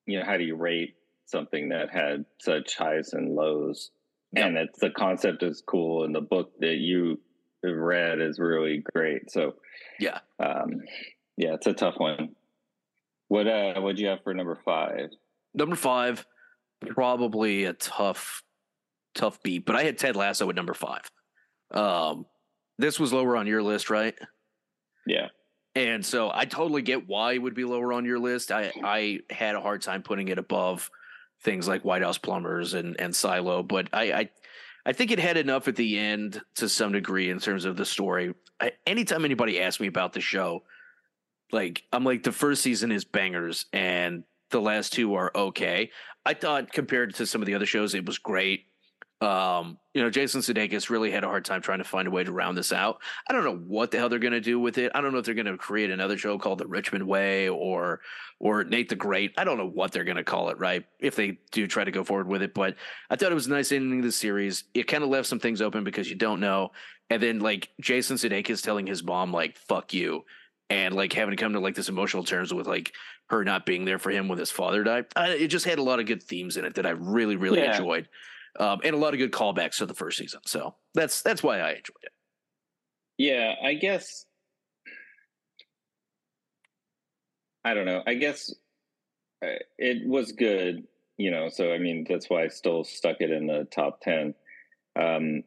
you 0.05 0.19
know 0.19 0.25
how 0.25 0.37
do 0.37 0.43
you 0.43 0.55
rate 0.55 0.95
something 1.29 1.69
that 1.69 1.89
had 1.89 2.25
such 2.39 2.75
highs 2.77 3.13
and 3.13 3.35
lows. 3.35 3.91
And 4.35 4.57
it's 4.57 4.79
the 4.79 4.91
concept 4.91 5.41
is 5.41 5.63
cool, 5.65 6.03
and 6.03 6.13
the 6.13 6.21
book 6.21 6.51
that 6.59 6.75
you 6.75 7.19
read 7.63 8.21
is 8.21 8.37
really 8.37 8.83
great. 8.93 9.31
So, 9.31 9.55
yeah, 9.99 10.19
um, 10.39 10.81
yeah, 11.35 11.55
it's 11.55 11.65
a 11.65 11.73
tough 11.73 11.95
one. 11.97 12.35
What 13.27 13.47
uh, 13.47 13.81
what 13.81 13.95
do 13.95 14.03
you 14.03 14.09
have 14.09 14.23
for 14.23 14.33
number 14.33 14.59
five? 14.63 15.09
Number 15.55 15.75
five, 15.75 16.25
probably 16.87 17.65
a 17.65 17.73
tough, 17.73 18.43
tough 19.15 19.41
beat, 19.41 19.65
but 19.65 19.75
I 19.75 19.83
had 19.83 19.97
Ted 19.97 20.15
Lasso 20.15 20.47
at 20.47 20.55
number 20.55 20.75
five. 20.75 21.09
Um, 21.71 22.27
this 22.77 22.99
was 22.99 23.11
lower 23.11 23.35
on 23.35 23.47
your 23.47 23.63
list, 23.63 23.89
right? 23.89 24.13
Yeah. 25.07 25.27
And 25.75 26.05
so 26.05 26.31
I 26.33 26.45
totally 26.45 26.81
get 26.81 27.07
why 27.07 27.33
it 27.33 27.41
would 27.41 27.55
be 27.55 27.63
lower 27.63 27.93
on 27.93 28.05
your 28.05 28.19
list. 28.19 28.51
I 28.51 28.71
I 28.83 29.19
had 29.29 29.55
a 29.55 29.61
hard 29.61 29.81
time 29.81 30.03
putting 30.03 30.27
it 30.27 30.37
above 30.37 30.89
things 31.41 31.67
like 31.67 31.85
White 31.85 32.01
House 32.01 32.17
Plumbers 32.17 32.73
and 32.73 32.99
and 32.99 33.15
Silo, 33.15 33.63
but 33.63 33.89
I, 33.93 34.11
I 34.11 34.29
I 34.85 34.93
think 34.93 35.11
it 35.11 35.19
had 35.19 35.37
enough 35.37 35.67
at 35.67 35.75
the 35.75 35.97
end 35.97 36.41
to 36.55 36.69
some 36.69 36.91
degree 36.91 37.29
in 37.29 37.39
terms 37.39 37.65
of 37.65 37.77
the 37.77 37.85
story. 37.85 38.33
I, 38.59 38.71
anytime 38.87 39.25
anybody 39.25 39.61
asks 39.61 39.79
me 39.79 39.87
about 39.87 40.13
the 40.13 40.21
show, 40.21 40.63
like 41.51 41.83
I'm 41.91 42.03
like 42.03 42.23
the 42.23 42.31
first 42.31 42.61
season 42.61 42.91
is 42.91 43.05
bangers 43.05 43.65
and 43.73 44.23
the 44.51 44.61
last 44.61 44.93
two 44.93 45.13
are 45.15 45.31
okay. 45.35 45.91
I 46.25 46.33
thought 46.33 46.71
compared 46.71 47.15
to 47.15 47.25
some 47.25 47.41
of 47.41 47.45
the 47.45 47.55
other 47.55 47.65
shows, 47.65 47.93
it 47.93 48.05
was 48.05 48.17
great. 48.17 48.65
Um, 49.21 49.77
you 49.93 50.01
know, 50.01 50.09
Jason 50.09 50.39
Sudeikis 50.39 50.89
really 50.89 51.11
had 51.11 51.25
a 51.25 51.27
hard 51.27 51.43
time 51.43 51.61
trying 51.61 51.79
to 51.79 51.83
find 51.83 52.07
a 52.07 52.11
way 52.11 52.23
to 52.23 52.31
round 52.31 52.57
this 52.57 52.71
out. 52.71 53.01
I 53.27 53.33
don't 53.33 53.43
know 53.43 53.57
what 53.57 53.91
the 53.91 53.97
hell 53.97 54.07
they're 54.07 54.17
going 54.17 54.31
to 54.31 54.39
do 54.39 54.59
with 54.59 54.77
it. 54.77 54.93
I 54.95 55.01
don't 55.01 55.11
know 55.11 55.17
if 55.19 55.25
they're 55.25 55.33
going 55.33 55.45
to 55.45 55.57
create 55.57 55.89
another 55.89 56.17
show 56.17 56.37
called 56.37 56.59
The 56.59 56.67
Richmond 56.67 57.05
Way 57.05 57.49
or 57.49 57.99
or 58.39 58.63
Nate 58.63 58.87
the 58.87 58.95
Great. 58.95 59.33
I 59.37 59.43
don't 59.43 59.57
know 59.57 59.67
what 59.67 59.91
they're 59.91 60.05
going 60.05 60.15
to 60.15 60.23
call 60.23 60.49
it, 60.49 60.57
right? 60.57 60.85
If 60.99 61.17
they 61.17 61.39
do 61.51 61.67
try 61.67 61.83
to 61.83 61.91
go 61.91 62.05
forward 62.05 62.27
with 62.27 62.41
it, 62.41 62.53
but 62.53 62.75
I 63.09 63.17
thought 63.17 63.31
it 63.31 63.35
was 63.35 63.47
a 63.47 63.51
nice 63.51 63.73
ending 63.73 63.99
of 63.99 64.05
the 64.05 64.11
series. 64.13 64.63
It 64.73 64.87
kind 64.87 65.03
of 65.03 65.09
left 65.09 65.27
some 65.27 65.39
things 65.39 65.61
open 65.61 65.83
because 65.83 66.09
you 66.09 66.15
don't 66.15 66.39
know. 66.39 66.71
And 67.09 67.21
then 67.21 67.39
like 67.39 67.69
Jason 67.81 68.15
Sudeikis 68.15 68.63
telling 68.63 68.87
his 68.87 69.03
mom 69.03 69.33
like 69.33 69.57
"fuck 69.57 69.93
you," 69.93 70.23
and 70.69 70.95
like 70.95 71.11
having 71.11 71.35
to 71.35 71.43
come 71.43 71.53
to 71.53 71.59
like 71.59 71.75
this 71.75 71.89
emotional 71.89 72.23
terms 72.23 72.53
with 72.53 72.67
like 72.67 72.93
her 73.29 73.43
not 73.43 73.65
being 73.65 73.83
there 73.83 73.99
for 73.99 74.11
him 74.11 74.29
when 74.29 74.39
his 74.39 74.49
father 74.49 74.83
died. 74.83 75.07
I, 75.17 75.31
it 75.31 75.47
just 75.47 75.65
had 75.65 75.79
a 75.79 75.83
lot 75.83 75.99
of 75.99 76.05
good 76.05 76.23
themes 76.23 76.55
in 76.55 76.63
it 76.63 76.75
that 76.75 76.85
I 76.85 76.91
really 76.91 77.35
really 77.35 77.59
yeah. 77.59 77.75
enjoyed 77.75 78.07
um, 78.57 78.79
and 78.83 78.95
a 78.95 78.97
lot 78.97 79.13
of 79.13 79.19
good 79.19 79.31
callbacks 79.31 79.77
to 79.77 79.85
the 79.85 79.93
first 79.93 80.17
season. 80.17 80.41
So 80.45 80.75
that's 80.93 81.21
that's 81.21 81.43
why 81.43 81.59
I 81.59 81.69
enjoyed 81.71 82.03
it. 82.03 82.11
Yeah, 83.17 83.55
I 83.63 83.73
guess. 83.73 84.25
I 87.63 87.73
don't 87.73 87.85
know. 87.85 88.01
I 88.07 88.13
guess 88.13 88.53
uh, 89.43 89.59
it 89.77 90.07
was 90.07 90.31
good, 90.31 90.87
you 91.17 91.29
know. 91.29 91.49
So 91.49 91.73
I 91.73 91.77
mean, 91.77 92.05
that's 92.07 92.29
why 92.29 92.43
I 92.43 92.47
still 92.47 92.83
stuck 92.83 93.17
it 93.19 93.31
in 93.31 93.47
the 93.47 93.67
top 93.69 94.01
ten. 94.01 94.33
Um, 94.95 95.43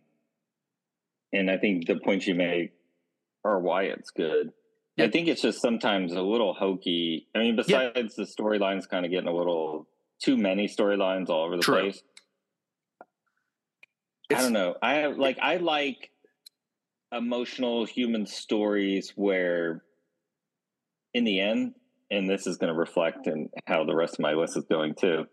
and 1.32 1.50
I 1.50 1.56
think 1.56 1.86
the 1.86 1.96
points 1.96 2.26
you 2.26 2.34
make 2.34 2.72
are 3.44 3.58
why 3.58 3.84
it's 3.84 4.10
good. 4.10 4.52
I 4.98 5.08
think 5.08 5.28
it's 5.28 5.40
just 5.40 5.62
sometimes 5.62 6.12
a 6.12 6.20
little 6.20 6.52
hokey. 6.52 7.26
I 7.34 7.38
mean, 7.38 7.56
besides 7.56 8.14
the 8.14 8.24
storylines 8.24 8.88
kind 8.88 9.06
of 9.06 9.10
getting 9.10 9.28
a 9.28 9.34
little 9.34 9.88
too 10.20 10.36
many 10.36 10.68
storylines 10.68 11.28
all 11.30 11.44
over 11.44 11.56
the 11.56 11.62
True. 11.62 11.80
place. 11.80 12.02
I 14.38 14.42
don't 14.42 14.52
know. 14.52 14.74
I 14.82 15.06
like 15.06 15.38
I 15.40 15.56
like 15.56 16.10
emotional 17.10 17.84
human 17.84 18.26
stories 18.26 19.12
where 19.16 19.82
in 21.14 21.24
the 21.24 21.40
end, 21.40 21.74
and 22.10 22.28
this 22.28 22.46
is 22.46 22.56
going 22.56 22.72
to 22.72 22.78
reflect 22.78 23.26
in 23.26 23.50
how 23.66 23.84
the 23.84 23.94
rest 23.94 24.14
of 24.14 24.20
my 24.20 24.32
list 24.32 24.56
is 24.56 24.64
going 24.64 24.94
too. 24.94 25.26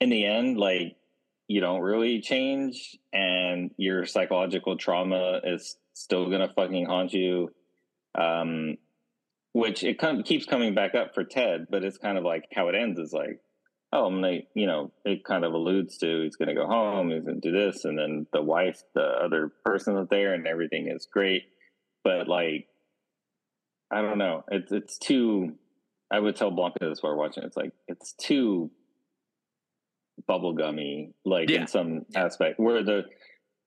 In 0.00 0.10
the 0.10 0.26
end, 0.26 0.58
like 0.58 0.96
you 1.48 1.60
don't 1.60 1.80
really 1.80 2.20
change 2.20 2.96
and 3.12 3.70
your 3.76 4.06
psychological 4.06 4.76
trauma 4.76 5.40
is 5.44 5.76
still 5.94 6.26
going 6.26 6.46
to 6.46 6.52
fucking 6.54 6.86
haunt 6.86 7.12
you. 7.12 7.50
Um, 8.14 8.76
which 9.52 9.84
it 9.84 9.98
com- 9.98 10.22
keeps 10.22 10.46
coming 10.46 10.74
back 10.74 10.94
up 10.94 11.14
for 11.14 11.24
Ted, 11.24 11.66
but 11.70 11.84
it's 11.84 11.98
kind 11.98 12.16
of 12.16 12.24
like 12.24 12.44
how 12.54 12.68
it 12.68 12.74
ends 12.74 12.98
is 12.98 13.12
like, 13.12 13.40
oh, 13.92 14.06
I'm 14.06 14.22
like, 14.22 14.48
you 14.54 14.66
know, 14.66 14.90
it 15.04 15.24
kind 15.24 15.44
of 15.44 15.52
alludes 15.52 15.98
to 15.98 16.22
he's 16.22 16.36
going 16.36 16.48
to 16.48 16.54
go 16.54 16.66
home, 16.66 17.10
he's 17.10 17.24
going 17.24 17.40
to 17.40 17.50
do 17.50 17.56
this, 17.56 17.84
and 17.84 17.98
then 17.98 18.26
the 18.32 18.42
wife, 18.42 18.82
the 18.94 19.02
other 19.02 19.52
person 19.64 19.96
is 19.98 20.08
there, 20.08 20.32
and 20.32 20.46
everything 20.46 20.88
is 20.88 21.06
great. 21.10 21.44
But 22.02 22.26
like, 22.26 22.66
I 23.92 24.00
don't 24.00 24.18
know, 24.18 24.44
it's 24.50 24.72
it's 24.72 24.98
too. 24.98 25.54
I 26.10 26.18
would 26.18 26.36
tell 26.36 26.50
Blanca 26.50 26.78
this 26.80 27.02
while 27.02 27.16
watching. 27.16 27.44
It's 27.44 27.56
like 27.56 27.72
it's 27.88 28.12
too 28.14 28.70
bubblegummy, 30.28 31.12
like 31.24 31.50
yeah. 31.50 31.62
in 31.62 31.66
some 31.66 32.06
aspect. 32.14 32.58
Where 32.58 32.82
the 32.82 33.04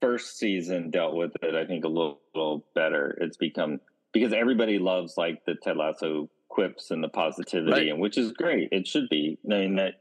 first 0.02 0.38
season 0.38 0.92
dealt 0.92 1.16
with 1.16 1.32
it, 1.42 1.56
I 1.56 1.66
think 1.66 1.86
a 1.86 1.88
little, 1.88 2.20
little 2.34 2.66
better. 2.76 3.18
It's 3.22 3.38
become 3.38 3.80
because 4.14 4.34
everybody 4.34 4.80
loves 4.80 5.16
like 5.18 5.46
the 5.46 5.56
Ted 5.56 5.78
Lasso 5.78 6.30
quips 6.50 6.92
and 6.92 7.04
the 7.04 7.10
positivity, 7.10 7.72
right. 7.72 7.88
and 7.90 8.00
which 8.00 8.18
is 8.18 8.32
great. 8.32 8.70
It 8.72 8.88
should 8.88 9.10
be. 9.10 9.38
I 9.46 9.56
mean 9.56 9.76
that 9.76 9.96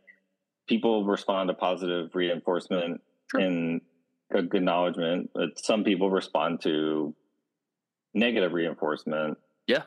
people 0.68 1.04
respond 1.04 1.48
to 1.48 1.54
positive 1.54 2.10
reinforcement 2.14 3.00
sure. 3.30 3.40
and 3.40 3.80
acknowledgement, 4.32 5.30
but 5.34 5.58
some 5.58 5.84
people 5.84 6.10
respond 6.10 6.62
to 6.62 7.14
negative 8.14 8.52
reinforcement. 8.52 9.38
Yeah. 9.66 9.82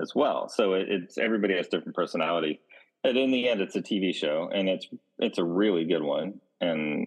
As 0.00 0.12
well. 0.14 0.48
So 0.48 0.74
it, 0.74 0.86
it's 0.88 1.18
everybody 1.18 1.56
has 1.56 1.68
different 1.68 1.96
personality. 1.96 2.60
And 3.02 3.16
in 3.16 3.30
the 3.30 3.48
end, 3.48 3.60
it's 3.60 3.76
a 3.76 3.82
TV 3.82 4.14
show, 4.14 4.50
and 4.52 4.68
it's 4.68 4.86
it's 5.18 5.38
a 5.38 5.44
really 5.44 5.86
good 5.86 6.02
one, 6.02 6.40
and 6.60 7.06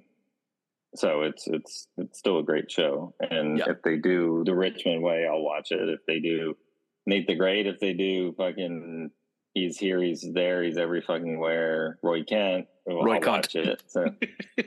so 0.95 1.21
it's 1.21 1.47
it's 1.47 1.87
it's 1.97 2.17
still 2.17 2.39
a 2.39 2.43
great 2.43 2.71
show. 2.71 3.13
And 3.19 3.59
yeah. 3.59 3.65
if 3.69 3.83
they 3.83 3.97
do 3.97 4.43
the 4.43 4.55
Richmond 4.55 5.03
way, 5.03 5.27
I'll 5.29 5.43
watch 5.43 5.71
it. 5.71 5.87
If 5.87 5.99
they 6.07 6.19
do 6.19 6.57
Nate 7.05 7.27
the 7.27 7.35
Great, 7.35 7.67
if 7.67 7.79
they 7.79 7.93
do 7.93 8.33
fucking 8.37 9.11
he's 9.53 9.77
here, 9.77 10.01
he's 10.01 10.25
there, 10.33 10.63
he's 10.63 10.77
every 10.77 11.01
fucking 11.01 11.39
where. 11.39 11.97
Roy 12.01 12.23
Kent, 12.23 12.67
well, 12.85 13.03
Roy 13.03 13.19
Kent. 13.19 13.55
It, 13.55 13.83
so. 13.87 14.05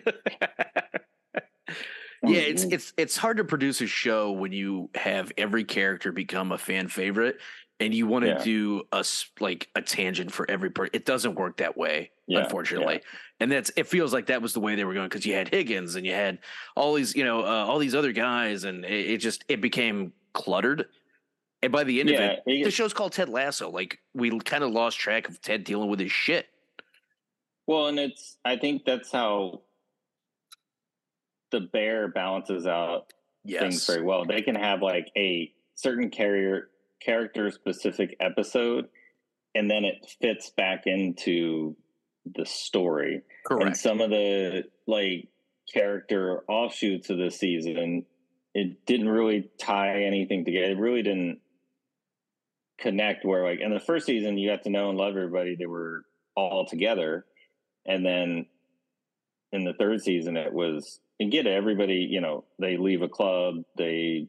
yeah, 2.22 2.40
it's 2.40 2.64
it's 2.64 2.92
it's 2.96 3.16
hard 3.16 3.36
to 3.38 3.44
produce 3.44 3.80
a 3.80 3.86
show 3.86 4.32
when 4.32 4.52
you 4.52 4.90
have 4.94 5.32
every 5.36 5.64
character 5.64 6.12
become 6.12 6.52
a 6.52 6.58
fan 6.58 6.88
favorite 6.88 7.38
and 7.78 7.94
you 7.94 8.06
want 8.06 8.24
to 8.24 8.30
yeah. 8.30 8.42
do 8.42 8.82
a 8.92 9.04
like 9.40 9.68
a 9.74 9.82
tangent 9.82 10.32
for 10.32 10.50
every 10.50 10.70
person. 10.70 10.90
It 10.94 11.04
doesn't 11.04 11.34
work 11.34 11.58
that 11.58 11.76
way, 11.76 12.11
yeah, 12.26 12.40
unfortunately. 12.40 12.94
Yeah. 12.94 13.18
And 13.40 13.52
that's 13.52 13.70
it 13.76 13.86
feels 13.86 14.12
like 14.12 14.26
that 14.26 14.40
was 14.40 14.54
the 14.54 14.61
way 14.61 14.74
they 14.74 14.84
were 14.84 14.94
going 14.94 15.08
because 15.08 15.26
you 15.26 15.34
had 15.34 15.48
Higgins 15.48 15.94
and 15.94 16.06
you 16.06 16.12
had 16.12 16.38
all 16.74 16.94
these 16.94 17.14
you 17.14 17.24
know 17.24 17.40
uh, 17.40 17.64
all 17.66 17.78
these 17.78 17.94
other 17.94 18.12
guys 18.12 18.64
and 18.64 18.84
it, 18.84 19.11
it, 19.11 19.18
just 19.18 19.44
it 19.48 19.61
became 19.61 20.12
cluttered. 20.32 20.86
And 21.62 21.72
by 21.72 21.84
the 21.84 22.00
end 22.00 22.11
of 22.11 22.20
it, 22.20 22.42
it, 22.46 22.64
the 22.64 22.70
show's 22.70 22.92
called 22.92 23.12
Ted 23.12 23.28
Lasso. 23.28 23.70
Like 23.70 23.98
we 24.14 24.38
kind 24.40 24.62
of 24.62 24.70
lost 24.70 24.98
track 24.98 25.28
of 25.28 25.40
Ted 25.40 25.64
dealing 25.64 25.88
with 25.88 26.00
his 26.00 26.12
shit. 26.12 26.46
Well, 27.66 27.86
and 27.86 27.98
it's 27.98 28.36
I 28.44 28.57
think 28.57 28.84
that's 28.84 29.11
how 29.11 29.62
the 31.50 31.61
bear 31.61 32.09
balances 32.09 32.66
out 32.66 33.12
yes. 33.44 33.62
things 33.62 33.86
very 33.86 34.02
well. 34.02 34.24
They 34.26 34.42
can 34.42 34.54
have 34.54 34.82
like 34.82 35.11
a 35.16 35.52
certain 35.74 36.11
carrier 36.11 36.68
character 37.00 37.50
specific 37.50 38.16
episode 38.20 38.88
and 39.54 39.70
then 39.70 39.84
it 39.84 40.07
fits 40.20 40.50
back 40.50 40.82
into 40.86 41.76
the 42.34 42.44
story. 42.44 43.22
Correct. 43.46 43.66
And 43.66 43.76
some 43.76 44.00
of 44.00 44.11
the 44.11 44.64
like 44.86 45.28
character 45.72 46.42
offshoots 46.48 47.11
of 47.11 47.18
the 47.18 47.30
season 47.30 48.04
it 48.54 48.86
didn't 48.86 49.11
really 49.11 49.50
tie 49.59 50.04
anything 50.04 50.46
together. 50.46 50.72
It 50.72 50.78
really 50.78 51.02
didn't 51.02 51.40
connect 52.78 53.24
where 53.24 53.44
like 53.44 53.60
in 53.60 53.72
the 53.72 53.80
first 53.80 54.06
season 54.06 54.36
you 54.36 54.50
got 54.50 54.64
to 54.64 54.70
know 54.70 54.90
and 54.90 54.98
love 54.98 55.16
everybody. 55.16 55.56
They 55.56 55.66
were 55.66 56.02
all 56.34 56.66
together. 56.66 57.24
And 57.86 58.04
then 58.04 58.46
in 59.52 59.64
the 59.64 59.72
third 59.72 60.02
season 60.02 60.36
it 60.36 60.52
was 60.52 61.00
and 61.18 61.32
get 61.32 61.46
everybody, 61.46 62.06
you 62.10 62.20
know, 62.20 62.44
they 62.58 62.76
leave 62.76 63.00
a 63.02 63.08
club, 63.08 63.56
they 63.78 64.28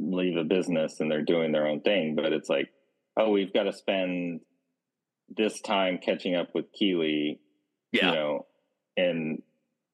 leave 0.00 0.36
a 0.36 0.44
business 0.44 0.98
and 1.00 1.10
they're 1.10 1.22
doing 1.22 1.52
their 1.52 1.66
own 1.66 1.80
thing. 1.80 2.16
But 2.16 2.32
it's 2.32 2.48
like, 2.48 2.68
oh, 3.16 3.30
we've 3.30 3.52
got 3.52 3.64
to 3.64 3.72
spend 3.72 4.40
this 5.28 5.60
time 5.60 5.98
catching 5.98 6.34
up 6.34 6.54
with 6.54 6.72
Keeley, 6.72 7.40
Yeah. 7.92 8.10
you 8.10 8.14
know, 8.14 8.46
and 8.96 9.42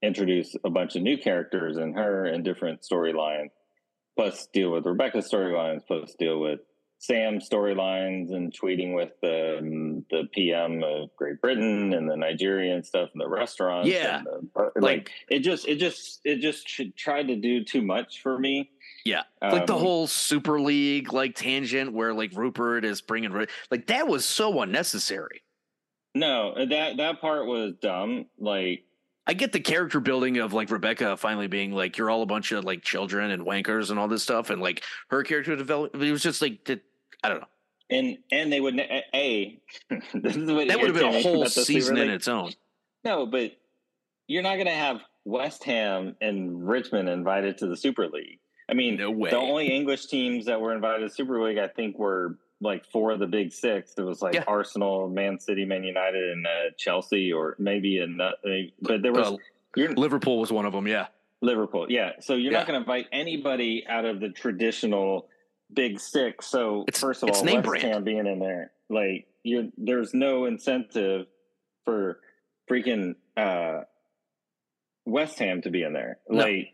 introduce 0.03 0.55
a 0.64 0.70
bunch 0.70 0.96
of 0.96 1.03
new 1.03 1.16
characters 1.18 1.76
and 1.76 1.94
her 1.94 2.24
and 2.24 2.44
different 2.44 2.80
storylines, 2.82 3.50
plus 4.16 4.48
deal 4.53 4.72
with 4.72 4.86
Rebecca's 4.86 5.30
storylines, 5.30 5.86
plus 5.86 6.14
deal 6.18 6.40
with 6.40 6.61
Sam's 7.03 7.48
storylines 7.48 8.32
and 8.32 8.53
tweeting 8.53 8.94
with 8.94 9.11
the 9.22 9.59
um, 9.59 10.05
the 10.09 10.28
PM 10.32 10.84
of 10.84 11.11
Great 11.16 11.40
Britain 11.40 11.92
and 11.94 12.09
the 12.09 12.16
Nigerian 12.16 12.84
stuff 12.84 13.11
and 13.12 13.20
the 13.20 13.28
restaurants. 13.28 13.88
Yeah. 13.88 14.18
and 14.18 14.48
the, 14.55 14.62
like, 14.76 14.82
Like- 14.82 15.11
it 15.28 15.40
just 15.40 15.66
it 15.66 15.76
just 15.76 16.20
it 16.24 16.36
just 16.36 16.68
should 16.68 16.96
tried 16.96 17.26
to 17.26 17.34
do 17.34 17.64
too 17.64 17.82
much 17.82 18.22
for 18.22 18.38
me. 18.38 18.70
Yeah. 19.05 19.22
like 19.42 19.66
the 19.66 19.74
Um, 19.74 19.80
whole 19.80 20.07
Super 20.07 20.61
League 20.61 21.12
like 21.12 21.34
tangent 21.34 21.92
where 21.92 22.14
like 22.14 22.30
Rupert 22.36 22.84
is 22.84 23.00
bringing 23.00 23.32
like 23.68 23.88
that 23.88 24.07
was 24.07 24.24
so 24.24 24.61
unnecessary. 24.62 25.42
No, 26.14 26.55
that 26.66 26.98
that 26.98 27.20
part 27.20 27.46
was 27.46 27.72
dumb. 27.82 28.26
Like 28.38 28.84
I 29.26 29.34
get 29.34 29.50
the 29.50 29.59
character 29.61 29.98
building 29.98 30.38
of 30.38 30.53
like 30.53 30.70
Rebecca 30.70 31.16
finally 31.16 31.48
being 31.48 31.72
like 31.72 31.98
you're 31.98 32.11
all 32.11 32.22
a 32.22 32.26
bunch 32.26 32.53
of 32.53 32.64
like 32.64 32.82
children 32.82 33.32
and 33.32 33.44
wankers 33.44 33.90
and 33.90 33.98
all 33.98 34.07
this 34.07 34.22
stuff 34.22 34.50
and 34.50 34.62
like 34.62 34.84
her 35.11 35.24
character 35.24 35.57
development, 35.57 36.00
It 36.05 36.12
was 36.12 36.22
just 36.22 36.40
like 36.40 36.64
I 37.23 37.29
don't 37.29 37.41
know. 37.41 37.47
and 37.91 38.18
and 38.31 38.53
they 38.53 38.61
would 38.61 38.79
a 38.79 39.61
this 40.14 40.37
is 40.37 40.51
what 40.51 40.68
That 40.68 40.79
would 40.81 40.87
have 40.89 40.95
been 40.95 41.14
a 41.14 41.23
whole 41.23 41.37
about 41.43 41.45
the 41.47 41.51
Super 41.51 41.64
season 41.64 41.99
in 41.99 42.11
its 42.11 42.29
own. 42.29 42.53
No, 43.05 43.27
but 43.27 43.53
you're 44.29 44.43
not 44.43 44.55
going 44.55 44.66
to 44.66 44.73
have 44.73 45.01
West 45.25 45.64
Ham 45.64 46.16
and 46.20 46.66
Richmond 46.68 47.09
invited 47.09 47.59
to 47.59 47.66
the 47.66 47.77
Super 47.77 48.09
League. 48.09 48.39
I 48.68 48.75
mean, 48.75 48.97
No 48.97 49.12
the 49.12 49.37
only 49.37 49.68
English 49.68 50.07
teams 50.07 50.47
that 50.47 50.61
were 50.61 50.75
invited 50.75 51.01
to 51.01 51.05
the 51.09 51.14
Super 51.14 51.43
League, 51.43 51.59
I 51.59 51.68
think, 51.68 51.99
were 51.99 52.39
like 52.61 52.87
four 52.87 53.11
of 53.11 53.18
the 53.18 53.27
big 53.27 53.53
six. 53.53 53.93
It 53.99 54.03
was 54.03 54.23
like 54.23 54.35
Yeah. 54.35 54.45
Arsenal, 54.47 55.09
Man 55.09 55.39
City, 55.41 55.64
Man 55.64 55.83
United, 55.85 56.31
and 56.31 56.47
uh, 56.47 56.70
Chelsea, 56.79 57.33
or 57.33 57.57
maybe 57.59 57.99
another. 57.99 58.37
But 58.81 59.03
there 59.03 59.12
was 59.12 59.33
Uh, 59.33 59.37
you're, 59.77 59.93
Liverpool 59.95 60.39
was 60.39 60.53
one 60.53 60.64
of 60.64 60.73
them. 60.73 60.87
Yeah. 60.87 61.09
Liverpool, 61.41 61.87
yeah. 61.91 62.12
So 62.20 62.35
you're 62.35 62.53
Yeah. 62.53 62.59
not 62.59 62.68
going 62.68 62.75
to 62.79 62.81
invite 62.81 63.09
anybody 63.11 63.85
out 63.89 64.05
of 64.05 64.20
the 64.20 64.29
traditional 64.29 65.27
big 65.73 65.99
six. 66.01 66.47
So 66.47 66.85
It's- 66.89 67.01
first 67.01 67.23
of 67.23 67.31
all, 67.31 67.43
West 67.45 67.62
brand. 67.64 67.85
Ham 67.85 68.05
being 68.05 68.27
in 68.27 68.39
there, 68.39 68.73
like 68.89 69.27
you, 69.43 69.73
there's 69.77 70.14
no 70.14 70.45
incentive 70.47 71.27
for 71.85 72.20
freaking 72.70 73.14
uh, 73.37 73.81
West 75.05 75.39
Ham 75.39 75.62
to 75.62 75.70
be 75.70 75.83
in 75.83 75.93
there. 75.93 76.18
No. 76.29 76.45
Like, 76.45 76.73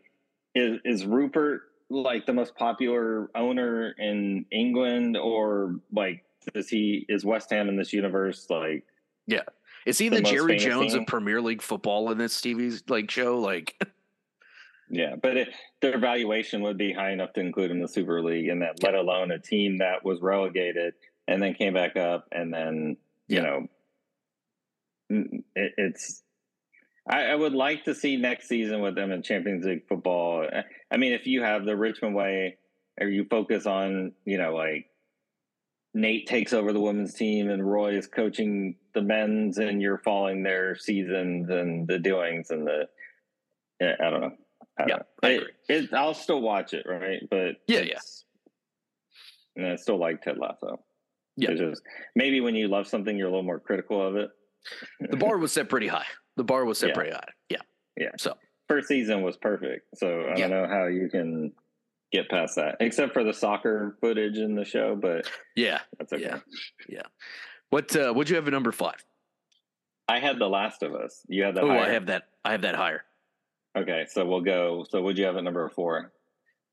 is 0.54 0.80
is 0.84 1.06
Rupert 1.06 1.62
like 1.90 2.26
the 2.26 2.32
most 2.32 2.54
popular 2.56 3.30
owner 3.34 3.94
in 3.98 4.44
England, 4.52 5.16
or 5.16 5.76
like 5.92 6.24
does 6.52 6.68
he 6.68 7.06
is 7.08 7.24
West 7.24 7.50
Ham 7.50 7.68
in 7.68 7.76
this 7.76 7.92
universe 7.92 8.46
like? 8.50 8.84
Yeah, 9.26 9.42
is 9.86 9.98
he 9.98 10.08
The 10.08 10.16
the, 10.16 10.22
Jerry 10.22 10.56
Jones 10.58 10.94
of 10.94 11.06
Premier 11.06 11.40
League 11.40 11.62
football 11.62 12.10
in 12.10 12.18
this 12.18 12.40
TV 12.40 12.82
like 12.88 13.10
show? 13.10 13.38
Like 13.38 13.80
Yeah, 14.90 15.16
but 15.20 15.36
it, 15.36 15.48
their 15.82 15.98
valuation 15.98 16.62
would 16.62 16.78
be 16.78 16.92
high 16.92 17.10
enough 17.12 17.32
to 17.34 17.40
include 17.40 17.70
in 17.70 17.80
the 17.80 17.88
Super 17.88 18.22
League, 18.22 18.48
and 18.48 18.62
that 18.62 18.82
let 18.82 18.94
alone 18.94 19.30
a 19.30 19.38
team 19.38 19.78
that 19.78 20.04
was 20.04 20.20
relegated 20.22 20.94
and 21.26 21.42
then 21.42 21.54
came 21.54 21.74
back 21.74 21.96
up, 21.96 22.26
and 22.32 22.52
then 22.52 22.96
you 23.28 23.36
Yeah. 23.36 23.42
know, 23.42 23.66
it, 25.54 25.72
it's. 25.76 26.22
I, 27.08 27.24
I 27.26 27.34
would 27.34 27.54
like 27.54 27.84
to 27.84 27.94
see 27.94 28.16
next 28.16 28.48
season 28.48 28.80
with 28.80 28.94
them 28.94 29.10
in 29.12 29.22
Champions 29.22 29.64
League 29.64 29.86
football. 29.88 30.46
I- 30.50 30.64
I 30.90 30.96
mean, 30.96 31.12
if 31.12 31.26
you 31.26 31.42
have 31.42 31.64
the 31.66 31.76
Richmond 31.76 32.14
way, 32.14 32.56
or 33.00 33.08
you 33.08 33.24
focus 33.26 33.66
on, 33.66 34.12
you 34.24 34.38
know, 34.38 34.54
like 34.54 34.86
Nate 35.94 36.26
takes 36.26 36.52
over 36.54 36.72
the 36.72 36.80
women's 36.80 37.12
team 37.14 37.50
and 37.50 37.66
Roy 37.70 37.96
is 37.96 38.06
coaching 38.06 38.76
the 38.94 39.02
men's, 39.02 39.58
and 39.58 39.82
you're 39.82 39.98
following 39.98 40.42
their 40.42 40.76
seasons 40.76 41.50
and 41.50 41.86
the 41.86 41.98
doings 41.98 42.50
and 42.50 42.66
the. 42.66 42.88
I 43.80 44.10
don't 44.10 44.20
know. 44.22 44.32
I 44.78 44.84
Yeah. 44.88 44.98
I 45.22 45.28
It- 45.30 45.36
agree. 45.42 45.52
it- 45.68 45.92
I'll 45.94 46.14
still 46.14 46.40
watch 46.40 46.72
it, 46.74 46.86
right? 46.86 47.20
But 47.30 47.56
Yeah, 47.66 47.80
it's- 47.80 48.24
And 49.56 49.66
I 49.66 49.76
still 49.76 49.96
like 49.98 50.22
Ted 50.22 50.38
Lasso. 50.38 50.84
Yeah. 51.36 51.50
It's 51.50 51.60
just 51.60 51.82
maybe 52.14 52.40
when 52.40 52.54
you 52.54 52.68
love 52.68 52.86
something, 52.86 53.16
you're 53.16 53.26
a 53.28 53.30
little 53.30 53.42
more 53.44 53.60
critical 53.60 54.00
of 54.06 54.16
it. 54.16 54.30
the 55.00 55.16
bar 55.16 55.38
was 55.38 55.52
set 55.52 55.68
pretty 55.68 55.86
high. 55.86 56.04
The 56.36 56.44
bar 56.44 56.64
was 56.64 56.78
set 56.78 56.88
Yeah. 56.90 56.94
pretty 56.94 57.10
high. 57.12 57.28
Yeah. 57.48 57.60
Yeah. 57.96 58.10
So 58.18 58.36
First 58.68 58.88
season 58.88 59.22
was 59.22 59.36
perfect, 59.36 59.96
so 59.96 60.20
I 60.22 60.36
Yeah. 60.36 60.48
don't 60.48 60.50
know 60.50 60.66
how 60.68 60.86
you 60.88 61.08
can 61.08 61.54
get 62.12 62.28
past 62.28 62.56
that, 62.56 62.76
except 62.80 63.14
for 63.14 63.24
the 63.24 63.32
soccer 63.32 63.96
footage 64.00 64.36
in 64.36 64.54
the 64.54 64.64
show. 64.64 64.94
But 64.94 65.30
yeah. 65.56 65.80
that's 65.98 66.12
okay. 66.12 66.34
Yeah. 66.88 67.02
What 67.70 67.94
uh 67.96 68.12
what'd 68.12 68.28
you 68.30 68.36
have 68.36 68.46
at 68.46 68.52
number 68.52 68.72
five? 68.72 69.02
I 70.08 70.18
had 70.20 70.38
The 70.38 70.48
Last 70.48 70.82
of 70.82 70.94
Us. 70.94 71.24
You 71.28 71.44
had 71.44 71.54
that. 71.54 71.64
Oh, 71.64 71.70
I 71.70 71.88
have 71.90 72.06
that. 72.06 72.28
I 72.44 72.52
have 72.52 72.62
that 72.62 72.74
higher. 72.74 73.04
Okay, 73.78 74.06
so 74.08 74.24
we'll 74.24 74.40
go. 74.40 74.84
So 74.88 75.00
would 75.02 75.16
you 75.18 75.24
have 75.24 75.36
at 75.36 75.44
number 75.44 75.68
four? 75.68 76.12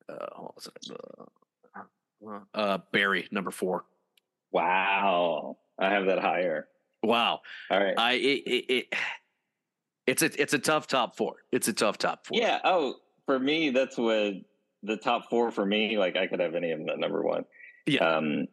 Uh, 0.09 0.15
what 0.37 0.55
was 0.55 0.67
it? 0.67 0.91
Uh, 2.25 2.39
uh, 2.53 2.77
Barry, 2.91 3.27
number 3.31 3.51
four. 3.51 3.85
Wow, 4.51 5.57
I 5.77 5.89
have 5.89 6.05
that 6.05 6.19
higher. 6.19 6.67
Wow, 7.03 7.41
All 7.69 7.79
right. 7.83 7.93
I 7.97 8.13
it, 8.13 8.43
it, 8.47 8.65
it 8.73 8.93
it's 10.07 10.23
a 10.23 10.41
it's 10.41 10.53
a 10.53 10.59
tough 10.59 10.87
top 10.87 11.15
four. 11.15 11.35
It's 11.51 11.67
a 11.67 11.73
tough 11.73 11.97
top 11.97 12.25
four. 12.25 12.37
Yeah. 12.39 12.59
Oh, 12.63 12.95
for 13.25 13.37
me, 13.37 13.69
that's 13.69 13.97
what 13.97 14.33
the 14.81 14.97
top 14.97 15.29
four 15.29 15.51
for 15.51 15.65
me. 15.65 15.97
Like 15.97 16.15
I 16.15 16.25
could 16.27 16.39
have 16.39 16.55
any 16.55 16.71
of 16.71 16.79
them 16.79 16.89
at 16.89 16.97
number 16.99 17.21
one. 17.21 17.45
Yeah. 17.85 18.03
Um. 18.07 18.47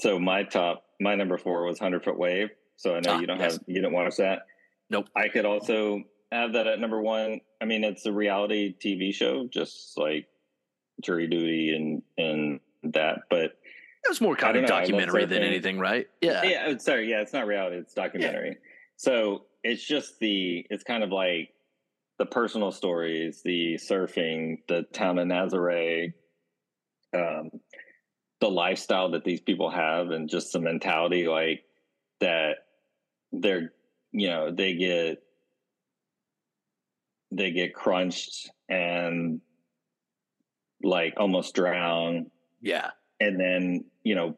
So 0.00 0.18
my 0.18 0.44
top, 0.44 0.84
my 1.00 1.14
number 1.16 1.36
four 1.36 1.64
was 1.64 1.78
Hundred 1.78 2.04
Foot 2.04 2.18
Wave. 2.18 2.50
So 2.76 2.94
I 2.94 3.00
know 3.00 3.14
Ah, 3.14 3.18
you 3.20 3.26
don't 3.26 3.40
yes. 3.40 3.54
have, 3.54 3.62
you 3.66 3.74
didn't 3.74 3.92
watch 3.92 4.16
that. 4.16 4.46
Nope. 4.88 5.08
I 5.16 5.28
could 5.28 5.44
also 5.44 6.02
have 6.32 6.52
that 6.52 6.66
at 6.66 6.78
number 6.78 7.00
one. 7.00 7.40
I 7.60 7.64
mean, 7.64 7.84
it's 7.84 8.06
a 8.06 8.12
reality 8.12 8.74
TV 8.78 9.14
show, 9.14 9.48
just 9.50 9.96
like 9.96 10.26
Jury 11.02 11.26
Duty 11.26 11.74
and 11.74 12.02
and 12.16 12.60
that. 12.92 13.20
But 13.30 13.56
it 14.04 14.08
was 14.08 14.20
more 14.20 14.36
kind 14.36 14.56
of 14.56 14.62
don't 14.62 14.70
know, 14.70 14.76
I 14.76 14.80
love 14.80 14.88
documentary 14.88 15.24
than 15.26 15.42
anything, 15.42 15.78
right? 15.78 16.06
Yeah, 16.20 16.42
yeah, 16.44 16.78
sorry, 16.78 17.10
yeah, 17.10 17.20
it's 17.20 17.32
not 17.32 17.46
reality; 17.46 17.76
it's 17.76 17.94
documentary. 17.94 18.58
So 18.96 19.44
it's 19.62 19.84
just 19.84 20.18
the 20.18 20.66
it's 20.70 20.84
kind 20.84 21.02
of 21.02 21.10
like 21.10 21.50
the 22.18 22.26
personal 22.26 22.72
stories, 22.72 23.42
the 23.42 23.74
surfing, 23.74 24.58
the 24.68 24.82
town 24.92 25.18
of 25.18 25.28
Nazaré, 25.28 26.12
um, 27.14 27.50
the 28.40 28.50
lifestyle 28.50 29.10
that 29.12 29.24
these 29.24 29.40
people 29.40 29.70
have, 29.70 30.10
and 30.10 30.28
just 30.28 30.52
the 30.52 30.60
mentality 30.60 31.26
like 31.26 31.64
that. 32.20 32.56
They're 33.32 33.72
you 34.12 34.28
know 34.28 34.50
they 34.50 34.74
get 34.74 35.22
they 37.30 37.50
get 37.50 37.74
crunched 37.74 38.50
and 38.68 39.40
like 40.82 41.14
almost 41.16 41.54
drown. 41.54 42.30
Yeah, 42.60 42.90
and 43.20 43.38
then 43.38 43.84
you 44.04 44.14
know 44.14 44.36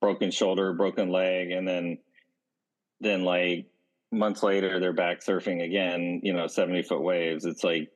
broken 0.00 0.30
shoulder 0.30 0.72
broken 0.72 1.10
leg 1.10 1.50
and 1.50 1.68
then 1.68 1.98
then 3.00 3.22
like 3.22 3.66
months 4.10 4.42
later 4.42 4.80
they're 4.80 4.94
back 4.94 5.20
surfing 5.20 5.62
again 5.62 6.20
you 6.22 6.32
know 6.32 6.46
70 6.46 6.82
foot 6.82 7.02
waves. 7.02 7.44
It's 7.44 7.64
like 7.64 7.90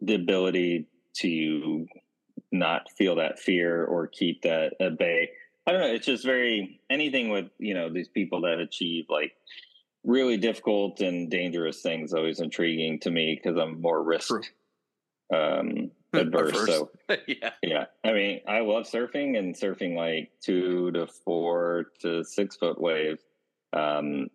the 0.00 0.14
ability 0.14 0.88
to 1.18 1.86
not 2.52 2.90
feel 2.96 3.16
that 3.16 3.38
fear 3.38 3.84
or 3.84 4.06
keep 4.06 4.42
that 4.42 4.74
at 4.80 4.98
bay. 4.98 5.30
I 5.66 5.72
don't 5.72 5.80
know. 5.80 5.92
It's 5.92 6.06
just 6.06 6.24
very 6.24 6.80
anything 6.90 7.28
with 7.28 7.46
you 7.58 7.74
know 7.74 7.92
these 7.92 8.08
people 8.08 8.42
that 8.42 8.58
achieve 8.58 9.06
like 9.08 9.32
really 10.06 10.36
difficult 10.38 11.00
and 11.00 11.30
dangerous 11.30 11.82
things 11.82 12.14
always 12.14 12.40
intriguing 12.40 12.98
to 13.00 13.10
me 13.10 13.34
because 13.38 13.58
i'm 13.58 13.80
more 13.82 14.02
risk 14.02 14.32
um 15.34 15.90
adverse 16.14 16.64
so 16.66 16.90
yeah, 17.26 17.50
yeah, 17.62 17.84
I 18.04 18.12
mean, 18.12 18.40
I 18.48 18.60
love 18.60 18.84
surfing 18.84 19.36
and 19.38 19.54
surfing 19.54 19.94
like 19.96 20.30
two 20.40 20.90
to 20.92 21.06
four 21.06 21.86
to 22.00 22.24
six 22.24 22.56
foot 22.56 22.80
waves 22.80 23.20
um, 23.72 24.28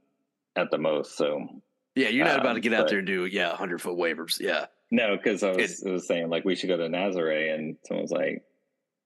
at 0.55 0.69
the 0.69 0.77
most. 0.77 1.17
So 1.17 1.47
yeah. 1.95 2.09
You're 2.09 2.25
not 2.25 2.35
about 2.39 2.49
Um, 2.49 2.55
to 2.55 2.61
get 2.61 2.73
out 2.73 2.81
but- 2.83 2.89
there 2.91 2.99
and 2.99 3.07
do 3.07 3.25
yeah, 3.25 3.55
hundred 3.55 3.81
foot 3.81 3.97
waivers. 3.97 4.39
Yeah, 4.39 4.65
no, 4.91 5.17
because 5.17 5.41
I 5.43 5.51
was, 5.51 5.83
I 5.85 5.89
was 5.91 6.07
saying 6.07 6.29
like 6.29 6.45
we 6.45 6.55
should 6.55 6.67
go 6.67 6.77
to 6.77 6.87
Nazaré, 6.87 7.53
and 7.55 7.77
someone 7.87 8.03
was 8.03 8.11
like, 8.11 8.43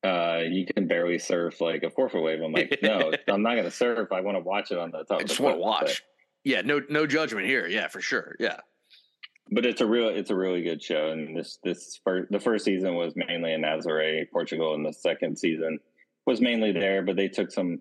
uh, 0.03 0.41
"You 0.49 0.65
can 0.65 0.87
barely 0.87 1.17
surf 1.19 1.61
like 1.61 1.83
a 1.83 1.89
four 1.89 2.09
foot 2.09 2.23
wave." 2.23 2.41
I'm 2.41 2.51
like, 2.51 2.79
"No, 2.83 3.11
I'm 3.29 3.41
not 3.41 3.53
going 3.53 3.63
to 3.65 3.71
surf. 3.71 4.11
I 4.11 4.21
want 4.21 4.35
to 4.37 4.41
watch 4.43 4.71
it 4.71 4.77
on 4.77 4.91
the 4.91 5.03
top." 5.05 5.21
I 5.21 5.23
just 5.23 5.39
want 5.39 5.55
to 5.55 5.59
boat." 5.59 5.63
But- 5.79 5.87
watch. 5.87 6.03
Yeah, 6.45 6.61
no 6.61 6.79
no 6.89 7.07
judgment 7.07 7.47
here. 7.47 7.67
Yeah, 7.67 7.87
for 7.87 7.99
sure. 7.99 8.35
Yeah, 8.39 8.59
but 9.49 9.65
it's 9.65 9.81
a 9.81 9.85
real 9.85 10.09
it's 10.09 10.29
a 10.29 10.35
really 10.35 10.61
good 10.61 10.81
show. 10.81 11.09
And 11.09 11.35
this 11.35 11.57
this 11.63 11.99
first 12.03 12.31
the 12.31 12.39
first 12.39 12.63
season 12.63 12.95
was 12.95 13.13
mainly 13.15 13.53
in 13.53 13.63
Nazaré, 13.63 14.29
Portugal 14.31 14.75
and 14.75 14.85
the 14.85 14.93
second 14.93 15.37
season 15.37 15.79
was 16.27 16.39
mainly 16.39 16.71
there. 16.71 17.01
But 17.01 17.15
they 17.15 17.27
took 17.27 17.51
some 17.51 17.79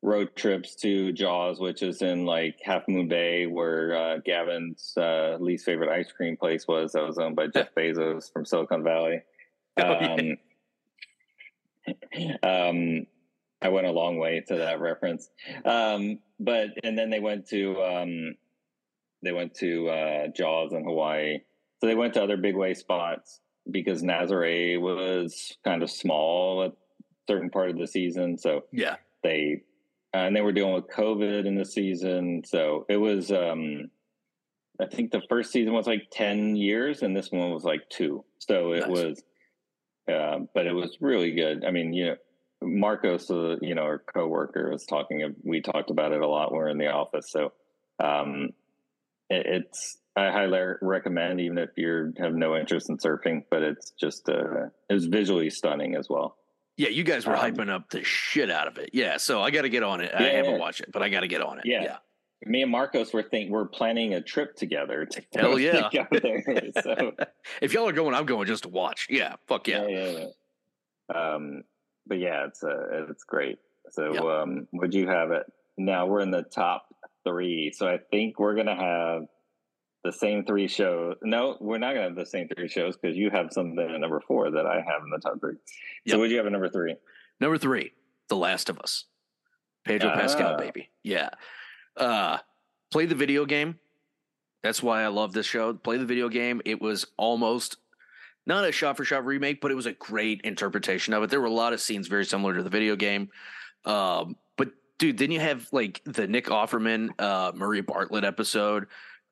road 0.00 0.36
trips 0.36 0.76
to 0.76 1.12
Jaws 1.12 1.58
which 1.58 1.82
is 1.82 2.02
in 2.02 2.24
like 2.24 2.60
Half 2.62 2.86
Moon 2.86 3.08
Bay 3.08 3.46
where 3.46 3.96
uh, 3.96 4.18
Gavin's 4.24 4.94
uh, 4.96 5.36
least 5.40 5.64
favorite 5.64 5.90
ice 5.90 6.12
cream 6.12 6.36
place 6.36 6.68
was. 6.68 6.92
That 6.92 7.06
was 7.06 7.18
owned 7.18 7.34
by 7.34 7.48
Jeff 7.48 7.74
Bezos 7.76 8.32
from 8.32 8.46
Silicon 8.46 8.84
Valley. 8.84 9.22
Um, 9.76 10.36
um, 12.44 13.06
I 13.64 13.68
went 13.68 13.86
a 13.86 13.90
long 13.90 14.18
way 14.18 14.44
to 14.48 14.56
that 14.56 14.80
reference 14.80 15.30
um, 15.64 16.18
but 16.38 16.68
and 16.82 16.96
then 16.96 17.10
they 17.10 17.20
went 17.20 17.48
to 17.48 17.82
um, 17.82 18.34
they 19.22 19.32
went 19.32 19.54
to 19.56 19.88
uh, 19.88 20.26
Jaws 20.28 20.72
in 20.72 20.84
Hawaii. 20.84 21.38
So 21.80 21.86
they 21.86 21.94
went 21.94 22.14
to 22.14 22.22
other 22.22 22.36
big 22.36 22.56
way 22.56 22.74
spots 22.74 23.40
because 23.70 24.02
Nazaré 24.02 24.80
was 24.80 25.56
kind 25.64 25.82
of 25.82 25.90
small 25.90 26.64
at 26.64 26.72
certain 27.28 27.50
part 27.50 27.70
of 27.70 27.78
the 27.78 27.86
season. 27.86 28.38
So 28.38 28.64
yeah, 28.72 28.96
they 29.22 29.62
uh, 30.14 30.18
and 30.18 30.36
they 30.36 30.42
were 30.42 30.52
dealing 30.52 30.74
with 30.74 30.88
COVID 30.88 31.46
in 31.46 31.56
the 31.56 31.64
season. 31.64 32.42
So 32.46 32.86
it 32.88 32.96
was. 32.96 33.30
um 33.30 33.90
I 34.80 34.86
think 34.86 35.12
the 35.12 35.22
first 35.28 35.52
season 35.52 35.72
was 35.72 35.86
like 35.86 36.08
ten 36.10 36.56
years, 36.56 37.02
and 37.02 37.16
this 37.16 37.30
one 37.30 37.52
was 37.52 37.62
like 37.62 37.88
two. 37.90 38.24
So 38.38 38.72
it 38.72 38.80
nice. 38.80 38.88
was, 38.88 39.22
uh, 40.12 40.46
but 40.52 40.66
it 40.66 40.72
was 40.72 40.98
really 41.00 41.30
good. 41.30 41.64
I 41.64 41.70
mean, 41.70 41.92
you 41.92 42.06
know, 42.06 42.16
Marcos, 42.62 43.30
uh, 43.30 43.56
you 43.60 43.74
know, 43.74 43.82
our 43.82 43.98
coworker 43.98 44.70
was 44.70 44.84
talking. 44.86 45.34
We 45.42 45.60
talked 45.60 45.90
about 45.90 46.12
it 46.12 46.20
a 46.20 46.26
lot. 46.26 46.50
When 46.52 46.60
we 46.60 46.64
we're 46.64 46.70
in 46.70 46.78
the 46.78 46.88
office, 46.88 47.30
so 47.30 47.52
um, 48.02 48.50
it's 49.30 49.98
I 50.16 50.30
highly 50.30 50.60
recommend, 50.80 51.40
even 51.40 51.58
if 51.58 51.70
you 51.76 52.12
have 52.18 52.34
no 52.34 52.56
interest 52.56 52.88
in 52.88 52.98
surfing. 52.98 53.44
But 53.50 53.62
it's 53.62 53.90
just 54.00 54.28
uh, 54.28 54.66
it 54.88 54.94
was 54.94 55.06
visually 55.06 55.50
stunning 55.50 55.96
as 55.96 56.08
well. 56.08 56.36
Yeah, 56.76 56.88
you 56.88 57.04
guys 57.04 57.26
were 57.26 57.36
um, 57.36 57.40
hyping 57.40 57.70
up 57.70 57.90
the 57.90 58.02
shit 58.02 58.50
out 58.50 58.66
of 58.66 58.78
it. 58.78 58.90
Yeah, 58.92 59.16
so 59.18 59.42
I 59.42 59.50
got 59.50 59.62
to 59.62 59.68
get 59.68 59.82
on 59.82 60.00
it. 60.00 60.10
Yeah, 60.12 60.26
I 60.26 60.30
haven't 60.30 60.58
watched 60.58 60.80
it, 60.80 60.90
but 60.92 61.02
I 61.02 61.08
got 61.08 61.20
to 61.20 61.28
get 61.28 61.40
on 61.40 61.58
it. 61.58 61.66
Yeah. 61.66 61.82
yeah. 61.82 61.96
Me 62.46 62.62
and 62.62 62.70
Marcos 62.70 63.12
were 63.12 63.22
think 63.22 63.50
we're 63.50 63.66
planning 63.66 64.14
a 64.14 64.20
trip 64.20 64.56
together 64.56 65.06
to 65.06 65.22
Hell 65.34 65.58
yeah. 65.58 65.88
go 65.92 66.06
there. 66.10 66.42
So 66.82 67.12
if 67.62 67.72
y'all 67.72 67.88
are 67.88 67.92
going, 67.92 68.14
I'm 68.14 68.26
going 68.26 68.46
just 68.46 68.64
to 68.64 68.68
watch. 68.68 69.06
Yeah, 69.08 69.36
fuck 69.46 69.68
yeah. 69.68 69.86
Yeah, 69.86 70.08
yeah, 70.08 70.26
yeah. 71.12 71.34
Um, 71.34 71.64
but 72.06 72.18
yeah, 72.18 72.46
it's 72.46 72.62
uh, 72.62 73.06
it's 73.10 73.24
great. 73.24 73.58
So 73.90 74.12
yep. 74.12 74.22
um, 74.22 74.68
would 74.72 74.94
you 74.94 75.06
have 75.08 75.30
it? 75.30 75.44
Now 75.76 76.06
we're 76.06 76.20
in 76.20 76.30
the 76.30 76.42
top 76.42 76.86
three. 77.24 77.72
So 77.74 77.86
I 77.86 77.98
think 78.10 78.38
we're 78.38 78.54
gonna 78.54 78.76
have 78.76 79.22
the 80.04 80.12
same 80.12 80.44
three 80.44 80.68
shows. 80.68 81.16
No, 81.22 81.56
we're 81.60 81.78
not 81.78 81.94
gonna 81.94 82.08
have 82.08 82.16
the 82.16 82.26
same 82.26 82.48
three 82.48 82.68
shows 82.68 82.96
because 82.96 83.16
you 83.16 83.30
have 83.30 83.52
something 83.52 83.78
at 83.78 84.00
number 84.00 84.20
four 84.20 84.50
that 84.50 84.66
I 84.66 84.76
have 84.76 85.02
in 85.02 85.10
the 85.10 85.18
top 85.18 85.40
three. 85.40 85.56
Yep. 86.04 86.14
So 86.14 86.18
would 86.18 86.30
you 86.30 86.36
have 86.36 86.46
at 86.46 86.52
number 86.52 86.68
three? 86.68 86.96
Number 87.40 87.58
three, 87.58 87.92
The 88.28 88.36
Last 88.36 88.68
of 88.68 88.78
Us. 88.78 89.04
Pedro 89.84 90.10
uh, 90.10 90.14
Pascal, 90.14 90.56
baby. 90.56 90.90
Yeah. 91.02 91.30
Uh 91.96 92.38
play 92.90 93.06
the 93.06 93.14
video 93.14 93.44
game. 93.44 93.78
That's 94.62 94.82
why 94.82 95.02
I 95.02 95.08
love 95.08 95.32
this 95.32 95.46
show. 95.46 95.74
Play 95.74 95.98
the 95.98 96.06
video 96.06 96.28
game. 96.28 96.62
It 96.64 96.80
was 96.80 97.06
almost 97.18 97.76
not 98.46 98.64
a 98.64 98.72
shot 98.72 98.96
for 98.96 99.04
shot 99.04 99.24
remake, 99.24 99.60
but 99.60 99.70
it 99.70 99.74
was 99.74 99.86
a 99.86 99.92
great 99.92 100.40
interpretation 100.42 101.14
of 101.14 101.22
it. 101.22 101.30
There 101.30 101.40
were 101.40 101.46
a 101.46 101.50
lot 101.50 101.72
of 101.72 101.80
scenes 101.80 102.08
very 102.08 102.24
similar 102.24 102.54
to 102.54 102.62
the 102.62 102.70
video 102.70 102.96
game. 102.96 103.30
Um, 103.84 104.36
but 104.56 104.70
dude, 104.98 105.18
then 105.18 105.30
you 105.30 105.40
have 105.40 105.68
like 105.72 106.00
the 106.04 106.26
Nick 106.26 106.46
Offerman, 106.46 107.10
uh, 107.18 107.52
Murray 107.54 107.80
Bartlett 107.80 108.24
episode, 108.24 108.86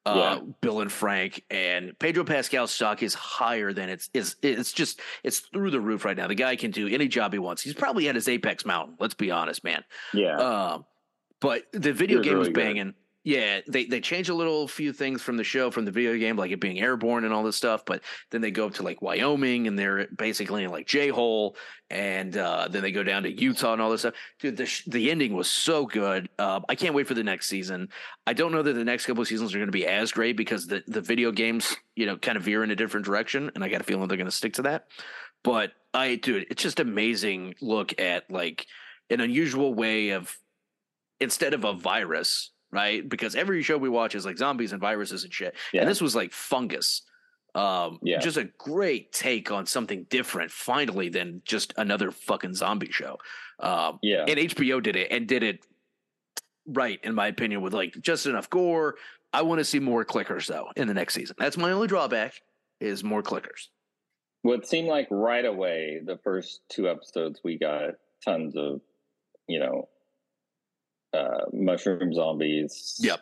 uh, 0.04 0.40
yeah. 0.40 0.52
Bill 0.60 0.80
and 0.80 0.90
Frank, 0.90 1.44
and 1.50 1.96
Pedro 1.98 2.24
Pascal's 2.24 2.72
stock 2.72 3.02
is 3.02 3.14
higher 3.14 3.72
than 3.72 3.88
it's 3.88 4.10
is 4.12 4.36
it's 4.42 4.72
just 4.72 5.00
it's 5.22 5.40
through 5.40 5.70
the 5.70 5.80
roof 5.80 6.04
right 6.04 6.16
now. 6.16 6.26
The 6.26 6.34
guy 6.34 6.56
can 6.56 6.70
do 6.70 6.88
any 6.88 7.08
job 7.08 7.32
he 7.32 7.38
wants. 7.38 7.62
He's 7.62 7.74
probably 7.74 8.08
at 8.08 8.14
his 8.14 8.28
apex 8.28 8.64
mountain. 8.64 8.96
Let's 8.98 9.14
be 9.14 9.30
honest, 9.30 9.62
man. 9.62 9.84
Yeah. 10.12 10.36
Um, 10.36 10.84
but 11.40 11.64
the 11.72 11.92
video 11.92 12.20
game 12.22 12.38
was 12.38 12.48
banging. 12.48 12.86
Good. 12.86 12.94
Yeah, 13.24 13.60
they 13.68 13.84
they 13.84 14.00
change 14.00 14.28
a 14.30 14.34
little 14.34 14.66
few 14.66 14.92
things 14.92 15.22
from 15.22 15.36
the 15.36 15.44
show 15.44 15.70
from 15.70 15.84
the 15.84 15.92
video 15.92 16.18
game, 16.18 16.36
like 16.36 16.50
it 16.50 16.60
being 16.60 16.80
airborne 16.80 17.24
and 17.24 17.32
all 17.32 17.44
this 17.44 17.56
stuff. 17.56 17.84
But 17.84 18.02
then 18.30 18.40
they 18.40 18.50
go 18.50 18.66
up 18.66 18.74
to 18.74 18.82
like 18.82 19.00
Wyoming 19.00 19.68
and 19.68 19.78
they're 19.78 20.08
basically 20.08 20.64
in 20.64 20.70
like 20.70 20.88
J 20.88 21.08
hole, 21.08 21.56
and 21.88 22.36
uh, 22.36 22.66
then 22.68 22.82
they 22.82 22.90
go 22.90 23.04
down 23.04 23.22
to 23.22 23.30
Utah 23.30 23.74
and 23.74 23.80
all 23.80 23.90
this 23.90 24.00
stuff. 24.00 24.14
Dude, 24.40 24.56
the 24.56 24.66
sh- 24.66 24.86
the 24.86 25.08
ending 25.08 25.34
was 25.34 25.48
so 25.48 25.86
good. 25.86 26.30
Uh, 26.36 26.60
I 26.68 26.74
can't 26.74 26.96
wait 26.96 27.06
for 27.06 27.14
the 27.14 27.22
next 27.22 27.48
season. 27.48 27.90
I 28.26 28.32
don't 28.32 28.50
know 28.50 28.62
that 28.62 28.72
the 28.72 28.84
next 28.84 29.06
couple 29.06 29.22
of 29.22 29.28
seasons 29.28 29.54
are 29.54 29.58
going 29.58 29.68
to 29.68 29.72
be 29.72 29.86
as 29.86 30.10
great 30.10 30.36
because 30.36 30.66
the 30.66 30.82
the 30.88 31.00
video 31.00 31.30
games, 31.30 31.76
you 31.94 32.06
know, 32.06 32.16
kind 32.16 32.36
of 32.36 32.42
veer 32.42 32.64
in 32.64 32.72
a 32.72 32.76
different 32.76 33.06
direction, 33.06 33.52
and 33.54 33.62
I 33.62 33.68
got 33.68 33.80
a 33.80 33.84
feeling 33.84 34.08
they're 34.08 34.16
going 34.16 34.24
to 34.24 34.32
stick 34.32 34.54
to 34.54 34.62
that. 34.62 34.86
But 35.44 35.70
I, 35.94 36.16
dude, 36.16 36.46
it's 36.50 36.62
just 36.62 36.80
amazing 36.80 37.54
look 37.60 38.00
at 38.00 38.28
like 38.28 38.66
an 39.10 39.20
unusual 39.20 39.74
way 39.74 40.10
of 40.10 40.36
instead 41.20 41.54
of 41.54 41.64
a 41.64 41.72
virus 41.72 42.50
right? 42.72 43.06
Because 43.06 43.36
every 43.36 43.62
show 43.62 43.76
we 43.76 43.88
watch 43.88 44.14
is 44.14 44.24
like 44.24 44.38
zombies 44.38 44.72
and 44.72 44.80
viruses 44.80 45.24
and 45.24 45.32
shit. 45.32 45.54
Yeah. 45.72 45.82
And 45.82 45.90
this 45.90 46.00
was 46.00 46.16
like 46.16 46.32
fungus. 46.32 47.02
Um, 47.54 47.98
yeah. 48.02 48.18
just 48.18 48.38
a 48.38 48.44
great 48.56 49.12
take 49.12 49.50
on 49.50 49.66
something 49.66 50.06
different 50.08 50.50
finally 50.50 51.10
than 51.10 51.42
just 51.44 51.74
another 51.76 52.10
fucking 52.10 52.54
zombie 52.54 52.90
show. 52.90 53.18
Um, 53.60 53.98
yeah. 54.02 54.24
And 54.26 54.38
HBO 54.38 54.82
did 54.82 54.96
it 54.96 55.08
and 55.10 55.28
did 55.28 55.42
it 55.42 55.66
right, 56.66 56.98
in 57.02 57.14
my 57.14 57.26
opinion, 57.26 57.60
with 57.60 57.74
like 57.74 57.94
just 58.00 58.24
enough 58.24 58.48
gore. 58.48 58.94
I 59.34 59.42
want 59.42 59.58
to 59.58 59.64
see 59.64 59.80
more 59.80 60.04
clickers 60.04 60.46
though 60.46 60.68
in 60.76 60.88
the 60.88 60.94
next 60.94 61.14
season. 61.14 61.36
That's 61.38 61.58
my 61.58 61.72
only 61.72 61.88
drawback 61.88 62.34
is 62.80 63.04
more 63.04 63.22
clickers. 63.22 63.68
What 64.42 64.66
seemed 64.66 64.88
like 64.88 65.06
right 65.10 65.44
away, 65.44 66.00
the 66.04 66.18
first 66.24 66.62
two 66.68 66.88
episodes, 66.88 67.40
we 67.44 67.58
got 67.58 67.94
tons 68.24 68.56
of, 68.56 68.80
you 69.46 69.60
know, 69.60 69.88
uh, 71.12 71.46
mushroom 71.52 72.12
zombies. 72.14 72.98
Yep. 73.00 73.20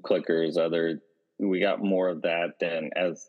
Clickers, 0.00 0.58
other. 0.58 1.00
We 1.38 1.60
got 1.60 1.82
more 1.82 2.08
of 2.08 2.22
that. 2.22 2.54
Then 2.60 2.90
as 2.96 3.28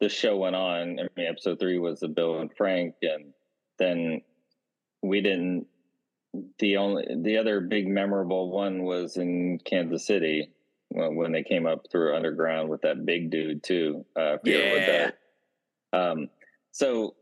the 0.00 0.08
show 0.08 0.36
went 0.36 0.56
on, 0.56 0.98
I 1.00 1.08
mean, 1.16 1.26
episode 1.26 1.58
three 1.58 1.78
was 1.78 2.00
the 2.00 2.08
Bill 2.08 2.40
and 2.40 2.50
Frank, 2.56 2.94
and 3.02 3.32
then 3.78 4.22
we 5.02 5.20
didn't. 5.20 5.66
The 6.58 6.78
only 6.78 7.06
the 7.22 7.38
other 7.38 7.60
big 7.60 7.86
memorable 7.86 8.50
one 8.50 8.82
was 8.82 9.16
in 9.16 9.60
Kansas 9.64 10.06
City 10.06 10.50
when 10.88 11.32
they 11.32 11.42
came 11.42 11.66
up 11.66 11.86
through 11.90 12.16
underground 12.16 12.68
with 12.68 12.82
that 12.82 13.04
big 13.04 13.30
dude 13.30 13.62
too. 13.62 14.04
Uh, 14.16 14.36
yeah. 14.44 15.10
Um, 15.92 16.28
so 16.72 17.14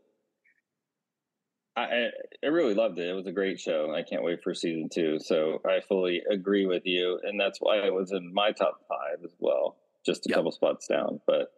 I 1.75 2.09
I 2.43 2.47
really 2.47 2.73
loved 2.73 2.99
it. 2.99 3.07
It 3.07 3.13
was 3.13 3.25
a 3.25 3.31
great 3.31 3.59
show. 3.59 3.93
I 3.93 4.03
can't 4.03 4.23
wait 4.23 4.43
for 4.43 4.53
season 4.53 4.89
two. 4.89 5.19
So 5.19 5.61
I 5.65 5.79
fully 5.87 6.21
agree 6.29 6.65
with 6.65 6.85
you, 6.85 7.19
and 7.23 7.39
that's 7.39 7.59
why 7.59 7.77
it 7.77 7.93
was 7.93 8.11
in 8.11 8.33
my 8.33 8.51
top 8.51 8.81
five 8.87 9.23
as 9.23 9.33
well, 9.39 9.77
just 10.05 10.25
a 10.25 10.29
yep. 10.29 10.37
couple 10.37 10.51
spots 10.51 10.87
down. 10.87 11.19
But 11.25 11.51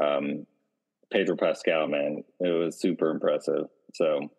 um, 0.00 0.46
Pedro 1.10 1.36
Pascal, 1.36 1.88
man, 1.88 2.24
it 2.40 2.48
was 2.48 2.78
super 2.78 3.10
impressive. 3.10 3.66
So 3.94 4.30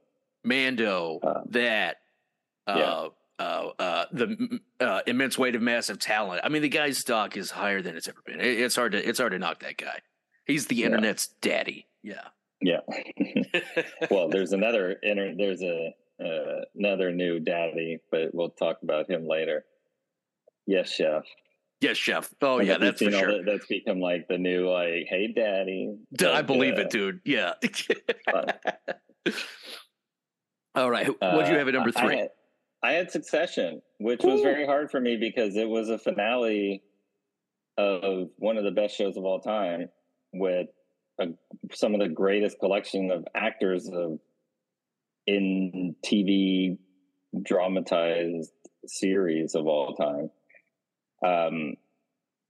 Mando, 0.43 1.19
uh, 1.21 1.41
that 1.49 1.97
uh, 2.67 2.75
yeah. 2.77 3.07
Uh, 3.39 3.71
uh, 3.79 4.05
the 4.11 4.59
uh, 4.81 4.99
immense 5.07 5.37
weight 5.37 5.55
of 5.55 5.61
massive 5.61 5.97
talent. 5.97 6.41
I 6.43 6.49
mean, 6.49 6.61
the 6.61 6.67
guy's 6.67 6.97
stock 6.97 7.37
is 7.37 7.49
higher 7.51 7.81
than 7.81 7.95
it's 7.95 8.09
ever 8.09 8.19
been. 8.25 8.41
It, 8.41 8.59
it's 8.59 8.75
hard 8.75 8.91
to 8.91 8.97
it's 8.97 9.19
hard 9.19 9.31
to 9.31 9.39
knock 9.39 9.61
that 9.61 9.77
guy. 9.77 9.99
He's 10.45 10.67
the 10.67 10.75
yeah. 10.75 10.87
internet's 10.87 11.27
daddy. 11.41 11.87
Yeah. 12.03 12.27
Yeah. 12.61 12.79
well, 14.11 14.29
there's 14.29 14.51
another 14.51 14.97
inter- 15.03 15.33
there's 15.37 15.61
a 15.61 15.93
uh, 16.23 16.65
another 16.75 17.11
new 17.11 17.39
daddy, 17.39 17.99
but 18.11 18.33
we'll 18.33 18.49
talk 18.49 18.79
about 18.83 19.09
him 19.09 19.25
later. 19.27 19.65
Yes, 20.65 20.91
chef. 20.91 21.23
Yes, 21.81 21.95
chef. 21.95 22.29
Oh 22.41 22.59
yeah, 22.59 22.77
that's 22.77 23.01
for 23.01 23.11
sure. 23.11 23.37
That, 23.37 23.45
that's 23.45 23.65
become 23.67 23.99
like 24.01 24.27
the 24.27 24.37
new 24.37 24.69
like, 24.69 25.07
hey, 25.07 25.31
daddy. 25.33 25.95
Like, 26.19 26.29
I 26.29 26.41
believe 26.41 26.77
uh, 26.77 26.81
it, 26.81 26.89
dude. 26.89 27.21
Yeah. 27.23 27.53
All 30.75 30.91
right, 30.91 31.07
what 31.07 31.45
do 31.45 31.51
you 31.51 31.57
have 31.57 31.67
at 31.67 31.73
number 31.73 31.91
three? 31.91 32.15
I 32.15 32.19
had, 32.19 32.29
I 32.83 32.91
had 32.91 33.11
Succession, 33.11 33.81
which 33.99 34.23
Ooh. 34.23 34.29
was 34.29 34.41
very 34.41 34.65
hard 34.65 34.91
for 34.91 34.99
me 34.99 35.17
because 35.17 35.55
it 35.55 35.67
was 35.67 35.89
a 35.89 35.97
finale 35.97 36.83
of 37.77 38.29
one 38.37 38.57
of 38.57 38.63
the 38.63 38.71
best 38.71 38.95
shows 38.95 39.17
of 39.17 39.23
all 39.23 39.39
time 39.39 39.89
with 40.33 40.67
a, 41.19 41.27
some 41.73 41.93
of 41.93 41.99
the 41.99 42.09
greatest 42.09 42.59
collection 42.59 43.11
of 43.11 43.25
actors 43.35 43.89
of 43.91 44.19
in 45.27 45.95
TV 46.05 46.77
dramatized 47.43 48.51
series 48.85 49.55
of 49.55 49.67
all 49.67 49.95
time. 49.95 50.29
Um, 51.23 51.75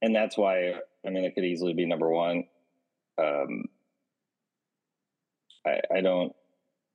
and 0.01 0.15
that's 0.15 0.37
why 0.37 0.73
I 1.05 1.09
mean 1.09 1.25
it 1.25 1.35
could 1.35 1.45
easily 1.45 1.73
be 1.73 1.85
number 1.85 2.09
one. 2.09 2.45
Um, 3.17 3.65
I, 5.65 5.79
I 5.97 6.01
don't. 6.01 6.33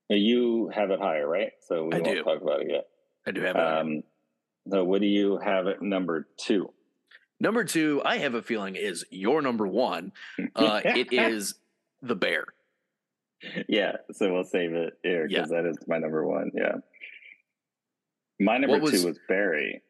You 0.08 0.70
have 0.74 0.90
it 0.90 1.00
higher, 1.00 1.26
right? 1.26 1.52
So 1.66 1.84
we 1.84 1.94
I 1.94 2.00
won't 2.00 2.04
do. 2.04 2.22
talk 2.22 2.42
about 2.42 2.60
it 2.60 2.68
yet. 2.70 2.86
I 3.26 3.30
do 3.30 3.40
have 3.40 3.56
it. 3.56 3.62
Um, 3.62 4.02
so 4.70 4.84
what 4.84 5.00
do 5.00 5.06
you 5.06 5.38
have 5.38 5.66
at 5.66 5.82
number 5.82 6.28
two? 6.38 6.70
Number 7.40 7.64
two, 7.64 8.00
I 8.04 8.18
have 8.18 8.34
a 8.34 8.42
feeling 8.42 8.76
is 8.76 9.04
your 9.10 9.42
number 9.42 9.66
one. 9.66 10.12
Uh, 10.56 10.80
it 10.84 11.12
is 11.12 11.54
the 12.06 12.14
Bear. 12.14 12.44
Yeah, 13.68 13.92
so 14.12 14.32
we'll 14.32 14.44
save 14.44 14.72
it 14.72 14.94
here 15.02 15.28
because 15.28 15.50
yeah. 15.50 15.62
that 15.62 15.68
is 15.68 15.76
my 15.86 15.98
number 15.98 16.26
one. 16.26 16.50
Yeah, 16.54 16.76
my 18.40 18.58
number 18.58 18.78
was, 18.78 19.02
two 19.02 19.08
was 19.08 19.18
Barry. 19.28 19.82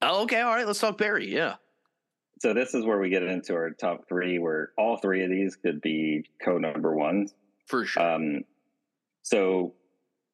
Oh, 0.00 0.22
okay, 0.22 0.40
all 0.40 0.54
right. 0.54 0.66
Let's 0.66 0.78
talk 0.78 0.98
Barry. 0.98 1.32
Yeah. 1.32 1.56
So 2.40 2.52
this 2.52 2.74
is 2.74 2.84
where 2.84 2.98
we 2.98 3.10
get 3.10 3.22
into 3.22 3.54
our 3.54 3.70
top 3.70 4.08
three, 4.08 4.38
where 4.38 4.70
all 4.76 4.96
three 4.96 5.22
of 5.22 5.30
these 5.30 5.56
could 5.56 5.80
be 5.80 6.24
co 6.42 6.58
number 6.58 6.94
ones 6.94 7.34
for 7.66 7.84
sure. 7.84 8.02
Um, 8.02 8.44
so 9.22 9.74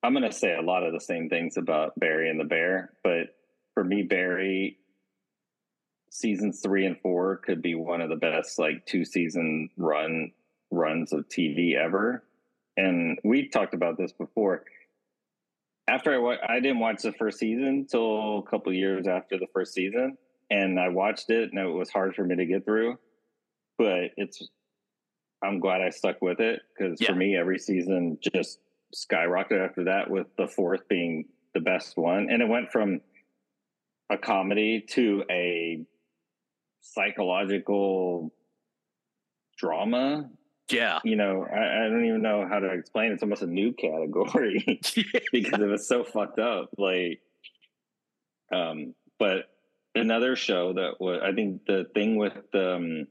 I'm 0.03 0.13
going 0.13 0.29
to 0.29 0.37
say 0.37 0.55
a 0.57 0.63
lot 0.63 0.83
of 0.83 0.93
the 0.93 1.01
same 1.01 1.29
things 1.29 1.57
about 1.57 1.99
Barry 1.99 2.31
and 2.31 2.41
the 2.41 2.45
Bear, 2.45 2.93
but 3.05 3.37
for 3.75 3.85
me, 3.85 4.03
Barry 4.03 4.79
seasons 6.11 6.61
three 6.61 6.87
and 6.87 6.99
four 7.01 7.37
could 7.37 7.63
be 7.63 7.75
one 7.75 8.01
of 8.01 8.09
the 8.09 8.17
best 8.17 8.59
like 8.59 8.85
two 8.87 9.05
season 9.05 9.71
run 9.77 10.33
runs 10.71 11.13
of 11.13 11.29
TV 11.29 11.75
ever. 11.75 12.25
And 12.77 13.19
we 13.25 13.49
talked 13.49 13.75
about 13.75 13.99
this 13.99 14.13
before. 14.13 14.65
After 15.89 16.15
I 16.15 16.19
wa- 16.19 16.47
I 16.49 16.61
didn't 16.61 16.79
watch 16.79 17.03
the 17.03 17.13
first 17.13 17.39
season 17.39 17.67
until 17.67 18.39
a 18.39 18.43
couple 18.43 18.73
years 18.73 19.07
after 19.07 19.39
the 19.39 19.49
first 19.53 19.75
season, 19.75 20.17
and 20.51 20.79
I 20.79 20.89
watched 20.89 21.31
it, 21.31 21.51
and 21.51 21.59
it 21.59 21.73
was 21.73 21.91
hard 21.91 22.15
for 22.15 22.25
me 22.25 22.37
to 22.37 22.47
get 22.47 22.65
through. 22.65 22.99
But 23.77 24.13
it's 24.17 24.49
I'm 25.43 25.59
glad 25.59 25.81
I 25.81 25.91
stuck 25.91 26.21
with 26.21 26.41
it 26.41 26.61
because 26.77 27.01
yeah. 27.01 27.09
for 27.09 27.15
me, 27.15 27.37
every 27.37 27.59
season 27.59 28.19
just 28.35 28.61
skyrocketed 28.95 29.67
after 29.67 29.85
that, 29.85 30.11
with 30.11 30.27
the 30.37 30.47
fourth 30.47 30.87
being 30.89 31.27
the 31.55 31.61
best 31.61 31.97
one, 31.97 32.29
and 32.31 32.43
it 32.43 32.49
went 32.49 32.71
from 32.71 33.01
a 34.11 34.19
comedy 34.19 34.85
to 34.91 35.25
a 35.31 35.85
psychological 36.81 38.33
drama. 39.57 40.29
Yeah. 40.73 40.99
You 41.05 41.17
know, 41.17 41.47
I, 41.51 41.87
I, 41.87 41.89
don't 41.89 42.05
even 42.05 42.23
know 42.23 42.47
how 42.49 42.59
to 42.59 42.69
explain. 42.73 43.13
It's 43.13 43.23
almost 43.23 43.43
a 43.43 43.47
new 43.47 43.73
category 43.73 44.81
because 45.33 45.61
it 45.61 45.67
was 45.67 45.87
so 45.87 46.05
fucked 46.05 46.39
up. 46.39 46.71
Like, 46.79 47.21
um, 48.53 48.95
but 49.19 49.51
another 49.95 50.37
show 50.37 50.73
that 50.75 51.01
was, 51.01 51.21
I 51.23 51.33
think 51.33 51.67
the 51.67 51.87
thing 51.95 52.17
with, 52.17 52.37
um, 52.55 53.07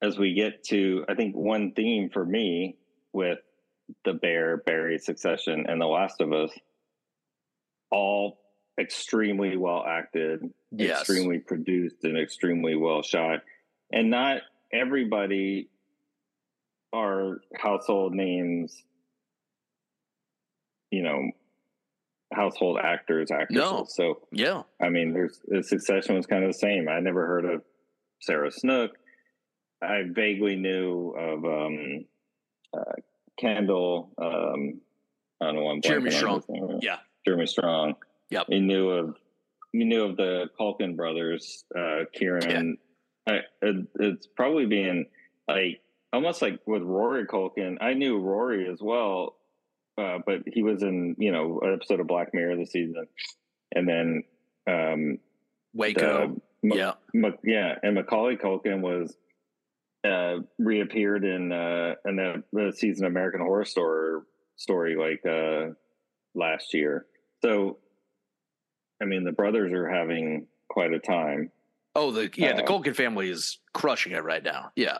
as 0.00 0.18
we 0.18 0.34
get 0.34 0.64
to, 0.64 1.04
I 1.08 1.14
think 1.14 1.34
one 1.34 1.72
theme 1.72 2.10
for 2.10 2.24
me 2.24 2.76
with 3.12 3.38
the 4.04 4.14
Bear, 4.14 4.56
Barry 4.56 4.98
Succession, 4.98 5.66
and 5.68 5.80
The 5.80 5.86
Last 5.86 6.20
of 6.20 6.32
Us, 6.32 6.50
all 7.90 8.38
extremely 8.80 9.56
well 9.56 9.84
acted, 9.86 10.50
yes. 10.70 11.00
extremely 11.00 11.38
produced, 11.38 12.04
and 12.04 12.18
extremely 12.18 12.74
well 12.74 13.02
shot. 13.02 13.40
And 13.92 14.10
not 14.10 14.42
everybody 14.72 15.68
are 16.92 17.40
household 17.56 18.14
names, 18.14 18.82
you 20.90 21.02
know, 21.02 21.30
household 22.32 22.78
actors, 22.82 23.30
actresses. 23.30 23.70
No. 23.70 23.84
So 23.88 24.20
yeah, 24.30 24.62
I 24.80 24.88
mean, 24.88 25.12
there's 25.12 25.40
the 25.46 25.62
Succession 25.62 26.16
was 26.16 26.26
kind 26.26 26.44
of 26.44 26.50
the 26.50 26.58
same. 26.58 26.88
I 26.88 27.00
never 27.00 27.26
heard 27.26 27.44
of 27.44 27.62
Sarah 28.20 28.50
Snook. 28.50 28.92
I 29.82 30.02
vaguely 30.08 30.56
knew 30.56 31.10
of 31.10 31.44
um, 31.44 32.04
uh, 32.76 32.92
Kendall. 33.38 34.12
Um, 34.18 34.80
I 35.40 35.46
don't 35.46 35.56
know. 35.56 35.68
I'm 35.68 35.82
Jeremy 35.82 36.10
Strong. 36.10 36.80
Yeah, 36.82 36.98
Jeremy 37.24 37.46
Strong. 37.46 37.94
Yep. 38.30 38.46
He 38.48 38.60
knew 38.60 38.90
of 38.90 39.16
he 39.72 39.84
knew 39.84 40.04
of 40.04 40.16
the 40.16 40.48
Culkin 40.58 40.96
brothers, 40.96 41.64
uh, 41.76 42.04
Kieran. 42.12 42.76
Yeah. 43.26 43.34
I, 43.34 43.40
it, 43.62 43.86
it's 44.00 44.26
probably 44.26 44.66
being 44.66 45.06
like 45.48 45.80
almost 46.12 46.42
like 46.42 46.60
with 46.66 46.82
Rory 46.82 47.26
Culkin. 47.26 47.76
I 47.80 47.94
knew 47.94 48.18
Rory 48.18 48.68
as 48.68 48.80
well, 48.80 49.36
uh, 49.98 50.18
but 50.24 50.40
he 50.46 50.62
was 50.62 50.82
in 50.82 51.16
you 51.18 51.32
know 51.32 51.60
an 51.62 51.74
episode 51.74 52.00
of 52.00 52.06
Black 52.06 52.34
Mirror 52.34 52.56
this 52.56 52.72
season, 52.72 53.06
and 53.74 53.88
then 53.88 54.24
um, 54.66 55.18
Waco. 55.74 56.40
The, 56.62 56.74
yeah, 56.74 56.92
M- 57.14 57.38
yeah, 57.44 57.74
and 57.82 57.94
Macaulay 57.94 58.36
Culkin 58.36 58.80
was 58.80 59.16
uh, 60.04 60.42
reappeared 60.58 61.24
in 61.24 61.52
uh, 61.52 61.94
in 62.04 62.16
the, 62.16 62.42
the 62.52 62.72
season 62.76 63.06
of 63.06 63.12
American 63.12 63.40
Horror 63.40 63.64
Story 63.64 64.20
story 64.56 64.96
like 64.96 65.24
uh, 65.26 65.72
last 66.34 66.74
year. 66.74 67.06
So 67.42 67.78
I 69.00 69.04
mean, 69.04 69.24
the 69.24 69.32
brothers 69.32 69.72
are 69.72 69.88
having 69.88 70.46
quite 70.68 70.92
a 70.92 71.00
time. 71.00 71.50
Oh, 71.94 72.10
the 72.10 72.30
yeah, 72.36 72.54
the 72.54 72.62
uh, 72.62 72.66
Culkin 72.66 72.94
family 72.94 73.28
is 73.28 73.58
crushing 73.74 74.12
it 74.12 74.22
right 74.24 74.42
now. 74.42 74.70
Yeah, 74.76 74.98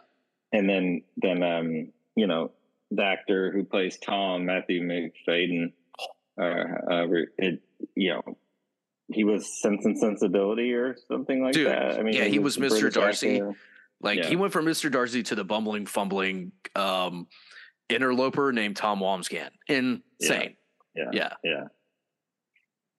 and 0.53 0.69
then 0.69 1.03
then 1.17 1.43
um, 1.43 1.93
you 2.17 2.27
know, 2.27 2.53
the 2.91 3.03
actor 3.03 3.51
who 3.53 3.65
plays 3.65 3.99
Tom, 3.99 4.47
Matthew 4.47 4.83
Macfadyen, 4.83 5.73
uh, 6.41 6.45
uh, 6.45 7.07
it, 7.39 7.63
you 7.95 8.11
know, 8.11 8.37
he 9.13 9.25
was 9.25 9.61
Sense 9.61 9.85
and 9.85 9.99
Sensibility 9.99 10.73
or 10.73 10.97
something 11.09 11.43
like 11.43 11.55
Dude, 11.55 11.69
that. 11.69 11.99
I 11.99 12.03
mean, 12.03 12.15
yeah, 12.15 12.25
he 12.25 12.39
was, 12.39 12.59
was 12.59 12.73
Mr. 12.73 12.93
Darcy. 12.93 13.37
Actor. 13.37 13.55
Like 14.01 14.19
yeah. 14.19 14.27
he 14.27 14.37
went 14.37 14.53
from 14.53 14.65
Mr. 14.65 14.91
Darcy 14.91 15.23
to 15.25 15.35
the 15.35 15.45
bumbling, 15.45 15.87
fumbling 15.87 16.53
um, 16.75 17.29
interloper 17.89 18.53
named 18.53 18.77
Tom 18.77 19.01
Wambsgans. 19.01 19.51
Insane. 19.69 20.11
Yeah. 20.21 20.45
Yeah. 20.95 21.09
yeah. 21.13 21.29
yeah. 21.45 21.65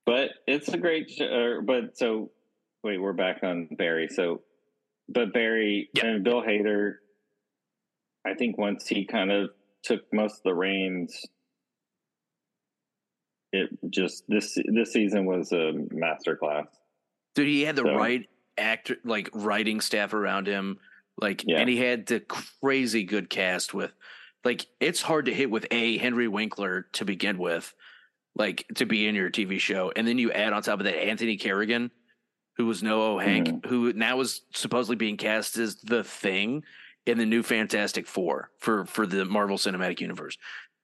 But 0.06 0.32
it's 0.48 0.70
a 0.70 0.78
great 0.78 1.10
show. 1.12 1.62
But 1.66 1.98
so, 1.98 2.32
wait, 2.84 3.00
we're 3.00 3.14
back 3.14 3.40
on 3.44 3.70
Barry. 3.78 4.08
So, 4.10 4.42
but 5.10 5.34
Barry 5.34 5.90
yep. 5.94 6.06
and 6.06 6.24
Bill 6.24 6.42
Hader, 6.42 6.96
I 8.26 8.34
think 8.34 8.58
once 8.58 8.88
he 8.88 9.06
kind 9.06 9.32
of 9.32 9.50
took 9.84 10.02
most 10.14 10.38
of 10.38 10.44
the 10.44 10.54
reins, 10.54 11.26
it 13.52 13.70
just 13.90 14.24
this 14.28 14.58
this 14.66 14.94
season 14.94 15.26
was 15.26 15.52
a 15.52 15.74
masterclass. 15.94 16.68
Dude, 17.36 17.48
he 17.48 17.64
had 17.64 17.76
the 17.76 17.84
so, 17.84 17.96
right 17.96 18.28
actor, 18.58 18.98
like 19.04 19.30
writing 19.34 19.82
staff 19.82 20.14
around 20.14 20.48
him, 20.48 20.78
like, 21.20 21.44
yeah. 21.46 21.60
and 21.60 21.70
he 21.70 21.78
had 21.78 22.06
the 22.06 22.20
crazy 22.20 23.04
good 23.04 23.30
cast 23.30 23.74
with, 23.74 23.92
like, 24.44 24.68
it's 24.80 25.02
hard 25.02 25.26
to 25.26 25.34
hit 25.34 25.50
with 25.50 25.66
a 25.72 25.98
Henry 25.98 26.28
Winkler 26.28 26.88
to 26.94 27.06
begin 27.06 27.38
with 27.38 27.74
like 28.36 28.66
to 28.76 28.86
be 28.86 29.08
in 29.08 29.16
your 29.16 29.30
TV 29.30 29.60
show, 29.60 29.92
and 29.96 30.08
then 30.08 30.18
you 30.18 30.32
add 30.32 30.54
on 30.54 30.62
top 30.64 30.80
of 30.80 30.86
that 30.86 30.96
Anthony 30.96 31.38
Carrigan, 31.38 31.92
who 32.58 32.66
was 32.66 32.82
NoHo 32.82 33.24
Hank, 33.24 33.48
mm-hmm. 33.48 33.68
who 33.68 33.94
now 33.94 34.20
is 34.20 34.42
supposedly 34.54 34.96
being 34.96 35.18
cast 35.18 35.58
as 35.58 35.76
the 35.78 36.04
Thing 36.04 36.64
in 37.06 37.18
the 37.18 37.26
new 37.26 37.44
Fantastic 37.44 38.08
Four 38.08 38.50
for 38.60 38.86
for 38.86 39.06
the 39.06 39.26
Marvel 39.26 39.58
Cinematic 39.58 40.00
Universe. 40.00 40.38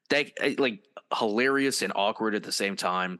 That 0.09 0.32
eh, 0.39 0.55
like 0.57 0.82
hilarious 1.17 1.82
and 1.82 1.93
awkward 1.95 2.36
at 2.36 2.43
the 2.43 2.51
same 2.51 2.76
time. 2.76 3.20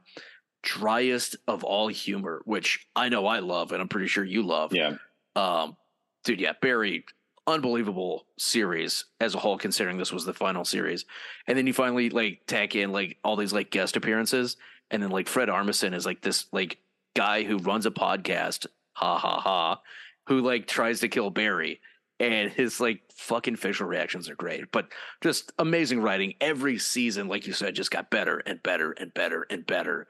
Driest 0.62 1.36
of 1.48 1.64
all 1.64 1.88
humor, 1.88 2.42
which 2.44 2.86
I 2.94 3.08
know 3.08 3.26
I 3.26 3.38
love, 3.38 3.72
and 3.72 3.80
I'm 3.80 3.88
pretty 3.88 4.08
sure 4.08 4.24
you 4.24 4.42
love. 4.42 4.74
Yeah. 4.74 4.96
Um, 5.34 5.76
dude, 6.24 6.40
yeah, 6.40 6.52
Barry 6.60 7.04
unbelievable 7.46 8.26
series 8.38 9.06
as 9.20 9.34
a 9.34 9.38
whole, 9.38 9.58
considering 9.58 9.98
this 9.98 10.12
was 10.12 10.24
the 10.24 10.34
final 10.34 10.64
series. 10.64 11.04
And 11.46 11.56
then 11.56 11.66
you 11.66 11.72
finally 11.72 12.10
like 12.10 12.42
tack 12.46 12.76
in 12.76 12.92
like 12.92 13.18
all 13.24 13.36
these 13.36 13.52
like 13.52 13.70
guest 13.70 13.96
appearances, 13.96 14.56
and 14.90 15.02
then 15.02 15.10
like 15.10 15.28
Fred 15.28 15.48
Armisen 15.48 15.94
is 15.94 16.06
like 16.06 16.20
this 16.20 16.46
like 16.52 16.78
guy 17.14 17.42
who 17.42 17.58
runs 17.58 17.86
a 17.86 17.90
podcast, 17.90 18.66
ha 18.92 19.18
ha 19.18 19.40
ha, 19.40 19.80
who 20.26 20.40
like 20.40 20.66
tries 20.66 21.00
to 21.00 21.08
kill 21.08 21.30
Barry. 21.30 21.80
And 22.20 22.52
his 22.52 22.80
like 22.80 23.00
fucking 23.16 23.56
facial 23.56 23.86
reactions 23.86 24.28
are 24.28 24.34
great, 24.34 24.70
but 24.72 24.88
just 25.22 25.52
amazing 25.58 26.02
writing. 26.02 26.34
Every 26.40 26.78
season, 26.78 27.28
like 27.28 27.46
you 27.46 27.54
said, 27.54 27.74
just 27.74 27.90
got 27.90 28.10
better 28.10 28.38
and 28.44 28.62
better 28.62 28.92
and 28.92 29.12
better 29.14 29.46
and 29.50 29.66
better. 29.66 30.06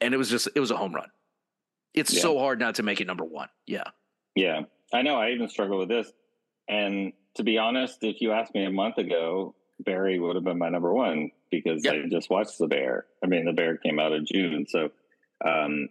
And 0.00 0.12
it 0.12 0.18
was 0.18 0.28
just, 0.28 0.48
it 0.54 0.60
was 0.60 0.70
a 0.70 0.76
home 0.76 0.94
run. 0.94 1.08
It's 1.94 2.12
yeah. 2.12 2.20
so 2.20 2.38
hard 2.38 2.60
not 2.60 2.74
to 2.76 2.82
make 2.82 3.00
it 3.00 3.06
number 3.06 3.24
one. 3.24 3.48
Yeah. 3.66 3.84
Yeah. 4.36 4.60
I 4.92 5.02
know. 5.02 5.16
I 5.16 5.30
even 5.30 5.48
struggle 5.48 5.78
with 5.78 5.88
this 5.88 6.12
and 6.68 7.12
to 7.36 7.42
be 7.42 7.58
honest, 7.58 7.98
if 8.02 8.20
you 8.20 8.32
asked 8.32 8.54
me 8.54 8.64
a 8.64 8.70
month 8.70 8.98
ago, 8.98 9.54
Barry 9.80 10.18
would 10.18 10.34
have 10.34 10.44
been 10.44 10.58
my 10.58 10.68
number 10.68 10.92
one 10.92 11.30
because 11.50 11.84
yep. 11.84 11.94
I 11.94 12.08
just 12.10 12.30
watched 12.30 12.58
The 12.58 12.66
Bear. 12.66 13.06
I 13.24 13.26
mean, 13.26 13.46
The 13.46 13.52
Bear 13.52 13.76
came 13.78 13.98
out 13.98 14.12
in 14.12 14.26
June, 14.26 14.66
so. 14.68 14.90
Um, 15.46 15.88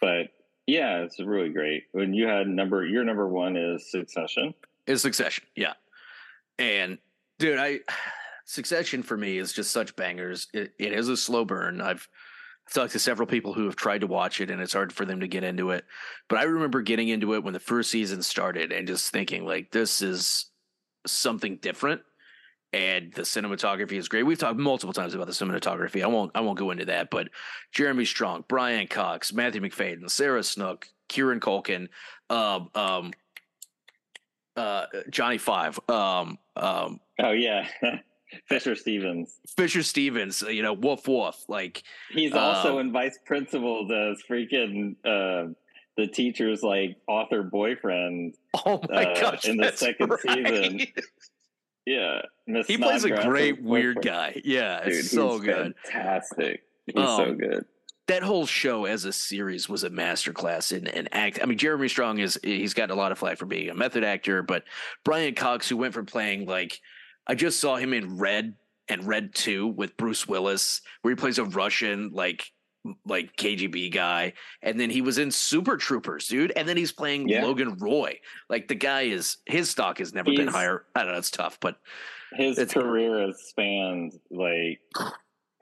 but 0.00 0.28
yeah, 0.66 0.98
it's 0.98 1.18
really 1.18 1.48
great. 1.48 1.84
When 1.92 2.14
you 2.14 2.26
had 2.26 2.46
number, 2.46 2.84
your 2.84 3.04
number 3.04 3.26
one 3.26 3.56
is 3.56 3.90
Succession. 3.90 4.54
Is 4.86 5.02
Succession, 5.02 5.44
yeah. 5.54 5.74
And 6.58 6.98
dude, 7.38 7.58
I 7.58 7.80
Succession 8.44 9.02
for 9.02 9.16
me 9.16 9.38
is 9.38 9.52
just 9.52 9.70
such 9.70 9.96
bangers. 9.96 10.48
It, 10.52 10.72
it 10.78 10.92
is 10.92 11.08
a 11.08 11.16
slow 11.16 11.44
burn. 11.44 11.80
I've 11.80 12.06
talked 12.72 12.92
to 12.92 12.98
several 12.98 13.26
people 13.26 13.52
who 13.52 13.64
have 13.66 13.76
tried 13.76 14.00
to 14.00 14.06
watch 14.06 14.40
it 14.40 14.50
and 14.50 14.60
it's 14.60 14.72
hard 14.72 14.92
for 14.92 15.04
them 15.04 15.20
to 15.20 15.28
get 15.28 15.44
into 15.44 15.70
it. 15.70 15.84
But 16.28 16.38
I 16.38 16.44
remember 16.44 16.82
getting 16.82 17.08
into 17.08 17.34
it 17.34 17.44
when 17.44 17.52
the 17.52 17.60
first 17.60 17.90
season 17.90 18.22
started 18.22 18.72
and 18.72 18.86
just 18.86 19.10
thinking 19.10 19.44
like 19.44 19.70
this 19.70 20.02
is 20.02 20.50
something 21.06 21.56
different. 21.56 22.02
And 22.74 23.12
the 23.12 23.22
cinematography 23.22 23.98
is 23.98 24.08
great. 24.08 24.22
We've 24.22 24.38
talked 24.38 24.58
multiple 24.58 24.94
times 24.94 25.14
about 25.14 25.26
the 25.26 25.34
cinematography. 25.34 26.02
I 26.02 26.06
won't 26.06 26.30
I 26.34 26.40
won't 26.40 26.58
go 26.58 26.70
into 26.70 26.86
that, 26.86 27.10
but 27.10 27.28
Jeremy 27.70 28.06
Strong, 28.06 28.46
Brian 28.48 28.86
Cox, 28.86 29.30
Matthew 29.30 29.60
Macfadyen, 29.60 30.10
Sarah 30.10 30.42
Snook, 30.42 30.88
Kieran 31.08 31.38
Culkin, 31.38 31.88
um, 32.30 32.70
um, 32.74 33.12
uh, 34.56 34.86
Johnny 35.10 35.38
Five. 35.38 35.78
Um, 35.88 36.38
um, 36.56 37.00
oh 37.20 37.32
yeah, 37.32 37.66
Fisher 38.48 38.74
Stevens. 38.74 39.38
Fisher 39.56 39.82
Stevens. 39.82 40.42
You 40.42 40.62
know, 40.62 40.72
woof 40.72 41.06
woof. 41.08 41.36
Like 41.48 41.82
he's 42.10 42.32
also 42.32 42.78
um, 42.78 42.86
in 42.86 42.92
Vice 42.92 43.18
Principal. 43.24 43.86
The 43.86 44.16
freaking 44.28 44.96
uh, 45.04 45.52
the 45.96 46.06
teacher's 46.06 46.62
like 46.62 46.96
author 47.06 47.42
boyfriend. 47.42 48.34
Oh 48.66 48.80
my 48.90 49.06
uh, 49.06 49.20
gosh! 49.20 49.46
In 49.46 49.56
the 49.56 49.72
second 49.72 50.10
right. 50.10 50.20
season. 50.20 50.86
Yeah, 51.86 52.20
Ms. 52.46 52.66
he 52.66 52.76
plays 52.76 53.04
a 53.04 53.10
great 53.10 53.62
weird 53.62 54.02
guy. 54.02 54.40
Yeah, 54.44 54.84
Dude, 54.84 54.92
it's 54.92 55.10
so 55.10 55.38
good, 55.40 55.74
fantastic. 55.84 56.62
He's 56.86 56.96
um, 56.96 57.16
so 57.16 57.34
good. 57.34 57.64
That 58.08 58.22
whole 58.22 58.46
show 58.46 58.84
as 58.84 59.04
a 59.04 59.12
series 59.12 59.68
was 59.68 59.84
a 59.84 59.90
masterclass 59.90 60.76
in, 60.76 60.86
in 60.88 61.08
act. 61.12 61.38
I 61.40 61.46
mean, 61.46 61.58
Jeremy 61.58 61.88
Strong 61.88 62.18
is 62.18 62.38
he's 62.42 62.74
got 62.74 62.90
a 62.90 62.94
lot 62.94 63.12
of 63.12 63.18
flack 63.18 63.38
for 63.38 63.46
being 63.46 63.70
a 63.70 63.74
method 63.74 64.02
actor, 64.02 64.42
but 64.42 64.64
Brian 65.04 65.34
Cox, 65.34 65.68
who 65.68 65.76
went 65.76 65.94
from 65.94 66.06
playing 66.06 66.46
like 66.46 66.80
I 67.26 67.34
just 67.34 67.60
saw 67.60 67.76
him 67.76 67.92
in 67.92 68.18
Red 68.18 68.54
and 68.88 69.06
Red 69.06 69.34
Two 69.34 69.68
with 69.68 69.96
Bruce 69.96 70.26
Willis, 70.26 70.80
where 71.02 71.12
he 71.12 71.16
plays 71.16 71.38
a 71.38 71.44
Russian 71.44 72.10
like 72.12 72.50
like 73.06 73.36
KGB 73.36 73.92
guy, 73.92 74.32
and 74.62 74.78
then 74.78 74.90
he 74.90 75.00
was 75.00 75.18
in 75.18 75.30
Super 75.30 75.76
Troopers, 75.76 76.26
dude, 76.26 76.52
and 76.56 76.68
then 76.68 76.76
he's 76.76 76.92
playing 76.92 77.28
yeah. 77.28 77.44
Logan 77.44 77.76
Roy. 77.78 78.18
Like 78.48 78.68
the 78.68 78.74
guy 78.74 79.02
is 79.02 79.36
his 79.46 79.70
stock 79.70 79.98
has 79.98 80.12
never 80.12 80.30
he's, 80.30 80.40
been 80.40 80.48
higher. 80.48 80.84
I 80.94 81.04
don't 81.04 81.12
know, 81.12 81.18
it's 81.18 81.30
tough, 81.30 81.58
but 81.60 81.76
his 82.34 82.58
career 82.72 83.26
has 83.26 83.40
spanned 83.42 84.18
like. 84.30 84.80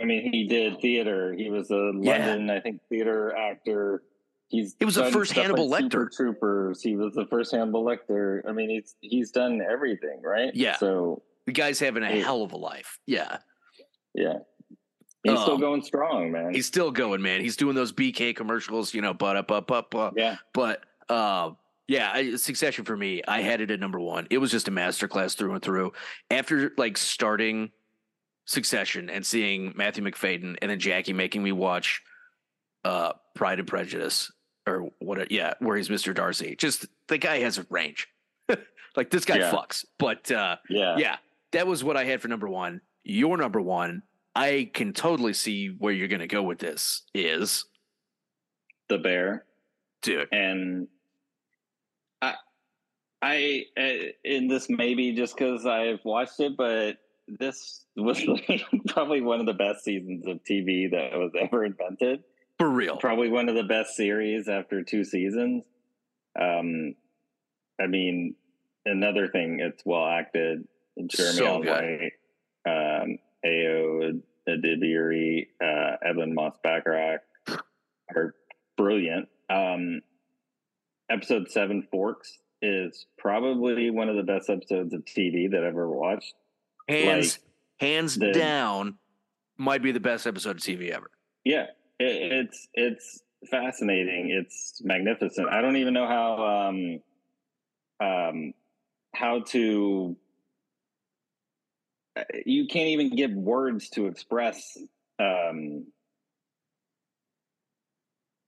I 0.00 0.04
mean, 0.04 0.32
he 0.32 0.46
did 0.46 0.80
theater. 0.80 1.34
He 1.34 1.50
was 1.50 1.70
a 1.70 1.74
London, 1.74 2.46
yeah. 2.46 2.54
I 2.54 2.60
think, 2.60 2.80
theater 2.88 3.36
actor. 3.36 4.02
He's 4.48 4.74
he 4.78 4.84
was 4.84 4.96
the 4.96 5.10
first 5.12 5.32
Hannibal 5.32 5.68
like 5.68 5.84
Lecter. 5.84 5.90
Super 5.90 6.10
Troopers. 6.16 6.82
He 6.82 6.96
was 6.96 7.14
the 7.14 7.26
first 7.26 7.52
Hannibal 7.52 7.84
Lecter. 7.84 8.40
I 8.48 8.52
mean, 8.52 8.70
he's 8.70 8.96
he's 9.00 9.30
done 9.30 9.60
everything, 9.60 10.20
right? 10.24 10.50
Yeah. 10.54 10.76
So 10.76 11.22
the 11.46 11.52
guy's 11.52 11.78
having 11.78 12.02
a 12.02 12.20
hell 12.20 12.42
of 12.42 12.52
a 12.52 12.56
life. 12.56 12.98
Yeah. 13.06 13.38
Yeah. 14.14 14.38
He's 15.22 15.36
um, 15.36 15.42
still 15.42 15.58
going 15.58 15.82
strong, 15.82 16.32
man. 16.32 16.54
He's 16.54 16.66
still 16.66 16.90
going, 16.90 17.20
man. 17.20 17.42
He's 17.42 17.56
doing 17.56 17.74
those 17.74 17.92
BK 17.92 18.34
commercials, 18.34 18.94
you 18.94 19.02
know, 19.02 19.12
but 19.12 19.36
up, 19.36 19.50
up, 19.50 19.70
up, 19.70 19.94
up. 19.94 20.14
Yeah. 20.16 20.36
But 20.54 20.82
uh, 21.10 21.50
yeah, 21.86 22.36
Succession 22.36 22.84
for 22.84 22.96
me, 22.96 23.22
I 23.28 23.42
had 23.42 23.60
it 23.60 23.70
at 23.70 23.80
number 23.80 24.00
one. 24.00 24.26
It 24.30 24.38
was 24.38 24.50
just 24.50 24.68
a 24.68 24.70
masterclass 24.70 25.36
through 25.36 25.54
and 25.54 25.62
through. 25.62 25.92
After 26.30 26.72
like 26.78 26.96
starting 26.96 27.70
Succession 28.44 29.10
and 29.10 29.24
seeing 29.24 29.72
Matthew 29.76 30.02
Macfadyen 30.04 30.56
and 30.60 30.70
then 30.70 30.78
Jackie 30.78 31.12
making 31.12 31.42
me 31.42 31.52
watch 31.52 32.02
uh, 32.84 33.12
Pride 33.34 33.58
and 33.58 33.68
Prejudice 33.68 34.32
or 34.66 34.88
what? 34.98 35.30
Yeah, 35.30 35.54
where 35.60 35.76
he's 35.76 35.88
Mr. 35.88 36.14
Darcy. 36.14 36.56
Just 36.56 36.86
the 37.08 37.18
guy 37.18 37.38
has 37.40 37.58
a 37.58 37.66
range. 37.70 38.08
like 38.96 39.10
this 39.10 39.24
guy 39.24 39.38
yeah. 39.38 39.52
fucks. 39.52 39.84
But 39.98 40.30
uh, 40.30 40.56
yeah, 40.68 40.96
yeah, 40.98 41.16
that 41.52 41.66
was 41.66 41.84
what 41.84 41.96
I 41.96 42.04
had 42.04 42.20
for 42.20 42.28
number 42.28 42.48
one. 42.48 42.80
Your 43.04 43.36
number 43.36 43.60
one 43.60 44.02
I 44.34 44.70
can 44.72 44.92
totally 44.92 45.32
see 45.32 45.68
where 45.68 45.92
you're 45.92 46.08
going 46.08 46.20
to 46.20 46.26
go 46.26 46.42
with 46.42 46.58
this. 46.58 47.02
Is 47.14 47.64
the 48.88 48.98
bear, 48.98 49.44
dude, 50.02 50.28
and 50.32 50.88
I, 52.22 52.34
I, 53.22 53.64
uh, 53.76 54.12
in 54.24 54.48
this 54.48 54.68
maybe 54.70 55.12
just 55.12 55.36
because 55.36 55.66
I've 55.66 56.04
watched 56.04 56.38
it, 56.40 56.56
but 56.56 56.98
this 57.38 57.84
was 57.96 58.24
like 58.26 58.62
probably 58.88 59.20
one 59.20 59.40
of 59.40 59.46
the 59.46 59.54
best 59.54 59.84
seasons 59.84 60.26
of 60.26 60.42
TV 60.44 60.90
that 60.90 61.18
was 61.18 61.32
ever 61.38 61.64
invented. 61.64 62.24
For 62.58 62.68
real, 62.68 62.96
probably 62.96 63.28
one 63.28 63.48
of 63.48 63.54
the 63.54 63.64
best 63.64 63.96
series 63.96 64.48
after 64.48 64.82
two 64.82 65.04
seasons. 65.04 65.64
Um, 66.38 66.94
I 67.80 67.86
mean, 67.86 68.34
another 68.84 69.28
thing, 69.28 69.60
it's 69.60 69.82
well 69.84 70.06
acted. 70.06 70.66
Jeremy 71.06 71.36
so 71.38 71.46
Alway, 71.46 72.12
um, 72.66 73.18
Ayo 73.44 74.20
Edebiri, 74.46 75.46
uh, 75.62 75.96
Ebon 76.08 76.34
Moss-Bachrach 76.34 77.20
are 78.14 78.34
brilliant. 78.76 79.28
Um, 79.48 80.02
episode 81.10 81.50
seven, 81.50 81.86
Forks, 81.90 82.38
is 82.60 83.06
probably 83.16 83.90
one 83.90 84.08
of 84.08 84.16
the 84.16 84.22
best 84.22 84.50
episodes 84.50 84.92
of 84.92 85.04
TV 85.04 85.50
that 85.50 85.60
I've 85.60 85.68
ever 85.68 85.88
watched. 85.88 86.34
Hands, 86.88 87.38
like, 87.38 87.88
hands 87.88 88.16
the, 88.16 88.32
down, 88.32 88.98
might 89.58 89.82
be 89.82 89.92
the 89.92 90.00
best 90.00 90.26
episode 90.26 90.56
of 90.56 90.62
TV 90.62 90.90
ever. 90.90 91.10
Yeah, 91.44 91.66
it, 91.98 92.32
it's 92.32 92.68
it's 92.74 93.22
fascinating. 93.50 94.30
It's 94.30 94.80
magnificent. 94.82 95.48
I 95.48 95.60
don't 95.60 95.76
even 95.76 95.94
know 95.94 96.06
how 96.06 96.68
um, 96.68 97.00
um, 98.00 98.54
how 99.14 99.40
to 99.48 100.16
you 102.44 102.66
can't 102.66 102.88
even 102.88 103.14
give 103.14 103.30
words 103.32 103.88
to 103.90 104.06
express 104.06 104.76
um 105.18 105.86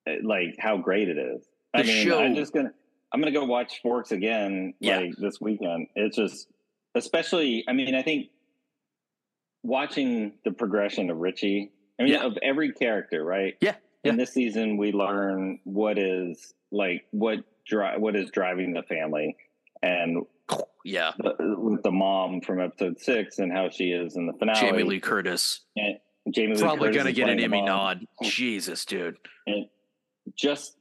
eh, 0.07 0.17
like 0.23 0.57
how 0.59 0.77
great 0.77 1.09
it 1.09 1.19
is. 1.19 1.45
The 1.75 1.81
I 1.81 1.83
mean, 1.85 2.07
show, 2.07 2.21
I'm 2.21 2.35
just 2.35 2.53
gonna 2.53 2.73
I'm 3.13 3.21
gonna 3.21 3.33
go 3.33 3.45
watch 3.45 3.81
Forks 3.83 4.13
again 4.13 4.75
yeah. 4.81 4.99
like 4.99 5.17
this 5.17 5.41
weekend. 5.41 5.89
It's 5.95 6.17
just 6.17 6.49
especially 6.95 7.65
I 7.69 7.73
mean, 7.73 7.95
I 7.95 8.03
think 8.03 8.29
watching 9.63 10.33
the 10.45 10.53
progression 10.53 11.11
of 11.11 11.19
Richie, 11.19 11.71
I 11.99 12.05
mean 12.05 12.13
yeah. 12.13 12.25
of 12.25 12.39
every 12.43 12.73
character, 12.73 13.25
right? 13.25 13.57
Yeah. 13.61 13.77
In 14.05 14.17
this 14.17 14.33
season 14.33 14.77
we 14.77 14.93
learn 14.93 15.61
what 15.65 15.99
is 15.99 16.55
like 16.71 17.05
what 17.11 17.39
dri- 17.67 17.99
what 17.99 18.17
is 18.17 18.31
driving 18.31 18.73
the 18.73 18.83
family 18.83 19.37
and 19.83 20.25
yeah, 20.85 21.13
with 21.19 21.83
the 21.83 21.91
mom 21.91 22.41
from 22.41 22.61
episode 22.61 23.01
six 23.01 23.39
and 23.39 23.53
how 23.53 23.71
she 23.71 23.91
is 23.91 24.17
in 24.17 24.27
the 24.27 24.33
finale. 24.33 24.61
Jamie 24.61 24.83
Lee 24.83 25.01
Curtis. 25.01 25.61
And 25.77 25.99
Jamie 26.31 26.59
probably 26.59 26.93
gonna 26.93 27.13
get 27.13 27.29
an 27.29 27.41
Emmy 27.41 27.63
nod. 27.63 28.07
Jesus, 28.23 28.85
dude. 28.85 29.17
And 29.47 29.67
just 30.35 30.77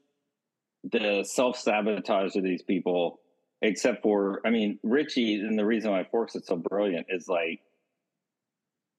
the 0.83 1.23
self 1.23 1.57
sabotage 1.57 2.35
of 2.35 2.43
these 2.43 2.61
people, 2.61 3.20
except 3.61 4.03
for 4.03 4.41
I 4.45 4.49
mean 4.49 4.79
Richie, 4.83 5.35
and 5.35 5.57
the 5.57 5.65
reason 5.65 5.91
why 5.91 6.05
Forks 6.09 6.35
is 6.35 6.45
so 6.45 6.57
brilliant 6.57 7.07
is 7.09 7.27
like 7.27 7.61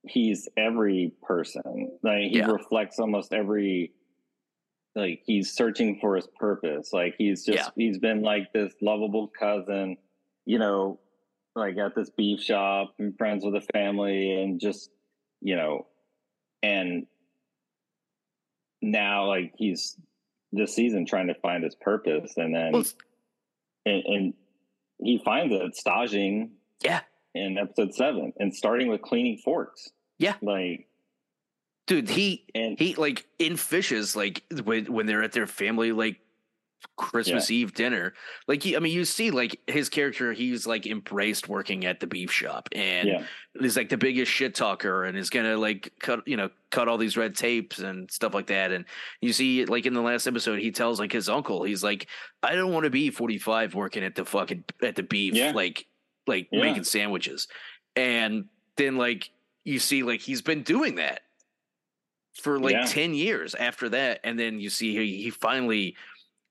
he's 0.06 0.48
every 0.56 1.12
person. 1.22 1.98
Like 2.02 2.30
he 2.30 2.38
yeah. 2.38 2.50
reflects 2.50 2.98
almost 2.98 3.32
every 3.32 3.92
like 4.94 5.22
he's 5.24 5.52
searching 5.52 5.98
for 6.00 6.16
his 6.16 6.28
purpose. 6.38 6.92
Like 6.92 7.14
he's 7.16 7.44
just 7.44 7.58
yeah. 7.58 7.68
he's 7.76 7.98
been 7.98 8.22
like 8.22 8.52
this 8.52 8.72
lovable 8.80 9.28
cousin 9.28 9.96
you 10.44 10.58
know, 10.58 10.98
like 11.54 11.76
at 11.78 11.94
this 11.94 12.10
beef 12.10 12.40
shop 12.40 12.94
and 12.98 13.16
friends 13.16 13.44
with 13.44 13.54
the 13.54 13.72
family 13.72 14.42
and 14.42 14.60
just, 14.60 14.90
you 15.40 15.56
know, 15.56 15.86
and 16.62 17.06
now 18.80 19.28
like 19.28 19.52
he's 19.56 19.96
this 20.52 20.74
season 20.74 21.06
trying 21.06 21.28
to 21.28 21.34
find 21.34 21.64
his 21.64 21.74
purpose 21.74 22.34
and 22.36 22.54
then 22.54 22.72
well, 22.72 22.84
and, 23.86 24.02
and, 24.06 24.34
he 25.05 25.20
finds 25.24 25.55
it 25.55 25.76
staging 25.76 26.53
yeah. 26.80 27.00
in 27.34 27.59
episode 27.59 27.94
seven 27.94 28.32
and 28.38 28.55
starting 28.55 28.88
with 28.88 29.03
cleaning 29.03 29.38
forks. 29.38 29.90
Yeah. 30.18 30.34
Like 30.42 30.86
dude 31.86 32.09
he 32.09 32.44
and 32.55 32.78
he 32.78 32.94
like 32.94 33.26
in 33.38 33.57
fishes 33.57 34.14
like 34.14 34.42
when 34.64 34.86
when 34.86 35.07
they're 35.07 35.22
at 35.22 35.32
their 35.32 35.46
family 35.48 35.92
like 35.92 36.20
Christmas 36.97 37.51
yeah. 37.51 37.59
Eve 37.59 37.74
dinner. 37.74 38.14
Like, 38.47 38.66
I 38.66 38.78
mean, 38.78 38.93
you 38.93 39.05
see, 39.05 39.30
like 39.30 39.59
his 39.66 39.89
character, 39.89 40.33
he's 40.33 40.66
like 40.66 40.87
embraced 40.87 41.49
working 41.49 41.85
at 41.85 42.01
the 42.01 42.07
beef 42.07 42.30
shop, 42.30 42.68
and 42.72 43.09
yeah. 43.09 43.24
he's 43.61 43.76
like 43.76 43.89
the 43.89 43.97
biggest 43.97 44.30
shit 44.30 44.55
talker, 44.55 45.05
and 45.05 45.16
is 45.16 45.30
gonna 45.30 45.57
like 45.57 45.93
cut, 46.01 46.26
you 46.26 46.37
know, 46.37 46.51
cut 46.70 46.89
all 46.89 46.99
these 46.99 47.16
red 47.16 47.35
tapes 47.35 47.78
and 47.78 48.11
stuff 48.11 48.35
like 48.35 48.47
that. 48.49 48.72
And 48.72 48.85
you 49.20 49.33
see, 49.33 49.64
like 49.64 49.87
in 49.87 49.95
the 49.95 50.03
last 50.03 50.26
episode, 50.26 50.61
he 50.61 50.70
tells 50.70 51.01
like 51.01 51.12
his 51.12 51.28
uncle, 51.28 51.64
he's 51.64 51.85
like, 51.85 52.09
I 52.43 52.55
don't 52.55 52.72
want 52.72 52.85
to 52.85 52.91
be 52.91 53.11
forty 53.11 53.39
five 53.39 53.74
working 53.74 54.05
at 54.05 54.14
the 54.14 54.24
fucking 54.24 54.64
at 54.83 54.97
the 54.97 55.03
beef, 55.03 55.35
yeah. 55.35 55.53
like 55.53 55.87
like 56.26 56.49
making 56.53 56.85
sandwiches, 56.85 57.49
and 57.97 58.47
then 58.76 58.97
like 58.97 59.30
you 59.64 59.78
see, 59.78 60.03
like 60.03 60.20
he's 60.20 60.43
been 60.43 60.62
doing 60.62 60.97
that 60.97 61.20
for 62.41 62.59
like 62.59 62.87
10 62.87 63.14
years 63.14 63.55
after 63.55 63.91
that 63.91 64.20
and 64.24 64.39
then 64.39 64.59
you 64.59 64.70
see 64.70 64.97
he, 64.97 65.22
he 65.22 65.30
finally 65.30 65.95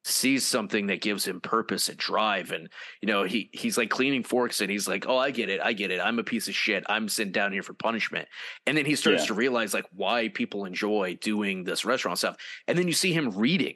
sees 0.03 0.45
something 0.45 0.87
that 0.87 1.01
gives 1.01 1.27
him 1.27 1.39
purpose 1.39 1.87
and 1.87 1.97
drive 1.97 2.51
and 2.51 2.69
you 3.01 3.07
know 3.07 3.23
he 3.23 3.49
he's 3.53 3.77
like 3.77 3.89
cleaning 3.91 4.23
forks 4.23 4.59
and 4.59 4.71
he's 4.71 4.87
like 4.87 5.05
oh 5.07 5.17
i 5.17 5.29
get 5.29 5.47
it 5.47 5.61
i 5.63 5.73
get 5.73 5.91
it 5.91 5.99
i'm 5.99 6.17
a 6.17 6.23
piece 6.23 6.47
of 6.47 6.55
shit 6.55 6.83
i'm 6.89 7.07
sent 7.07 7.31
down 7.31 7.51
here 7.51 7.61
for 7.61 7.73
punishment 7.73 8.27
and 8.65 8.75
then 8.75 8.85
he 8.85 8.95
starts 8.95 9.23
yeah. 9.23 9.27
to 9.27 9.33
realize 9.35 9.75
like 9.75 9.85
why 9.93 10.27
people 10.29 10.65
enjoy 10.65 11.15
doing 11.21 11.63
this 11.63 11.85
restaurant 11.85 12.17
stuff 12.17 12.35
and 12.67 12.77
then 12.77 12.87
you 12.87 12.93
see 12.93 13.13
him 13.13 13.29
reading 13.31 13.75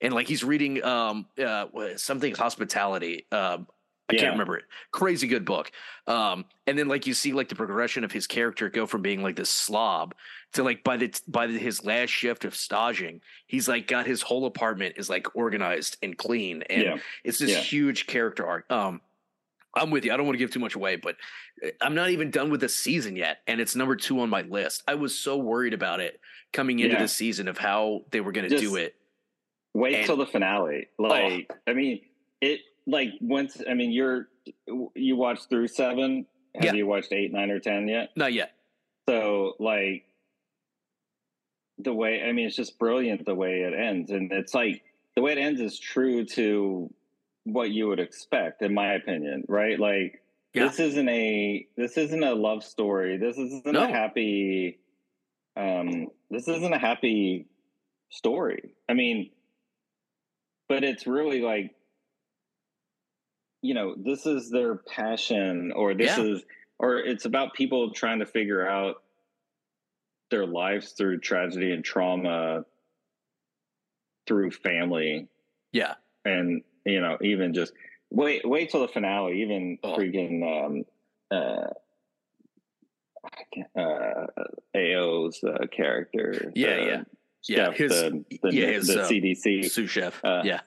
and 0.00 0.12
like 0.12 0.26
he's 0.26 0.42
reading 0.42 0.82
um 0.82 1.26
uh 1.42 1.66
something 1.96 2.34
hospitality 2.34 3.26
um 3.30 3.66
I 4.08 4.14
yeah. 4.14 4.20
can't 4.20 4.32
remember 4.32 4.56
it. 4.56 4.64
Crazy 4.90 5.26
good 5.26 5.44
book. 5.44 5.70
Um, 6.06 6.44
and 6.66 6.78
then 6.78 6.88
like 6.88 7.06
you 7.06 7.14
see 7.14 7.32
like 7.32 7.48
the 7.48 7.54
progression 7.54 8.04
of 8.04 8.12
his 8.12 8.26
character 8.26 8.68
go 8.68 8.86
from 8.86 9.00
being 9.00 9.22
like 9.22 9.36
this 9.36 9.50
slob 9.50 10.14
to 10.54 10.62
like 10.62 10.84
by 10.84 10.96
the 10.96 11.14
by 11.28 11.46
the, 11.46 11.58
his 11.58 11.84
last 11.84 12.10
shift 12.10 12.44
of 12.44 12.54
staging, 12.54 13.20
he's 13.46 13.68
like 13.68 13.86
got 13.86 14.06
his 14.06 14.22
whole 14.22 14.46
apartment 14.46 14.96
is 14.98 15.08
like 15.08 15.34
organized 15.34 15.96
and 16.02 16.16
clean, 16.16 16.62
and 16.68 16.82
yeah. 16.82 16.96
it's 17.24 17.38
this 17.38 17.50
yeah. 17.50 17.58
huge 17.58 18.06
character 18.06 18.46
arc. 18.46 18.70
Um, 18.70 19.00
I'm 19.74 19.90
with 19.90 20.04
you. 20.04 20.12
I 20.12 20.16
don't 20.16 20.26
want 20.26 20.34
to 20.34 20.38
give 20.38 20.50
too 20.50 20.60
much 20.60 20.74
away, 20.74 20.96
but 20.96 21.16
uh, 21.64 21.68
I'm 21.80 21.94
not 21.94 22.10
even 22.10 22.30
done 22.30 22.50
with 22.50 22.60
the 22.60 22.68
season 22.68 23.16
yet, 23.16 23.38
and 23.46 23.60
it's 23.60 23.74
number 23.74 23.96
two 23.96 24.20
on 24.20 24.28
my 24.28 24.42
list. 24.42 24.82
I 24.86 24.94
was 24.94 25.18
so 25.18 25.38
worried 25.38 25.74
about 25.74 26.00
it 26.00 26.20
coming 26.52 26.80
into 26.80 26.96
the 26.96 27.08
season 27.08 27.48
of 27.48 27.56
how 27.56 28.02
they 28.10 28.20
were 28.20 28.32
going 28.32 28.48
to 28.50 28.58
do 28.58 28.76
it. 28.76 28.94
Wait 29.74 29.94
And- 29.94 30.06
till 30.06 30.18
the 30.18 30.26
finale. 30.26 30.88
Like, 30.98 31.50
I 31.66 31.72
mean, 31.72 32.02
it 32.42 32.60
like 32.86 33.10
once. 33.20 33.60
I 33.68 33.74
mean, 33.74 33.92
you're 33.92 34.28
you 34.94 35.16
watched 35.16 35.48
through 35.48 35.68
seven. 35.68 36.26
Have 36.54 36.64
Yeah. 36.64 36.72
you 36.74 36.86
watched 36.86 37.12
eight, 37.12 37.32
nine, 37.32 37.50
or 37.50 37.58
ten 37.60 37.88
yet? 37.88 38.10
Not 38.16 38.32
yet. 38.32 38.52
So 39.08 39.54
like 39.58 40.04
the 41.78 41.92
way. 41.94 42.22
I 42.22 42.32
mean, 42.32 42.46
it's 42.46 42.56
just 42.56 42.78
brilliant 42.78 43.24
the 43.24 43.34
way 43.34 43.60
it 43.62 43.74
ends, 43.74 44.10
and 44.10 44.30
it's 44.32 44.54
like 44.54 44.82
the 45.16 45.22
way 45.22 45.32
it 45.32 45.38
ends 45.38 45.60
is 45.60 45.78
true 45.78 46.24
to 46.26 46.92
what 47.44 47.70
you 47.70 47.88
would 47.88 48.00
expect, 48.00 48.62
in 48.62 48.72
my 48.74 48.94
opinion. 48.94 49.44
Right? 49.48 49.78
Like 49.78 50.22
Yeah. 50.54 50.68
this 50.68 50.78
isn't 50.80 51.08
a 51.08 51.66
this 51.76 51.96
isn't 51.96 52.22
a 52.22 52.34
love 52.34 52.62
story. 52.64 53.16
This 53.16 53.38
isn't 53.38 53.66
No. 53.66 53.84
a 53.84 53.88
happy. 53.88 54.78
Um, 55.56 56.08
this 56.30 56.48
isn't 56.48 56.72
a 56.72 56.78
happy 56.78 57.46
story. 58.10 58.74
I 58.88 58.94
mean, 58.94 59.30
but 60.68 60.82
it's 60.84 61.06
really 61.06 61.40
like 61.42 61.74
you 63.62 63.74
know 63.74 63.94
this 63.96 64.26
is 64.26 64.50
their 64.50 64.74
passion 64.76 65.72
or 65.74 65.94
this 65.94 66.16
Yeah. 66.18 66.24
is 66.24 66.42
or 66.78 66.98
it's 66.98 67.24
about 67.24 67.54
people 67.54 67.92
trying 67.92 68.18
to 68.18 68.26
figure 68.26 68.66
out 68.68 68.96
their 70.30 70.46
lives 70.46 70.92
through 70.92 71.20
tragedy 71.20 71.72
and 71.72 71.84
trauma 71.84 72.64
through 74.26 74.50
family 74.50 75.28
Yeah. 75.72 75.94
and 76.24 76.62
you 76.84 77.00
know 77.00 77.18
even 77.22 77.54
just 77.54 77.72
wait 78.10 78.42
wait 78.46 78.70
till 78.70 78.80
the 78.82 78.88
finale 78.88 79.42
even 79.42 79.78
Oh. 79.82 79.96
freaking 79.96 80.42
um 80.66 80.84
uh 81.30 81.68
uh 83.78 84.26
Ayo's 84.74 85.42
uh, 85.44 85.66
character 85.70 86.50
Yeah, 86.54 86.68
uh, 86.68 86.76
yeah. 86.84 87.02
Yeah, 87.48 87.64
Steph, 87.66 87.76
his- 87.76 87.90
the, 87.90 88.24
the, 88.42 88.54
yeah, 88.54 88.66
his, 88.66 88.86
the 88.86 89.02
uh, 89.02 89.08
CDC 89.08 89.68
Sous 89.70 89.90
chef. 89.90 90.24
Uh, 90.24 90.42
yeah. 90.44 90.60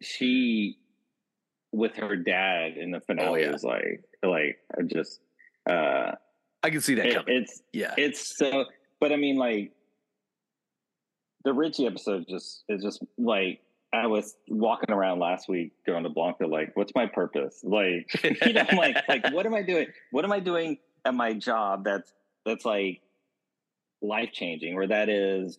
she 0.00 0.78
with 1.74 1.96
her 1.96 2.14
dad 2.16 2.76
in 2.76 2.90
the 2.92 3.00
finale 3.00 3.28
Oh, 3.42 3.46
yeah. 3.46 3.50
was 3.52 3.64
like 3.64 4.00
like 4.22 4.58
I 4.78 4.82
just 4.82 5.20
uh 5.68 6.12
I 6.62 6.70
can 6.70 6.80
see 6.80 6.94
that 6.94 7.06
it- 7.06 7.14
coming. 7.16 7.36
it's 7.42 7.62
yeah. 7.72 7.94
it's 7.98 8.36
so 8.36 8.66
but 9.00 9.12
I 9.12 9.16
mean 9.16 9.36
like 9.36 9.72
the 11.44 11.52
Richie 11.52 11.86
episode 11.86 12.26
just 12.28 12.64
is 12.68 12.82
just 12.82 13.02
like 13.18 13.60
I 13.92 14.06
was 14.06 14.34
walking 14.48 14.92
around 14.94 15.18
last 15.18 15.48
week 15.48 15.72
going 15.86 16.04
to 16.04 16.08
Blanca 16.10 16.46
like 16.46 16.70
what's 16.76 16.92
my 16.94 17.06
purpose 17.06 17.60
like 17.62 18.06
you 18.46 18.52
know 18.52 18.66
like 18.76 18.96
like 19.08 19.32
what 19.32 19.44
am 19.46 19.54
I 19.54 19.62
doing 19.62 19.86
what 20.10 20.24
am 20.24 20.32
I 20.32 20.40
doing 20.40 20.78
at 21.04 21.14
my 21.14 21.32
job 21.34 21.84
that's 21.84 22.12
that's 22.46 22.64
like 22.64 23.00
life 24.00 24.30
changing 24.32 24.74
or 24.74 24.86
that 24.86 25.08
is 25.08 25.58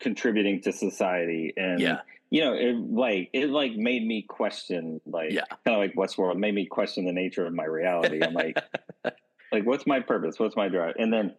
contributing 0.00 0.60
to 0.62 0.72
society 0.72 1.52
and 1.56 1.80
yeah. 1.80 2.00
you 2.30 2.42
know, 2.44 2.54
it 2.54 2.74
like 2.74 3.30
it 3.32 3.48
like 3.50 3.72
made 3.72 4.06
me 4.06 4.22
question 4.22 5.00
like 5.06 5.32
Yeah. 5.32 5.44
kind 5.64 5.76
of 5.76 5.78
like 5.78 5.94
Westworld 5.94 6.36
made 6.36 6.54
me 6.54 6.66
question 6.66 7.04
the 7.04 7.12
nature 7.12 7.46
of 7.46 7.54
my 7.54 7.64
reality. 7.64 8.20
I'm 8.22 8.34
like, 8.34 8.58
like 9.52 9.64
what's 9.64 9.86
my 9.86 10.00
purpose? 10.00 10.38
What's 10.38 10.56
my 10.56 10.68
drive? 10.68 10.94
And 10.98 11.12
then 11.12 11.34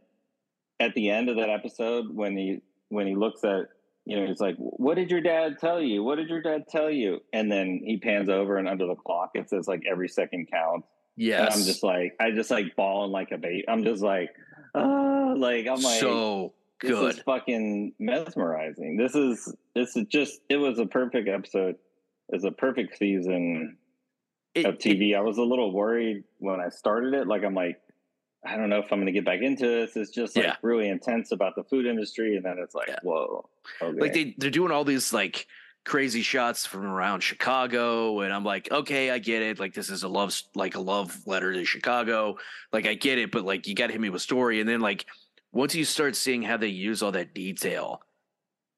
at 0.80 0.94
the 0.94 1.10
end 1.10 1.30
of 1.30 1.38
that 1.38 1.50
episode, 1.50 2.14
when 2.14 2.38
he 2.38 2.62
when 2.90 3.08
he 3.08 3.16
looks 3.16 3.44
at 3.44 3.70
you 4.06 4.18
know, 4.18 4.26
he's 4.26 4.40
like, 4.40 4.56
"What 4.58 4.96
did 4.96 5.12
your 5.12 5.20
dad 5.20 5.58
tell 5.60 5.82
you? 5.82 6.02
What 6.02 6.16
did 6.16 6.30
your 6.30 6.42
dad 6.42 6.70
tell 6.70 6.90
you?" 6.90 7.20
And 7.34 7.52
then 7.52 7.82
he 7.84 7.98
pans 7.98 8.30
over 8.30 8.56
and 8.58 8.66
under 8.66 8.88
the 8.88 8.96
clock 8.96 9.32
it 9.34 9.50
says 9.50 9.68
like 9.68 9.84
every 9.90 10.08
second 10.08 10.50
counts. 10.50 10.88
yes. 11.18 11.40
And 11.42 11.50
I'm 11.62 11.68
just 11.68 11.84
like, 11.84 12.16
I 12.18 12.32
just 12.32 12.50
like 12.50 12.76
bawling 12.78 13.12
like 13.12 13.32
a 13.32 13.38
baby. 13.38 13.66
I'm 13.68 13.84
just 13.84 14.02
like, 14.02 14.30
ah, 14.74 15.34
like 15.36 15.68
I'm 15.68 15.82
like, 15.82 16.00
so 16.00 16.54
this 16.82 16.92
good. 16.92 17.14
is 17.16 17.20
fucking 17.22 17.94
mesmerizing. 18.00 18.98
This 18.98 19.16
is 19.16 19.54
this 19.76 19.96
is 19.96 20.06
just 20.08 20.42
it 20.50 20.58
was 20.58 20.80
a 20.80 20.86
perfect 20.86 21.28
episode. 21.28 21.76
It's 22.30 22.44
a 22.44 22.52
perfect 22.52 22.98
season 22.98 23.78
It- 24.54 24.66
of 24.66 24.76
it- 24.76 24.80
TV. 24.82 25.16
I 25.16 25.22
was 25.22 25.38
a 25.38 25.44
little 25.44 25.72
worried 25.72 26.24
when 26.40 26.60
I 26.60 26.70
started 26.70 27.14
it. 27.14 27.28
Like 27.28 27.44
I'm 27.44 27.54
like, 27.56 27.80
I 28.46 28.56
don't 28.58 28.70
know 28.70 28.80
if 28.80 28.92
I'm 28.92 29.00
gonna 29.00 29.12
get 29.12 29.26
back 29.26 29.42
into 29.42 29.66
this. 29.66 29.96
It's 29.96 30.12
just 30.12 30.36
like 30.36 30.46
Yeah. 30.46 30.56
really 30.62 30.88
intense 30.90 31.32
about 31.32 31.56
the 31.56 31.64
food 31.64 31.86
industry, 31.86 32.36
and 32.36 32.46
then 32.46 32.58
it's 32.60 32.76
like, 32.76 32.88
Yeah. 32.90 33.00
whoa, 33.04 33.50
okay. 33.82 34.00
like 34.00 34.14
they 34.14 34.36
they're 34.38 34.50
doing 34.52 34.72
all 34.72 34.84
these 34.84 35.12
like 35.14 35.48
crazy 35.86 36.22
shots 36.22 36.66
from 36.66 36.86
around 36.86 37.22
Chicago, 37.22 38.20
and 38.20 38.34
I'm 38.34 38.44
like, 38.44 38.70
okay, 38.72 39.10
I 39.10 39.20
get 39.20 39.42
it. 39.42 39.58
Like 39.60 39.74
this 39.74 39.90
is 39.90 40.04
a 40.04 40.08
love 40.08 40.40
like 40.54 40.76
a 40.76 40.80
love 40.82 41.18
letter 41.26 41.54
to 41.54 41.66
Chicago. 41.66 42.38
Like 42.72 42.86
I 42.86 42.94
get 42.94 43.18
it, 43.18 43.32
but 43.32 43.44
like 43.46 43.68
you 43.68 43.74
got 43.76 43.88
to 43.88 43.94
hit 43.94 44.02
me 44.02 44.10
with 44.10 44.22
story, 44.22 44.60
and 44.60 44.68
then 44.70 44.82
like 44.82 45.06
once 45.52 45.76
you 45.76 45.86
start 45.86 46.16
seeing 46.16 46.42
how 46.44 46.58
they 46.58 46.68
use 46.68 47.02
all 47.04 47.12
that 47.14 47.34
detail. 47.34 48.02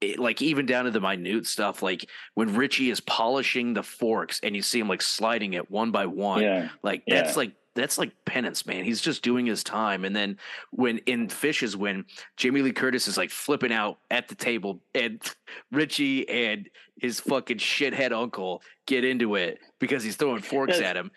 It, 0.00 0.18
like 0.18 0.40
even 0.40 0.64
down 0.64 0.86
to 0.86 0.90
the 0.90 1.00
minute 1.00 1.46
stuff, 1.46 1.82
like 1.82 2.08
when 2.32 2.54
Richie 2.54 2.88
is 2.90 3.00
polishing 3.00 3.74
the 3.74 3.82
forks 3.82 4.40
and 4.42 4.56
you 4.56 4.62
see 4.62 4.80
him 4.80 4.88
like 4.88 5.02
sliding 5.02 5.52
it 5.52 5.70
one 5.70 5.90
by 5.90 6.06
one, 6.06 6.40
yeah, 6.42 6.70
like 6.82 7.02
Yeah. 7.06 7.16
that's 7.22 7.36
like 7.36 7.52
that's 7.74 7.98
like 7.98 8.12
penance, 8.24 8.64
man. 8.64 8.82
He's 8.84 9.02
just 9.02 9.22
doing 9.22 9.44
his 9.44 9.62
time. 9.62 10.06
And 10.06 10.16
then 10.16 10.38
when 10.70 10.98
in 11.04 11.28
Fishes, 11.28 11.76
when 11.76 12.06
Jamie 12.38 12.62
Lee 12.62 12.72
Curtis 12.72 13.08
is 13.08 13.18
like 13.18 13.30
flipping 13.30 13.72
out 13.74 13.98
at 14.10 14.26
the 14.26 14.34
table, 14.34 14.80
and 14.94 15.20
Richie 15.70 16.26
and 16.30 16.66
his 16.96 17.20
fucking 17.20 17.58
shithead 17.58 18.12
uncle 18.12 18.62
get 18.86 19.04
into 19.04 19.34
it 19.34 19.58
because 19.80 20.02
he's 20.02 20.16
throwing 20.16 20.40
forks 20.40 20.78
That's- 20.78 20.90
at 20.90 20.96
him. 20.96 21.10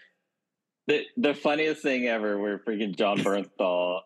the 0.87 1.03
the 1.15 1.33
funniest 1.33 1.81
thing 1.83 2.07
ever, 2.07 2.37
where 2.37 2.59
freaking 2.59 2.97
John 2.97 3.17
Bernthal, 3.19 4.01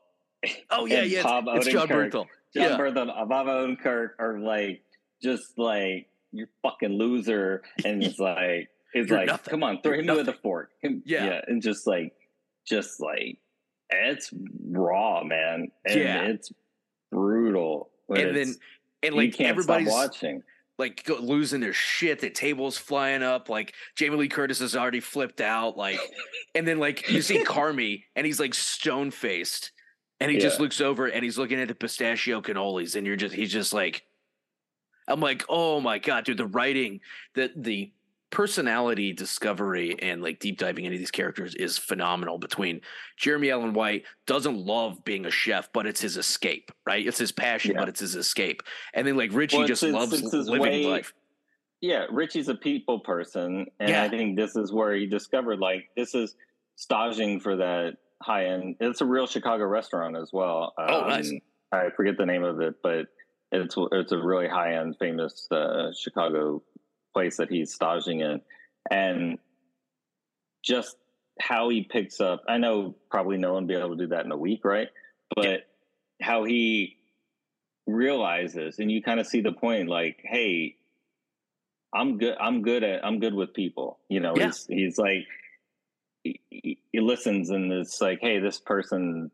Oh 0.70 0.86
yeah, 0.86 1.02
yeah, 1.04 1.24
Bob 1.24 1.46
it's, 1.50 1.66
it's 1.68 1.74
John. 1.74 1.88
Bernthal. 1.88 2.12
John 2.12 2.28
Yeah. 2.54 2.78
Bernthal, 2.78 3.02
and 3.04 3.12
uh, 3.12 3.26
Bob 3.26 3.48
Odenkirk 3.48 4.12
are 4.20 4.40
like 4.40 4.82
just 5.22 5.58
like 5.58 6.08
you're 6.32 6.50
fucking 6.62 6.98
loser, 6.98 7.64
and 7.84 8.04
it's 8.04 8.20
like 8.20 8.70
it's 8.94 9.10
You're 9.10 9.20
like 9.20 9.28
nothing. 9.28 9.52
come 9.52 9.64
on, 9.64 9.82
throw 9.82 9.94
You're 9.94 10.02
him 10.04 10.16
with 10.16 10.30
a 10.30 10.34
fork, 10.34 10.72
Him- 10.82 11.02
Yeah. 11.06 11.42
and 11.48 11.62
just 11.62 11.88
like 11.88 12.14
just 12.68 13.00
like 13.00 13.38
it's 13.90 14.32
raw, 14.70 15.24
man, 15.24 15.72
and 15.86 16.00
Yeah. 16.00 16.22
it's 16.24 16.52
brutal, 17.12 17.90
And 18.10 18.36
then 18.36 18.56
and 19.04 19.16
like 19.16 19.40
everybody's 19.42 19.90
watching. 19.90 20.44
like 20.78 21.04
go, 21.06 21.16
losing 21.16 21.62
their 21.62 21.74
shit. 21.74 22.20
The 22.20 22.30
table's 22.30 22.78
flying 22.78 23.24
up. 23.24 23.50
Like 23.50 23.74
Jamie 23.96 24.18
Lee 24.18 24.28
Curtis 24.28 24.62
is 24.62 24.76
already 24.76 25.00
flipped 25.00 25.42
out. 25.42 25.78
Like, 25.78 26.00
and 26.56 26.68
then 26.68 26.80
like 26.80 27.10
you 27.10 27.22
see 27.22 27.44
Carmy, 27.44 28.04
and 28.16 28.26
he's 28.26 28.40
like 28.40 28.54
stone 28.54 29.12
faced, 29.12 29.72
and 30.20 30.32
he 30.32 30.38
just 30.38 30.60
looks 30.60 30.82
over 30.82 31.06
and 31.08 31.24
he's 31.24 31.38
looking 31.38 31.60
at 31.60 31.68
the 31.68 31.76
pistachio 31.76 32.42
cannolis, 32.42 32.96
and 32.96 33.06
you're 33.06 33.16
just 33.16 33.36
he's 33.36 33.52
just 33.52 33.74
like, 33.74 34.04
I'm 35.08 35.20
like, 35.20 35.46
oh 35.50 35.80
my 35.80 36.00
god, 36.00 36.26
dude, 36.26 36.38
the 36.38 36.48
writing, 36.48 37.00
the 37.36 37.52
the 37.56 37.92
personality 38.30 39.14
discovery 39.14 39.96
and 40.02 40.22
like 40.22 40.38
deep 40.40 40.58
diving 40.58 40.84
into 40.84 40.98
these 40.98 41.12
characters 41.12 41.56
is 41.56 41.78
phenomenal 41.78 42.38
between 42.38 42.82
Jeremy 43.16 43.52
Allen 43.52 43.72
White 43.74 44.04
doesn't 44.26 44.58
love 44.58 45.02
being 45.06 45.26
a 45.26 45.32
chef 45.32 45.70
but 45.72 45.88
it's 45.88 46.02
his 46.02 46.18
escape 46.18 46.70
right 46.86 47.08
it's 47.08 47.18
his 47.18 47.32
passion 47.32 47.72
Yeah. 47.72 47.80
but 47.80 47.88
it's 47.88 48.02
his 48.02 48.16
escape 48.16 48.64
and 48.94 49.08
then 49.08 49.16
like 49.16 49.32
Richie 49.32 49.60
Well, 49.60 49.66
just 49.68 49.82
it's- 49.82 49.98
loves 49.98 50.22
it's 50.22 50.34
living 50.34 50.60
way- 50.62 50.86
life 50.86 51.14
Yeah, 51.80 52.06
Richie's 52.12 52.50
a 52.50 52.56
people 52.56 53.00
person, 53.00 53.66
and 53.80 53.90
Yeah. 53.90 54.04
I 54.04 54.10
think 54.10 54.36
this 54.36 54.58
is 54.58 54.74
where 54.74 54.94
he 54.94 55.06
discovered 55.06 55.60
like 55.60 55.90
this 55.96 56.14
is 56.14 56.36
staging 56.76 57.40
for 57.40 57.56
that 57.56 57.96
high 58.22 58.46
end. 58.46 58.76
It's 58.80 59.02
a 59.02 59.06
real 59.06 59.28
Chicago 59.28 59.66
restaurant 59.66 60.16
as 60.18 60.32
well. 60.34 60.74
Oh, 60.78 61.08
nice. 61.08 61.32
I 61.72 61.90
forget 61.96 62.18
the 62.18 62.26
name 62.26 62.44
of 62.44 62.60
it, 62.62 62.76
but 62.82 63.08
it's 63.52 63.76
it's 63.92 64.12
a 64.12 64.18
really 64.18 64.48
high 64.48 64.76
end, 64.76 64.96
famous 65.00 65.48
uh, 65.52 65.92
Chicago 65.98 66.64
place 67.14 67.38
that 67.38 67.50
he's 67.50 67.74
staging 67.74 68.22
in, 68.22 68.42
and 68.90 69.38
just 70.64 70.96
how 71.40 71.70
he 71.70 71.84
picks 71.84 72.20
up. 72.20 72.44
I 72.48 72.58
know 72.58 72.96
probably 73.12 73.38
no 73.38 73.54
one 73.54 73.64
will 73.64 73.68
be 73.68 73.76
able 73.76 73.92
to 73.92 74.04
do 74.04 74.08
that 74.08 74.26
in 74.26 74.32
a 74.32 74.38
week, 74.38 74.62
right? 74.66 74.88
But 75.36 75.68
how 76.22 76.44
he 76.46 76.98
realizes, 77.86 78.80
and 78.80 78.92
you 78.92 79.02
kind 79.02 79.20
of 79.20 79.28
see 79.28 79.42
the 79.42 79.52
point, 79.52 79.88
like, 79.90 80.20
hey, 80.24 80.76
I'm 81.94 82.18
good. 82.18 82.36
I'm 82.40 82.62
good 82.62 82.84
at. 82.84 83.06
I'm 83.06 83.20
good 83.20 83.34
with 83.34 83.54
people. 83.54 84.00
You 84.10 84.20
know, 84.20 84.34
Yeah. 84.36 84.48
he's 84.48 84.66
he's 84.68 84.98
like 84.98 85.26
he, 86.50 86.78
he 86.92 87.00
listens 87.00 87.50
and 87.50 87.72
it's 87.72 88.00
like, 88.02 88.20
hey, 88.22 88.40
this 88.40 88.60
person 88.60 89.32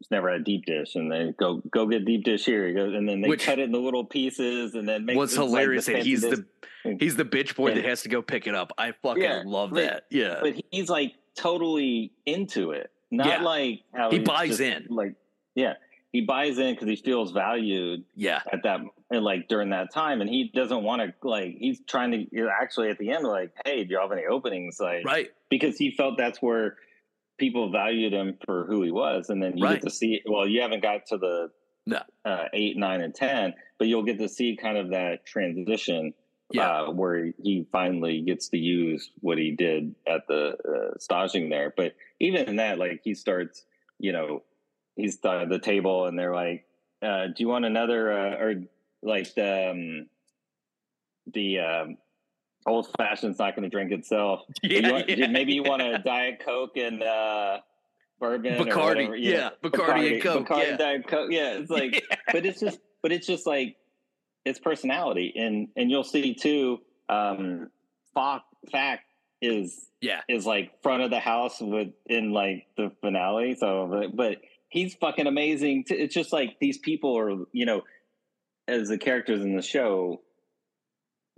has 0.00 0.10
never 0.10 0.30
had 0.32 0.44
deep 0.44 0.64
dish, 0.66 0.94
and 0.96 1.10
they 1.10 1.32
go 1.38 1.62
go 1.70 1.86
get 1.86 2.04
deep 2.04 2.24
dish 2.24 2.44
here. 2.44 2.66
He 2.66 2.74
goes, 2.74 2.94
and 2.94 3.08
then 3.08 3.20
they 3.20 3.28
Which- 3.28 3.44
cut 3.44 3.58
it 3.58 3.64
into 3.64 3.78
little 3.78 4.04
pieces, 4.04 4.74
and 4.74 4.88
then 4.88 5.04
make 5.06 5.16
What's 5.16 5.32
it's 5.32 5.38
like 5.38 5.48
hilarious 5.48 5.86
the 5.86 5.98
he's 5.98 6.22
fancy 6.22 6.44
the 6.84 6.96
he's 6.98 7.16
the 7.16 7.24
bitch 7.24 7.54
boy 7.54 7.68
Yeah. 7.68 7.74
that 7.76 7.84
has 7.84 8.02
to 8.02 8.08
go 8.08 8.20
pick 8.22 8.46
it 8.46 8.54
up. 8.54 8.72
I 8.78 8.92
fucking 9.02 9.22
Yeah, 9.22 9.42
love 9.46 9.70
but- 9.70 9.76
that. 9.84 10.06
Yeah. 10.10 10.38
but 10.42 10.54
he's 10.70 10.88
like 10.88 11.14
totally 11.36 12.12
into 12.26 12.72
it. 12.72 12.90
Not 13.10 13.26
Yeah. 13.26 13.42
like 13.42 13.82
how 13.94 14.10
He 14.10 14.18
buys 14.18 14.58
just, 14.58 14.60
in. 14.60 14.86
Like, 14.88 15.14
yeah, 15.54 15.74
he 16.12 16.22
buys 16.22 16.58
in 16.58 16.74
because 16.74 16.88
he 16.88 16.96
feels 16.96 17.30
valued 17.30 18.04
yeah. 18.16 18.40
at 18.52 18.62
that 18.64 18.80
and 19.10 19.22
like 19.24 19.46
during 19.48 19.70
that 19.70 19.92
time, 19.92 20.20
and 20.22 20.28
he 20.30 20.50
doesn't 20.54 20.82
want 20.82 21.02
to 21.02 21.28
like 21.28 21.56
he's 21.58 21.80
trying 21.86 22.10
to 22.12 22.48
actually 22.60 22.88
at 22.88 22.98
the 22.98 23.10
end 23.10 23.24
like, 23.26 23.52
hey, 23.66 23.84
do 23.84 23.90
you 23.90 24.00
have 24.00 24.10
any 24.12 24.24
openings? 24.24 24.80
Like, 24.80 25.04
right. 25.04 25.30
Because 25.52 25.76
he 25.76 25.90
felt 25.90 26.16
that's 26.16 26.40
where 26.40 26.76
people 27.36 27.70
valued 27.70 28.14
him 28.14 28.38
for 28.46 28.64
who 28.64 28.82
he 28.82 28.90
was, 28.90 29.28
and 29.28 29.42
then 29.42 29.58
you 29.58 29.64
Right. 29.64 29.74
get 29.74 29.82
to 29.82 29.90
see. 29.90 30.22
Well, 30.24 30.48
you 30.48 30.62
haven't 30.62 30.80
got 30.82 31.04
to 31.08 31.18
the 31.18 31.50
No. 31.86 32.00
uh, 32.24 32.48
eight, 32.54 32.78
nine, 32.78 33.02
and 33.02 33.14
ten, 33.14 33.52
but 33.78 33.86
you'll 33.86 34.02
get 34.04 34.18
to 34.18 34.28
see 34.30 34.56
kind 34.56 34.78
of 34.78 34.88
that 34.90 35.26
transition 35.26 36.14
Yeah. 36.52 36.84
uh, 36.84 36.92
where 36.92 37.32
he 37.42 37.66
finally 37.70 38.22
gets 38.22 38.48
to 38.48 38.56
use 38.56 39.10
what 39.20 39.36
he 39.36 39.50
did 39.50 39.94
at 40.06 40.26
the 40.26 40.56
uh, 40.64 40.98
staging 40.98 41.50
there. 41.50 41.74
But 41.76 41.96
even 42.18 42.48
in 42.48 42.56
that, 42.56 42.78
like 42.78 43.02
he 43.04 43.14
starts, 43.14 43.66
you 43.98 44.12
know, 44.12 44.42
he's 44.96 45.22
at 45.22 45.50
the 45.50 45.58
table 45.58 46.06
and 46.06 46.18
they're 46.18 46.34
like, 46.34 46.66
uh, 47.02 47.26
"Do 47.26 47.34
you 47.42 47.48
want 47.48 47.66
another?" 47.66 48.10
Uh, 48.10 48.36
or 48.42 48.54
like 49.02 49.34
the 49.34 49.70
um, 49.70 50.08
the 51.26 51.58
um, 51.58 51.98
old 52.66 52.88
fashioned's 52.96 53.38
not 53.38 53.54
going 53.56 53.64
to 53.64 53.68
drink 53.68 53.92
itself. 53.92 54.40
But 54.62 54.70
you 54.70 54.92
want- 54.92 55.08
yeah. 55.08 55.26
Maybe 55.28 55.54
you 55.54 55.62
want 55.62 55.82
a 55.82 55.98
diet 55.98 56.42
coke 56.44 56.76
and 56.76 57.02
uh, 57.02 57.58
bourbon, 58.20 58.54
Bacardi, 58.54 59.08
whatever. 59.08 59.16
yeah, 59.16 59.50
Bacardi 59.62 60.14
and 60.14 60.22
Coke, 60.22 60.46
Bacardi 60.48 60.68
yeah. 60.70 60.76
diet 60.76 61.08
coke. 61.08 61.30
Yeah, 61.30 61.58
it's 61.58 61.70
like 61.78 61.94
Yeah. 61.94 62.16
but 62.32 62.46
it's 62.46 62.60
just 62.60 62.78
but 63.02 63.12
it's 63.12 63.26
just 63.26 63.46
like 63.46 63.76
it's 64.44 64.58
personality 64.58 65.32
and 65.36 65.68
and 65.76 65.90
you'll 65.90 66.04
see 66.04 66.34
too 66.34 66.78
um 67.08 67.70
Fox 68.14 68.44
fact 68.70 69.04
is 69.40 69.88
yeah. 70.00 70.20
is 70.28 70.46
like 70.46 70.82
front 70.82 71.02
of 71.02 71.10
the 71.10 71.18
house 71.20 71.60
with 71.60 71.88
in 72.06 72.32
like 72.32 72.66
the 72.76 72.90
finale 73.00 73.54
so 73.56 73.88
but, 73.90 74.16
but 74.16 74.36
he's 74.68 74.94
fucking 74.94 75.26
amazing 75.26 75.84
it's 75.88 76.14
just 76.14 76.32
like 76.32 76.56
these 76.60 76.78
people 76.78 77.16
are 77.18 77.44
you 77.52 77.66
know 77.66 77.82
as 78.68 78.88
the 78.88 78.98
characters 78.98 79.42
in 79.42 79.56
the 79.56 79.62
show 79.62 80.20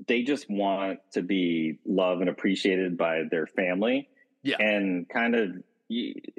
they 0.07 0.23
just 0.23 0.49
want 0.51 0.99
to 1.13 1.23
be 1.23 1.79
loved 1.87 2.21
and 2.21 2.29
appreciated 2.31 2.97
by 2.97 3.23
their 3.31 3.47
family 3.47 4.09
Yeah. 4.43 4.57
and 4.59 5.09
kind 5.09 5.35
of 5.35 5.51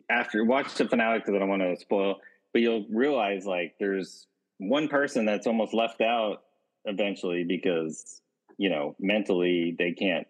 after 0.09 0.43
watch 0.43 0.73
the 0.75 0.87
finale 0.87 1.19
because 1.19 1.35
i 1.35 1.39
don't 1.39 1.49
want 1.49 1.61
to 1.61 1.75
spoil 1.77 2.15
but 2.51 2.61
you'll 2.61 2.85
realize 2.89 3.45
like 3.45 3.75
there's 3.79 4.27
one 4.57 4.87
person 4.87 5.25
that's 5.25 5.45
almost 5.47 5.73
left 5.73 6.01
out 6.01 6.43
eventually 6.85 7.43
because 7.43 8.21
you 8.57 8.69
know 8.69 8.95
mentally 8.99 9.75
they 9.77 9.91
can't 9.91 10.27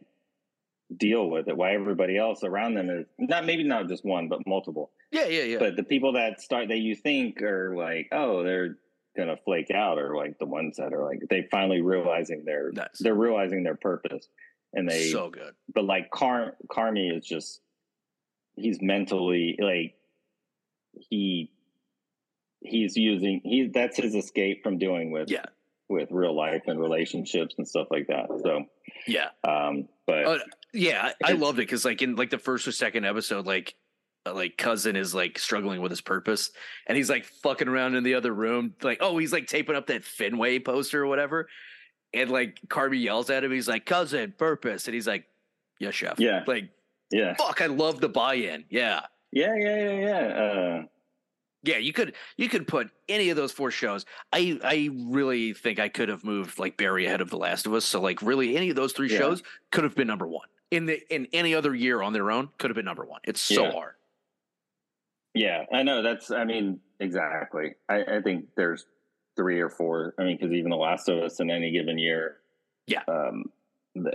deal 0.98 1.30
with 1.30 1.48
it 1.48 1.58
why 1.58 1.74
everybody 1.74 2.18
else 2.18 2.44
around 2.44 2.76
them 2.76 2.90
is 2.90 3.06
not 3.18 3.46
maybe 3.46 3.64
not 3.64 3.88
just 3.88 4.06
one 4.06 4.28
but 4.28 4.46
multiple 4.46 4.92
Yeah, 5.12 5.26
yeah, 5.26 5.44
yeah. 5.44 5.58
but 5.60 5.76
the 5.76 5.84
people 5.84 6.14
that 6.14 6.42
start 6.42 6.68
that 6.68 6.78
you 6.78 6.96
think 6.96 7.42
are 7.42 7.76
like 7.76 8.10
oh 8.12 8.44
they're 8.44 8.78
gonna 9.16 9.38
flake 9.46 9.72
out 9.72 9.98
are 9.98 10.16
like 10.16 10.38
the 10.40 10.46
ones 10.46 10.78
that 10.78 10.94
are 10.94 11.04
like 11.04 11.20
they 11.30 11.48
finally 11.52 11.82
realizing 11.82 12.44
their 12.46 12.72
Nice. 12.72 12.88
they're 13.00 13.16
realizing 13.16 13.64
their 13.64 13.76
purpose 13.76 14.28
and 14.74 14.90
they 14.90 15.10
so 15.10 15.30
good. 15.30 15.54
but 15.74 15.86
like 15.86 16.10
Car 16.12 16.56
Carmy 16.70 17.16
is 17.16 17.26
just 17.26 17.62
he's 18.56 18.82
mentally 18.82 19.58
like 19.60 19.96
he 21.10 21.52
he's 22.62 22.96
using 22.98 23.42
he 23.44 23.70
that's 23.74 23.98
his 23.98 24.16
escape 24.16 24.64
from 24.64 24.78
doing 24.78 25.12
with 25.12 25.30
Yeah. 25.30 25.46
with 25.90 26.10
real 26.12 26.36
life 26.36 26.64
and 26.68 26.80
relationships 26.80 27.56
and 27.58 27.68
stuff 27.68 27.88
like 27.92 28.08
that 28.08 28.28
so 28.44 28.66
Yeah. 29.08 29.30
um 29.48 29.88
but 30.08 30.26
Uh, 30.26 30.38
Yeah, 30.74 31.12
I, 31.24 31.32
I 31.32 31.34
loved 31.34 31.58
it 31.60 31.64
because 31.64 31.86
like 31.86 32.02
in 32.02 32.16
like 32.16 32.30
the 32.30 32.38
first 32.40 32.68
or 32.68 32.72
second 32.72 33.06
episode, 33.06 33.46
like 33.46 33.76
like 34.34 34.58
cousin 34.58 34.96
is 34.96 35.14
like 35.14 35.38
struggling 35.38 35.82
with 35.82 35.92
his 35.92 36.02
purpose, 36.02 36.52
and 36.88 36.98
he's 36.98 37.10
like 37.10 37.26
fucking 37.26 37.68
around 37.68 37.96
in 37.96 38.04
the 38.04 38.14
other 38.16 38.34
room, 38.34 38.74
like 38.82 38.98
oh 39.02 39.18
he's 39.18 39.34
like 39.34 39.48
taping 39.48 39.76
up 39.76 39.88
that 39.88 40.04
Fenway 40.04 40.60
poster 40.60 41.04
or 41.04 41.08
whatever, 41.08 41.48
and 42.14 42.30
like 42.32 42.60
Carmy 42.68 43.02
yells 43.02 43.30
at 43.30 43.44
him, 43.44 43.52
he's 43.52 43.68
like 43.68 43.86
cousin 43.86 44.34
purpose, 44.38 44.88
and 44.88 44.94
he's 44.96 45.08
like 45.08 45.26
yeah 45.80 45.92
chef, 45.92 46.20
Yeah. 46.20 46.44
like 46.48 46.70
yeah 47.12 47.36
fuck, 47.36 47.62
I 47.62 47.68
love 47.68 48.00
the 48.02 48.10
buy-in, 48.10 48.66
yeah. 48.70 49.02
yeah 49.32 49.54
yeah 49.56 49.78
yeah 49.92 50.00
yeah 50.00 50.28
uh 50.42 50.84
Yeah, 51.64 51.78
you 51.78 51.94
could 51.94 52.16
you 52.38 52.48
could 52.50 52.68
put 52.68 52.90
any 53.10 53.30
of 53.30 53.38
those 53.38 53.52
four 53.52 53.70
shows. 53.72 54.06
I 54.34 54.60
I 54.64 54.90
really 54.94 55.54
think 55.54 55.80
I 55.80 55.90
could 55.90 56.10
have 56.10 56.24
moved 56.24 56.58
like 56.60 56.78
Barry 56.78 57.06
ahead 57.06 57.22
of 57.22 57.30
The 57.30 57.38
Last 57.38 57.66
of 57.68 57.74
Us. 57.74 57.86
So 57.86 58.02
like 58.02 58.22
really 58.22 58.56
any 58.58 58.70
of 58.70 58.76
those 58.76 58.94
three 58.94 59.12
Yeah. 59.12 59.18
shows 59.20 59.44
could 59.72 59.84
have 59.84 59.96
been 59.96 60.08
number 60.08 60.28
one. 60.28 60.48
In 60.72 60.86
the 60.86 61.00
in 61.14 61.28
any 61.34 61.54
other 61.56 61.74
year 61.76 62.02
on 62.02 62.12
their 62.14 62.32
own, 62.32 62.50
could 62.58 62.70
have 62.70 62.76
been 62.76 62.86
number 62.86 63.06
one. 63.06 63.22
It's 63.24 63.42
so 63.42 63.64
Yeah. 63.64 63.72
hard. 63.72 63.94
Yeah, 65.36 65.66
I 65.72 65.84
know. 65.84 66.02
That's, 66.02 66.32
I 66.32 66.46
mean, 66.46 66.80
exactly. 67.00 67.76
I, 67.90 68.04
I 68.04 68.22
think 68.22 68.46
there's 68.56 68.86
three 69.36 69.60
or 69.60 69.70
four. 69.70 70.16
I 70.18 70.24
mean, 70.24 70.38
because 70.38 70.54
even 70.54 70.72
The 70.72 70.78
Last 70.78 71.10
of 71.10 71.18
Us 71.20 71.40
in 71.42 71.52
any 71.52 71.72
given 71.72 71.98
year. 72.00 72.38
Yeah. 72.88 73.02
Um, 73.08 73.46
the, 73.96 74.14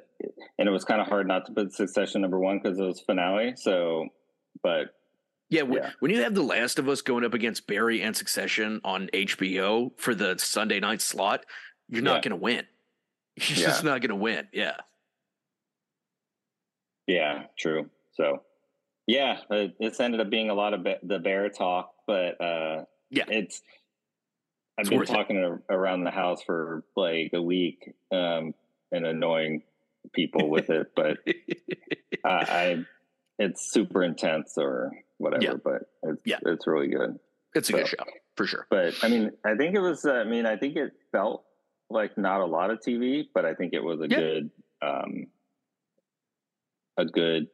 and 0.58 0.66
it 0.68 0.72
was 0.72 0.84
kind 0.84 1.00
of 1.00 1.06
hard 1.06 1.28
not 1.28 1.44
to 1.46 1.52
put 1.52 1.72
Succession 1.74 2.22
number 2.22 2.38
one 2.38 2.58
because 2.58 2.78
it 2.78 2.82
was 2.84 3.00
finale. 3.00 3.52
So, 3.56 4.08
but 4.62 4.94
Yeah, 5.50 5.62
Yeah. 5.70 5.90
when 6.00 6.10
you 6.10 6.22
have 6.22 6.34
The 6.34 6.42
Last 6.42 6.78
of 6.78 6.88
Us 6.88 7.02
going 7.02 7.24
up 7.24 7.34
against 7.34 7.66
Barry 7.66 8.00
and 8.02 8.16
Succession 8.16 8.80
on 8.82 9.08
HBO 9.12 9.92
for 9.98 10.14
the 10.14 10.38
Sunday 10.38 10.80
night 10.80 11.02
slot, 11.02 11.44
you're 11.88 12.02
not 12.02 12.24
Yeah. 12.24 12.30
going 12.30 12.38
to 12.40 12.42
win. 12.42 12.64
You're 13.36 13.58
Yeah. 13.58 13.66
just 13.66 13.84
not 13.84 14.00
going 14.00 14.10
to 14.10 14.16
win. 14.16 14.48
Yeah. 14.52 14.76
yeah, 17.06 17.44
true. 17.58 17.90
So, 18.12 18.42
yeah, 19.10 19.38
it, 19.50 19.74
it's 19.80 19.98
ended 19.98 20.20
up 20.20 20.30
being 20.30 20.50
a 20.50 20.54
lot 20.54 20.72
of 20.74 20.84
ba- 20.84 21.00
the 21.02 21.18
bear 21.18 21.48
talk, 21.48 21.92
but 22.06 22.40
uh, 22.40 22.84
Yeah. 23.10 23.24
it's. 23.28 23.60
I've 24.78 24.82
It's 24.82 24.88
been 24.90 24.98
worth 24.98 25.10
it. 25.10 25.14
talking 25.14 25.58
around 25.68 26.04
the 26.04 26.10
house 26.10 26.42
for 26.42 26.84
like 26.96 27.32
a 27.34 27.42
week 27.42 27.92
um, 28.12 28.54
and 28.92 29.04
annoying 29.04 29.62
people 30.14 30.48
with 30.48 30.70
it, 30.70 30.92
but 30.96 31.18
I, 32.24 32.30
I 32.30 32.84
it's 33.38 33.70
super 33.72 34.02
intense 34.04 34.54
or 34.56 34.92
whatever, 35.18 35.42
Yeah. 35.44 35.54
but 35.62 35.82
it's 36.04 36.22
Yeah. 36.24 36.38
it's 36.46 36.66
really 36.66 36.88
good. 36.88 37.18
it's 37.54 37.68
a 37.68 37.72
good 37.72 37.88
show 37.88 38.04
for 38.36 38.46
sure. 38.46 38.66
But 38.70 38.94
I 39.02 39.08
mean, 39.08 39.32
I 39.44 39.56
think 39.56 39.74
it 39.74 39.80
was. 39.80 40.04
Uh, 40.04 40.12
I 40.12 40.24
mean, 40.24 40.46
I 40.46 40.56
think 40.56 40.76
it 40.76 40.92
felt 41.12 41.44
like 41.90 42.16
not 42.16 42.40
a 42.40 42.46
lot 42.46 42.70
of 42.70 42.78
TV, 42.80 43.26
but 43.34 43.44
I 43.44 43.54
think 43.54 43.72
it 43.74 43.82
was 43.82 44.00
a 44.00 44.08
Yeah. 44.08 44.18
good, 44.18 44.50
um, 44.80 45.26
a 46.96 47.04
good 47.04 47.48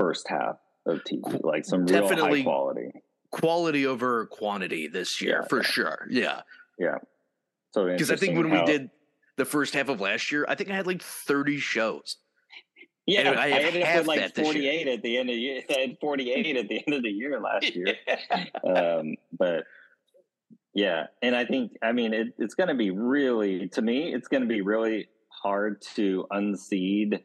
first 0.00 0.26
half 0.28 0.56
of 0.86 0.98
TV, 1.04 1.42
like 1.44 1.64
some 1.66 1.84
real 1.84 2.00
Definitely 2.08 2.40
high 2.40 2.44
quality. 2.44 2.90
Quality 3.30 3.86
over 3.86 4.26
quantity 4.26 4.88
this 4.88 5.20
year 5.20 5.40
Yeah, 5.42 5.48
for 5.48 5.58
yeah. 5.58 5.62
sure. 5.62 6.06
Yeah. 6.10 6.40
Yeah. 6.78 6.96
So 7.72 7.86
Because 7.86 8.10
I 8.10 8.16
think 8.16 8.36
when 8.36 8.50
we 8.50 8.64
did 8.64 8.90
the 9.36 9.44
first 9.44 9.74
half 9.74 9.88
of 9.88 10.00
last 10.00 10.32
year, 10.32 10.44
I 10.48 10.54
think 10.54 10.70
I 10.70 10.74
had 10.74 10.86
like 10.86 11.02
30 11.02 11.58
shows. 11.58 12.16
yeah, 13.06 13.30
I 13.30 13.44
I, 13.44 13.48
ended 13.60 13.82
up 13.82 13.98
with 13.98 14.06
like 14.06 14.20
that 14.20 14.34
this 14.34 14.44
year. 14.44 14.52
forty-eight 14.52 14.88
at 14.88 15.02
the 15.02 15.18
end 15.18 15.28
of 15.30 15.34
the 15.36 15.40
year. 15.40 15.62
I 15.70 15.80
had 15.80 15.96
forty-eight 16.00 16.56
at 16.56 16.68
the 16.68 16.82
end 16.86 16.94
of 16.96 17.02
the 17.02 17.10
year 17.10 17.40
last 17.40 17.74
year. 17.74 17.94
um, 18.64 19.16
but 19.38 19.64
yeah, 20.74 21.06
and 21.22 21.34
I 21.36 21.44
think 21.44 21.72
I 21.82 21.92
mean 21.92 22.12
it, 22.14 22.28
it's 22.38 22.54
going 22.54 22.68
to 22.68 22.74
be 22.74 22.90
really 22.90 23.68
to 23.70 23.82
me 23.82 24.12
it's 24.14 24.28
going 24.28 24.42
to 24.42 24.48
be 24.48 24.60
really 24.60 25.08
hard 25.42 25.80
to 25.96 26.26
unseed 26.32 27.20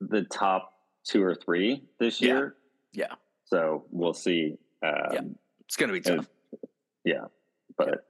the 0.00 0.22
top 0.24 0.72
two 1.06 1.22
or 1.22 1.34
three 1.34 1.82
this 1.98 2.20
Yeah. 2.20 2.28
year. 2.28 2.56
Yeah. 2.92 3.14
So 3.44 3.86
we'll 3.90 4.14
see. 4.14 4.56
Um, 4.82 4.92
Yeah. 5.12 5.20
It's 5.64 5.76
going 5.76 5.88
to 5.88 5.92
be 5.94 6.00
tough. 6.00 6.28
Yeah. 7.04 7.26
But 7.76 8.06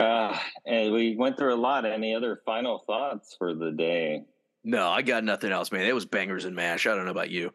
uh, 0.00 0.36
and 0.66 0.92
we 0.92 1.16
went 1.16 1.38
through 1.38 1.54
a 1.54 1.56
lot. 1.56 1.84
Any 1.86 2.14
other 2.14 2.40
final 2.44 2.78
thoughts 2.86 3.34
for 3.38 3.54
the 3.54 3.70
day? 3.70 4.24
No, 4.64 4.88
I 4.88 5.02
got 5.02 5.24
nothing 5.24 5.52
else, 5.52 5.70
man. 5.70 5.86
It 5.86 5.94
was 5.94 6.04
bangers 6.06 6.44
and 6.44 6.56
mash. 6.56 6.86
I 6.86 6.94
don't 6.94 7.04
know 7.04 7.10
about 7.10 7.30
you. 7.30 7.52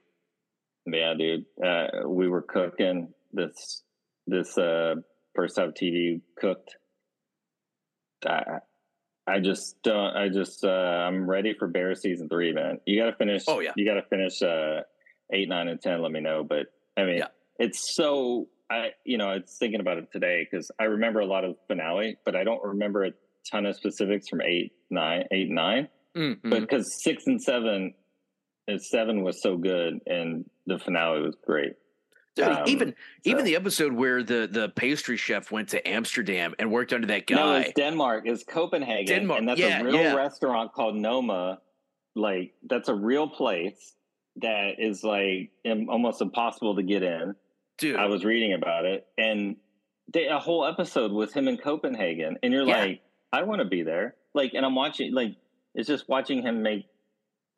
Yeah, 0.86 1.14
dude. 1.18 1.46
Uh, 1.64 2.08
we 2.08 2.28
were 2.30 2.42
cooking 2.42 3.14
this 3.34 3.84
this 4.26 4.58
uh, 4.58 4.96
first 5.36 5.58
half 5.58 5.70
TV 5.72 6.22
cooked. 6.40 6.76
I, 8.26 8.60
I 9.30 9.40
just 9.40 9.82
don't. 9.84 10.16
I 10.16 10.30
just 10.30 10.64
uh, 10.64 10.68
I'm 10.70 11.30
ready 11.30 11.54
for 11.54 11.68
Bear 11.68 11.94
season 11.96 12.28
three, 12.30 12.52
man. 12.54 12.80
You 12.86 13.00
got 13.02 13.10
to 13.12 13.16
finish. 13.16 13.44
Oh, 13.48 13.60
yeah. 13.60 13.72
You 13.76 13.86
got 13.86 13.96
to 13.96 14.04
finish 14.10 14.42
uh, 14.42 14.82
eight, 15.32 15.48
nine, 15.50 15.68
and 15.68 15.82
ten. 15.82 16.02
Let 16.02 16.12
me 16.12 16.20
know. 16.20 16.44
But 16.44 16.68
I 16.98 17.04
mean, 17.06 17.18
Yeah. 17.20 17.28
it's 17.60 17.96
so. 17.96 18.48
I 18.72 18.90
you 19.04 19.18
know 19.18 19.28
I 19.30 19.36
was 19.38 19.56
thinking 19.60 19.80
about 19.80 19.98
it 19.98 20.12
today 20.12 20.48
because 20.50 20.70
I 20.80 20.84
remember 20.86 21.20
a 21.22 21.26
lot 21.26 21.44
of 21.44 21.56
finale, 21.68 22.18
but 22.26 22.36
I 22.36 22.44
don't 22.44 22.64
remember 22.64 23.04
a 23.06 23.12
ton 23.50 23.66
of 23.66 23.76
specifics 23.76 24.28
from 24.30 24.42
eight, 24.42 24.74
nine, 24.90 25.24
eight, 25.32 25.50
nine. 25.50 25.88
Mhm. 26.16 26.40
but 26.44 26.62
because 26.62 27.02
six 27.04 27.26
and 27.28 27.42
seven 27.42 27.94
and 28.68 28.82
seven 28.82 29.24
was 29.24 29.42
so 29.44 29.58
good 29.58 30.00
and 30.08 30.50
the 30.66 30.80
finale 30.80 31.22
was 31.22 31.36
great 31.46 31.74
Dude, 32.36 32.48
um, 32.48 32.64
even 32.68 32.96
even 33.26 33.44
the 33.44 33.56
episode 33.56 33.92
where 33.92 34.24
the 34.24 34.48
the 34.50 34.70
pastry 34.70 35.18
chef 35.18 35.52
went 35.52 35.70
to 35.70 35.86
Amsterdam 35.88 36.54
and 36.60 36.72
worked 36.72 36.94
under 36.94 37.08
that 37.08 37.28
guy. 37.28 37.36
no 37.36 37.56
it's 37.56 37.74
denmark 37.74 38.24
it's 38.26 38.44
copenhagen 38.44 39.20
Denmark, 39.20 39.40
and 39.40 39.50
that's 39.50 39.60
yeah, 39.60 39.82
a 39.82 39.84
real 39.84 39.96
yeah. 39.96 40.14
restaurant 40.16 40.72
called 40.74 40.96
noma 40.96 41.60
like 42.16 42.54
that's 42.70 42.88
a 42.88 42.94
real 42.96 43.28
place 43.28 43.96
that 44.38 44.76
is 44.80 45.04
like 45.04 45.52
almost 45.90 46.22
impossible 46.22 46.76
to 46.76 46.84
get 46.84 47.04
in 47.04 47.36
Dude, 47.78 47.96
i 47.98 48.06
was 48.06 48.24
reading 48.24 48.54
about 48.54 48.86
it 48.86 49.08
and 49.18 49.56
they, 50.14 50.28
a 50.28 50.40
whole 50.40 50.66
episode 50.66 51.12
with 51.12 51.34
him 51.34 51.48
in 51.48 51.58
Copenhagen, 51.58 52.38
and 52.42 52.52
you're 52.52 52.64
Yeah. 52.68 52.78
like, 52.82 53.02
I 53.32 53.44
want 53.44 53.60
to 53.60 53.66
be 53.68 53.84
there. 53.84 54.16
Like, 54.34 54.54
and 54.54 54.66
I'm 54.66 54.76
watching, 54.76 55.14
like, 55.14 55.36
it's 55.76 55.88
just 55.88 56.10
watching 56.10 56.42
him 56.42 56.64
make 56.64 56.88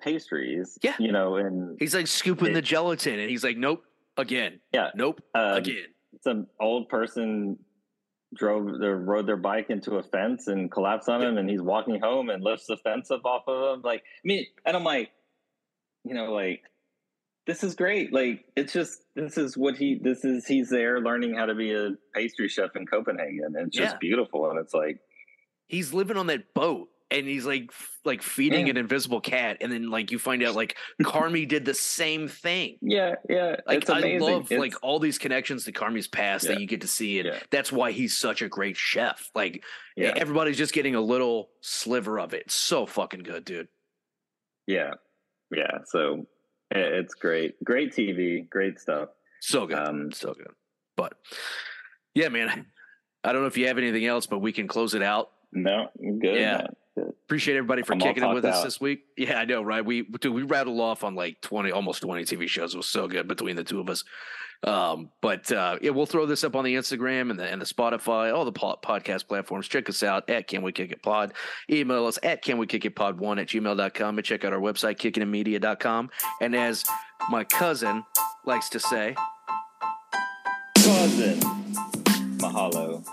pastries. 0.01 0.77
Yeah. 0.81 0.95
you 0.99 1.11
know, 1.11 1.35
and 1.37 1.77
He's 1.79 1.95
like 1.95 2.07
scooping 2.07 2.49
It- 2.51 2.53
the 2.53 2.61
gelatin, 2.61 3.19
and 3.19 3.29
he's 3.29 3.43
like, 3.43 3.57
"Nope, 3.57 3.83
again, 4.21 4.59
Yeah. 4.73 4.91
nope, 4.95 5.21
um, 5.35 5.57
again." 5.57 5.87
some 6.21 6.47
old 6.59 6.87
person 6.89 7.57
drove 8.35 8.79
their 8.79 8.95
rode 8.97 9.27
their 9.27 9.37
bike 9.37 9.69
into 9.69 9.95
a 9.97 10.03
fence 10.03 10.47
and 10.47 10.71
collapsed 10.71 11.09
on 11.09 11.21
him, 11.21 11.37
and 11.37 11.49
he's 11.49 11.61
walking 11.61 11.99
home 11.99 12.29
and 12.29 12.43
lifts 12.43 12.67
the 12.67 12.77
fence 12.77 13.11
up 13.11 13.25
off 13.25 13.43
of 13.47 13.75
him. 13.75 13.81
Like, 13.81 14.01
I 14.01 14.23
mean, 14.23 14.45
and 14.65 14.77
I'm 14.77 14.83
like, 14.83 15.11
you 16.05 16.13
know, 16.13 16.31
like. 16.31 16.61
This 17.47 17.63
is 17.63 17.73
great. 17.73 18.13
Like 18.13 18.45
it's 18.55 18.71
just 18.71 19.03
this 19.15 19.35
is 19.35 19.57
what 19.57 19.75
he 19.75 19.95
this 19.99 20.23
is 20.23 20.45
he's 20.45 20.69
there 20.69 21.01
learning 21.01 21.33
how 21.33 21.47
to 21.47 21.55
be 21.55 21.73
a 21.73 21.89
pastry 22.13 22.47
chef 22.47 22.75
in 22.75 22.85
Copenhagen. 22.85 23.55
And 23.57 23.67
it's 23.67 23.75
just 23.75 23.95
Yeah. 23.95 23.97
beautiful. 23.99 24.51
And 24.51 24.59
it's 24.59 24.75
like 24.75 24.99
He's 25.67 25.91
living 25.91 26.17
on 26.17 26.27
that 26.27 26.53
boat, 26.53 26.90
and 27.11 27.27
he's 27.27 27.45
like, 27.45 27.71
like 28.05 28.21
feeding 28.21 28.65
Yeah. 28.67 28.71
an 28.71 28.77
invisible 28.77 29.21
cat, 29.21 29.57
and 29.61 29.71
then 29.71 29.89
like 29.89 30.11
you 30.11 30.17
find 30.19 30.41
out 30.43 30.55
like 30.55 30.77
Carmy 31.03 31.47
did 31.47 31.65
the 31.65 31.73
same 31.73 32.27
thing. 32.27 32.77
Yeah, 32.81 33.15
yeah. 33.29 33.57
Like 33.67 33.89
I 33.89 34.17
love 34.17 34.45
It's- 34.45 34.59
like 34.59 34.73
all 34.81 34.99
these 34.99 35.17
connections 35.17 35.65
to 35.65 35.71
Carmy's 35.71 36.07
past 36.07 36.47
that 36.47 36.59
you 36.59 36.67
get 36.67 36.81
to 36.81 36.87
see, 36.87 37.19
and 37.19 37.27
Yeah. 37.27 37.39
that's 37.51 37.71
why 37.71 37.91
he's 37.91 38.15
such 38.17 38.41
a 38.41 38.47
great 38.49 38.77
chef. 38.77 39.29
Like 39.35 39.63
yeah, 39.95 40.13
everybody's 40.15 40.57
just 40.57 40.73
getting 40.73 40.95
a 40.95 41.01
little 41.01 41.49
sliver 41.61 42.19
of 42.19 42.33
it. 42.33 42.49
So 42.49 42.85
fucking 42.85 43.23
good, 43.23 43.45
dude. 43.45 43.67
yeah, 44.67 44.91
yeah. 45.51 45.79
So 45.85 46.25
it's 46.71 47.13
great, 47.15 47.61
great 47.63 47.91
TV, 47.93 48.47
great 48.49 48.79
stuff. 48.79 49.09
So 49.41 49.67
good, 49.67 49.77
Um, 49.77 50.11
so 50.11 50.33
good. 50.33 50.51
But 50.95 51.13
yeah, 52.15 52.29
man. 52.29 52.67
I 53.23 53.33
don't 53.33 53.41
know 53.41 53.47
if 53.47 53.57
you 53.57 53.67
have 53.67 53.77
anything 53.77 54.05
else, 54.05 54.25
but 54.25 54.39
we 54.39 54.51
can 54.51 54.67
close 54.67 54.95
it 54.95 55.03
out. 55.03 55.29
No, 55.51 55.89
good. 55.99 56.35
Yeah. 56.39 56.57
man. 56.57 56.67
Appreciate 56.97 57.55
everybody 57.55 57.83
for 57.83 57.93
I'm 57.93 57.99
kicking 57.99 58.23
it 58.23 58.33
with 58.33 58.43
talked 58.43 58.57
us 58.57 58.63
this 58.63 58.81
week. 58.81 59.03
Yeah, 59.17 59.39
I 59.39 59.45
know, 59.45 59.61
right? 59.61 59.83
We 59.83 60.03
dude, 60.03 60.33
we 60.33 60.43
rattled 60.43 60.79
off 60.79 61.03
on 61.03 61.15
like 61.15 61.39
twenty, 61.41 61.71
almost 61.71 62.01
twenty 62.01 62.23
TV 62.23 62.47
shows. 62.47 62.73
It 62.73 62.77
was 62.77 62.87
so 62.87 63.07
good 63.07 63.27
between 63.27 63.55
the 63.55 63.63
two 63.63 63.79
of 63.79 63.89
us. 63.89 64.03
Um, 64.63 65.09
but 65.21 65.51
uh, 65.51 65.79
yeah, 65.81 65.89
we'll 65.91 66.05
throw 66.05 66.25
this 66.25 66.43
up 66.43 66.55
on 66.55 66.63
the 66.63 66.75
Instagram 66.75 67.31
and 67.31 67.39
the 67.39 67.45
and 67.45 67.61
the 67.61 67.65
Spotify, 67.65 68.35
all 68.35 68.45
the 68.45 68.51
po- 68.51 68.77
podcast 68.83 69.27
platforms. 69.27 69.67
Check 69.67 69.89
us 69.89 70.03
out 70.03 70.29
at 70.29 70.47
Can 70.47 70.61
We 70.61 70.71
Kick 70.71 70.91
It 70.91 71.01
Pod. 71.01 71.33
Email 71.69 72.05
us 72.05 72.19
at 72.21 72.43
Can 72.43 72.57
We 72.57 72.67
Kick 72.67 72.85
It 72.85 72.95
Pod 72.95 73.19
one 73.19 73.39
at 73.39 73.47
gmail.com 73.47 74.17
and 74.17 74.25
check 74.25 74.43
out 74.43 74.53
our 74.53 74.59
website, 74.59 74.97
kickingitmedia.com. 74.97 76.09
And 76.41 76.55
as 76.55 76.83
my 77.29 77.43
cousin 77.43 78.03
likes 78.45 78.69
to 78.69 78.79
say, 78.79 79.15
Cousin, 80.75 81.39
mahalo. 82.37 83.03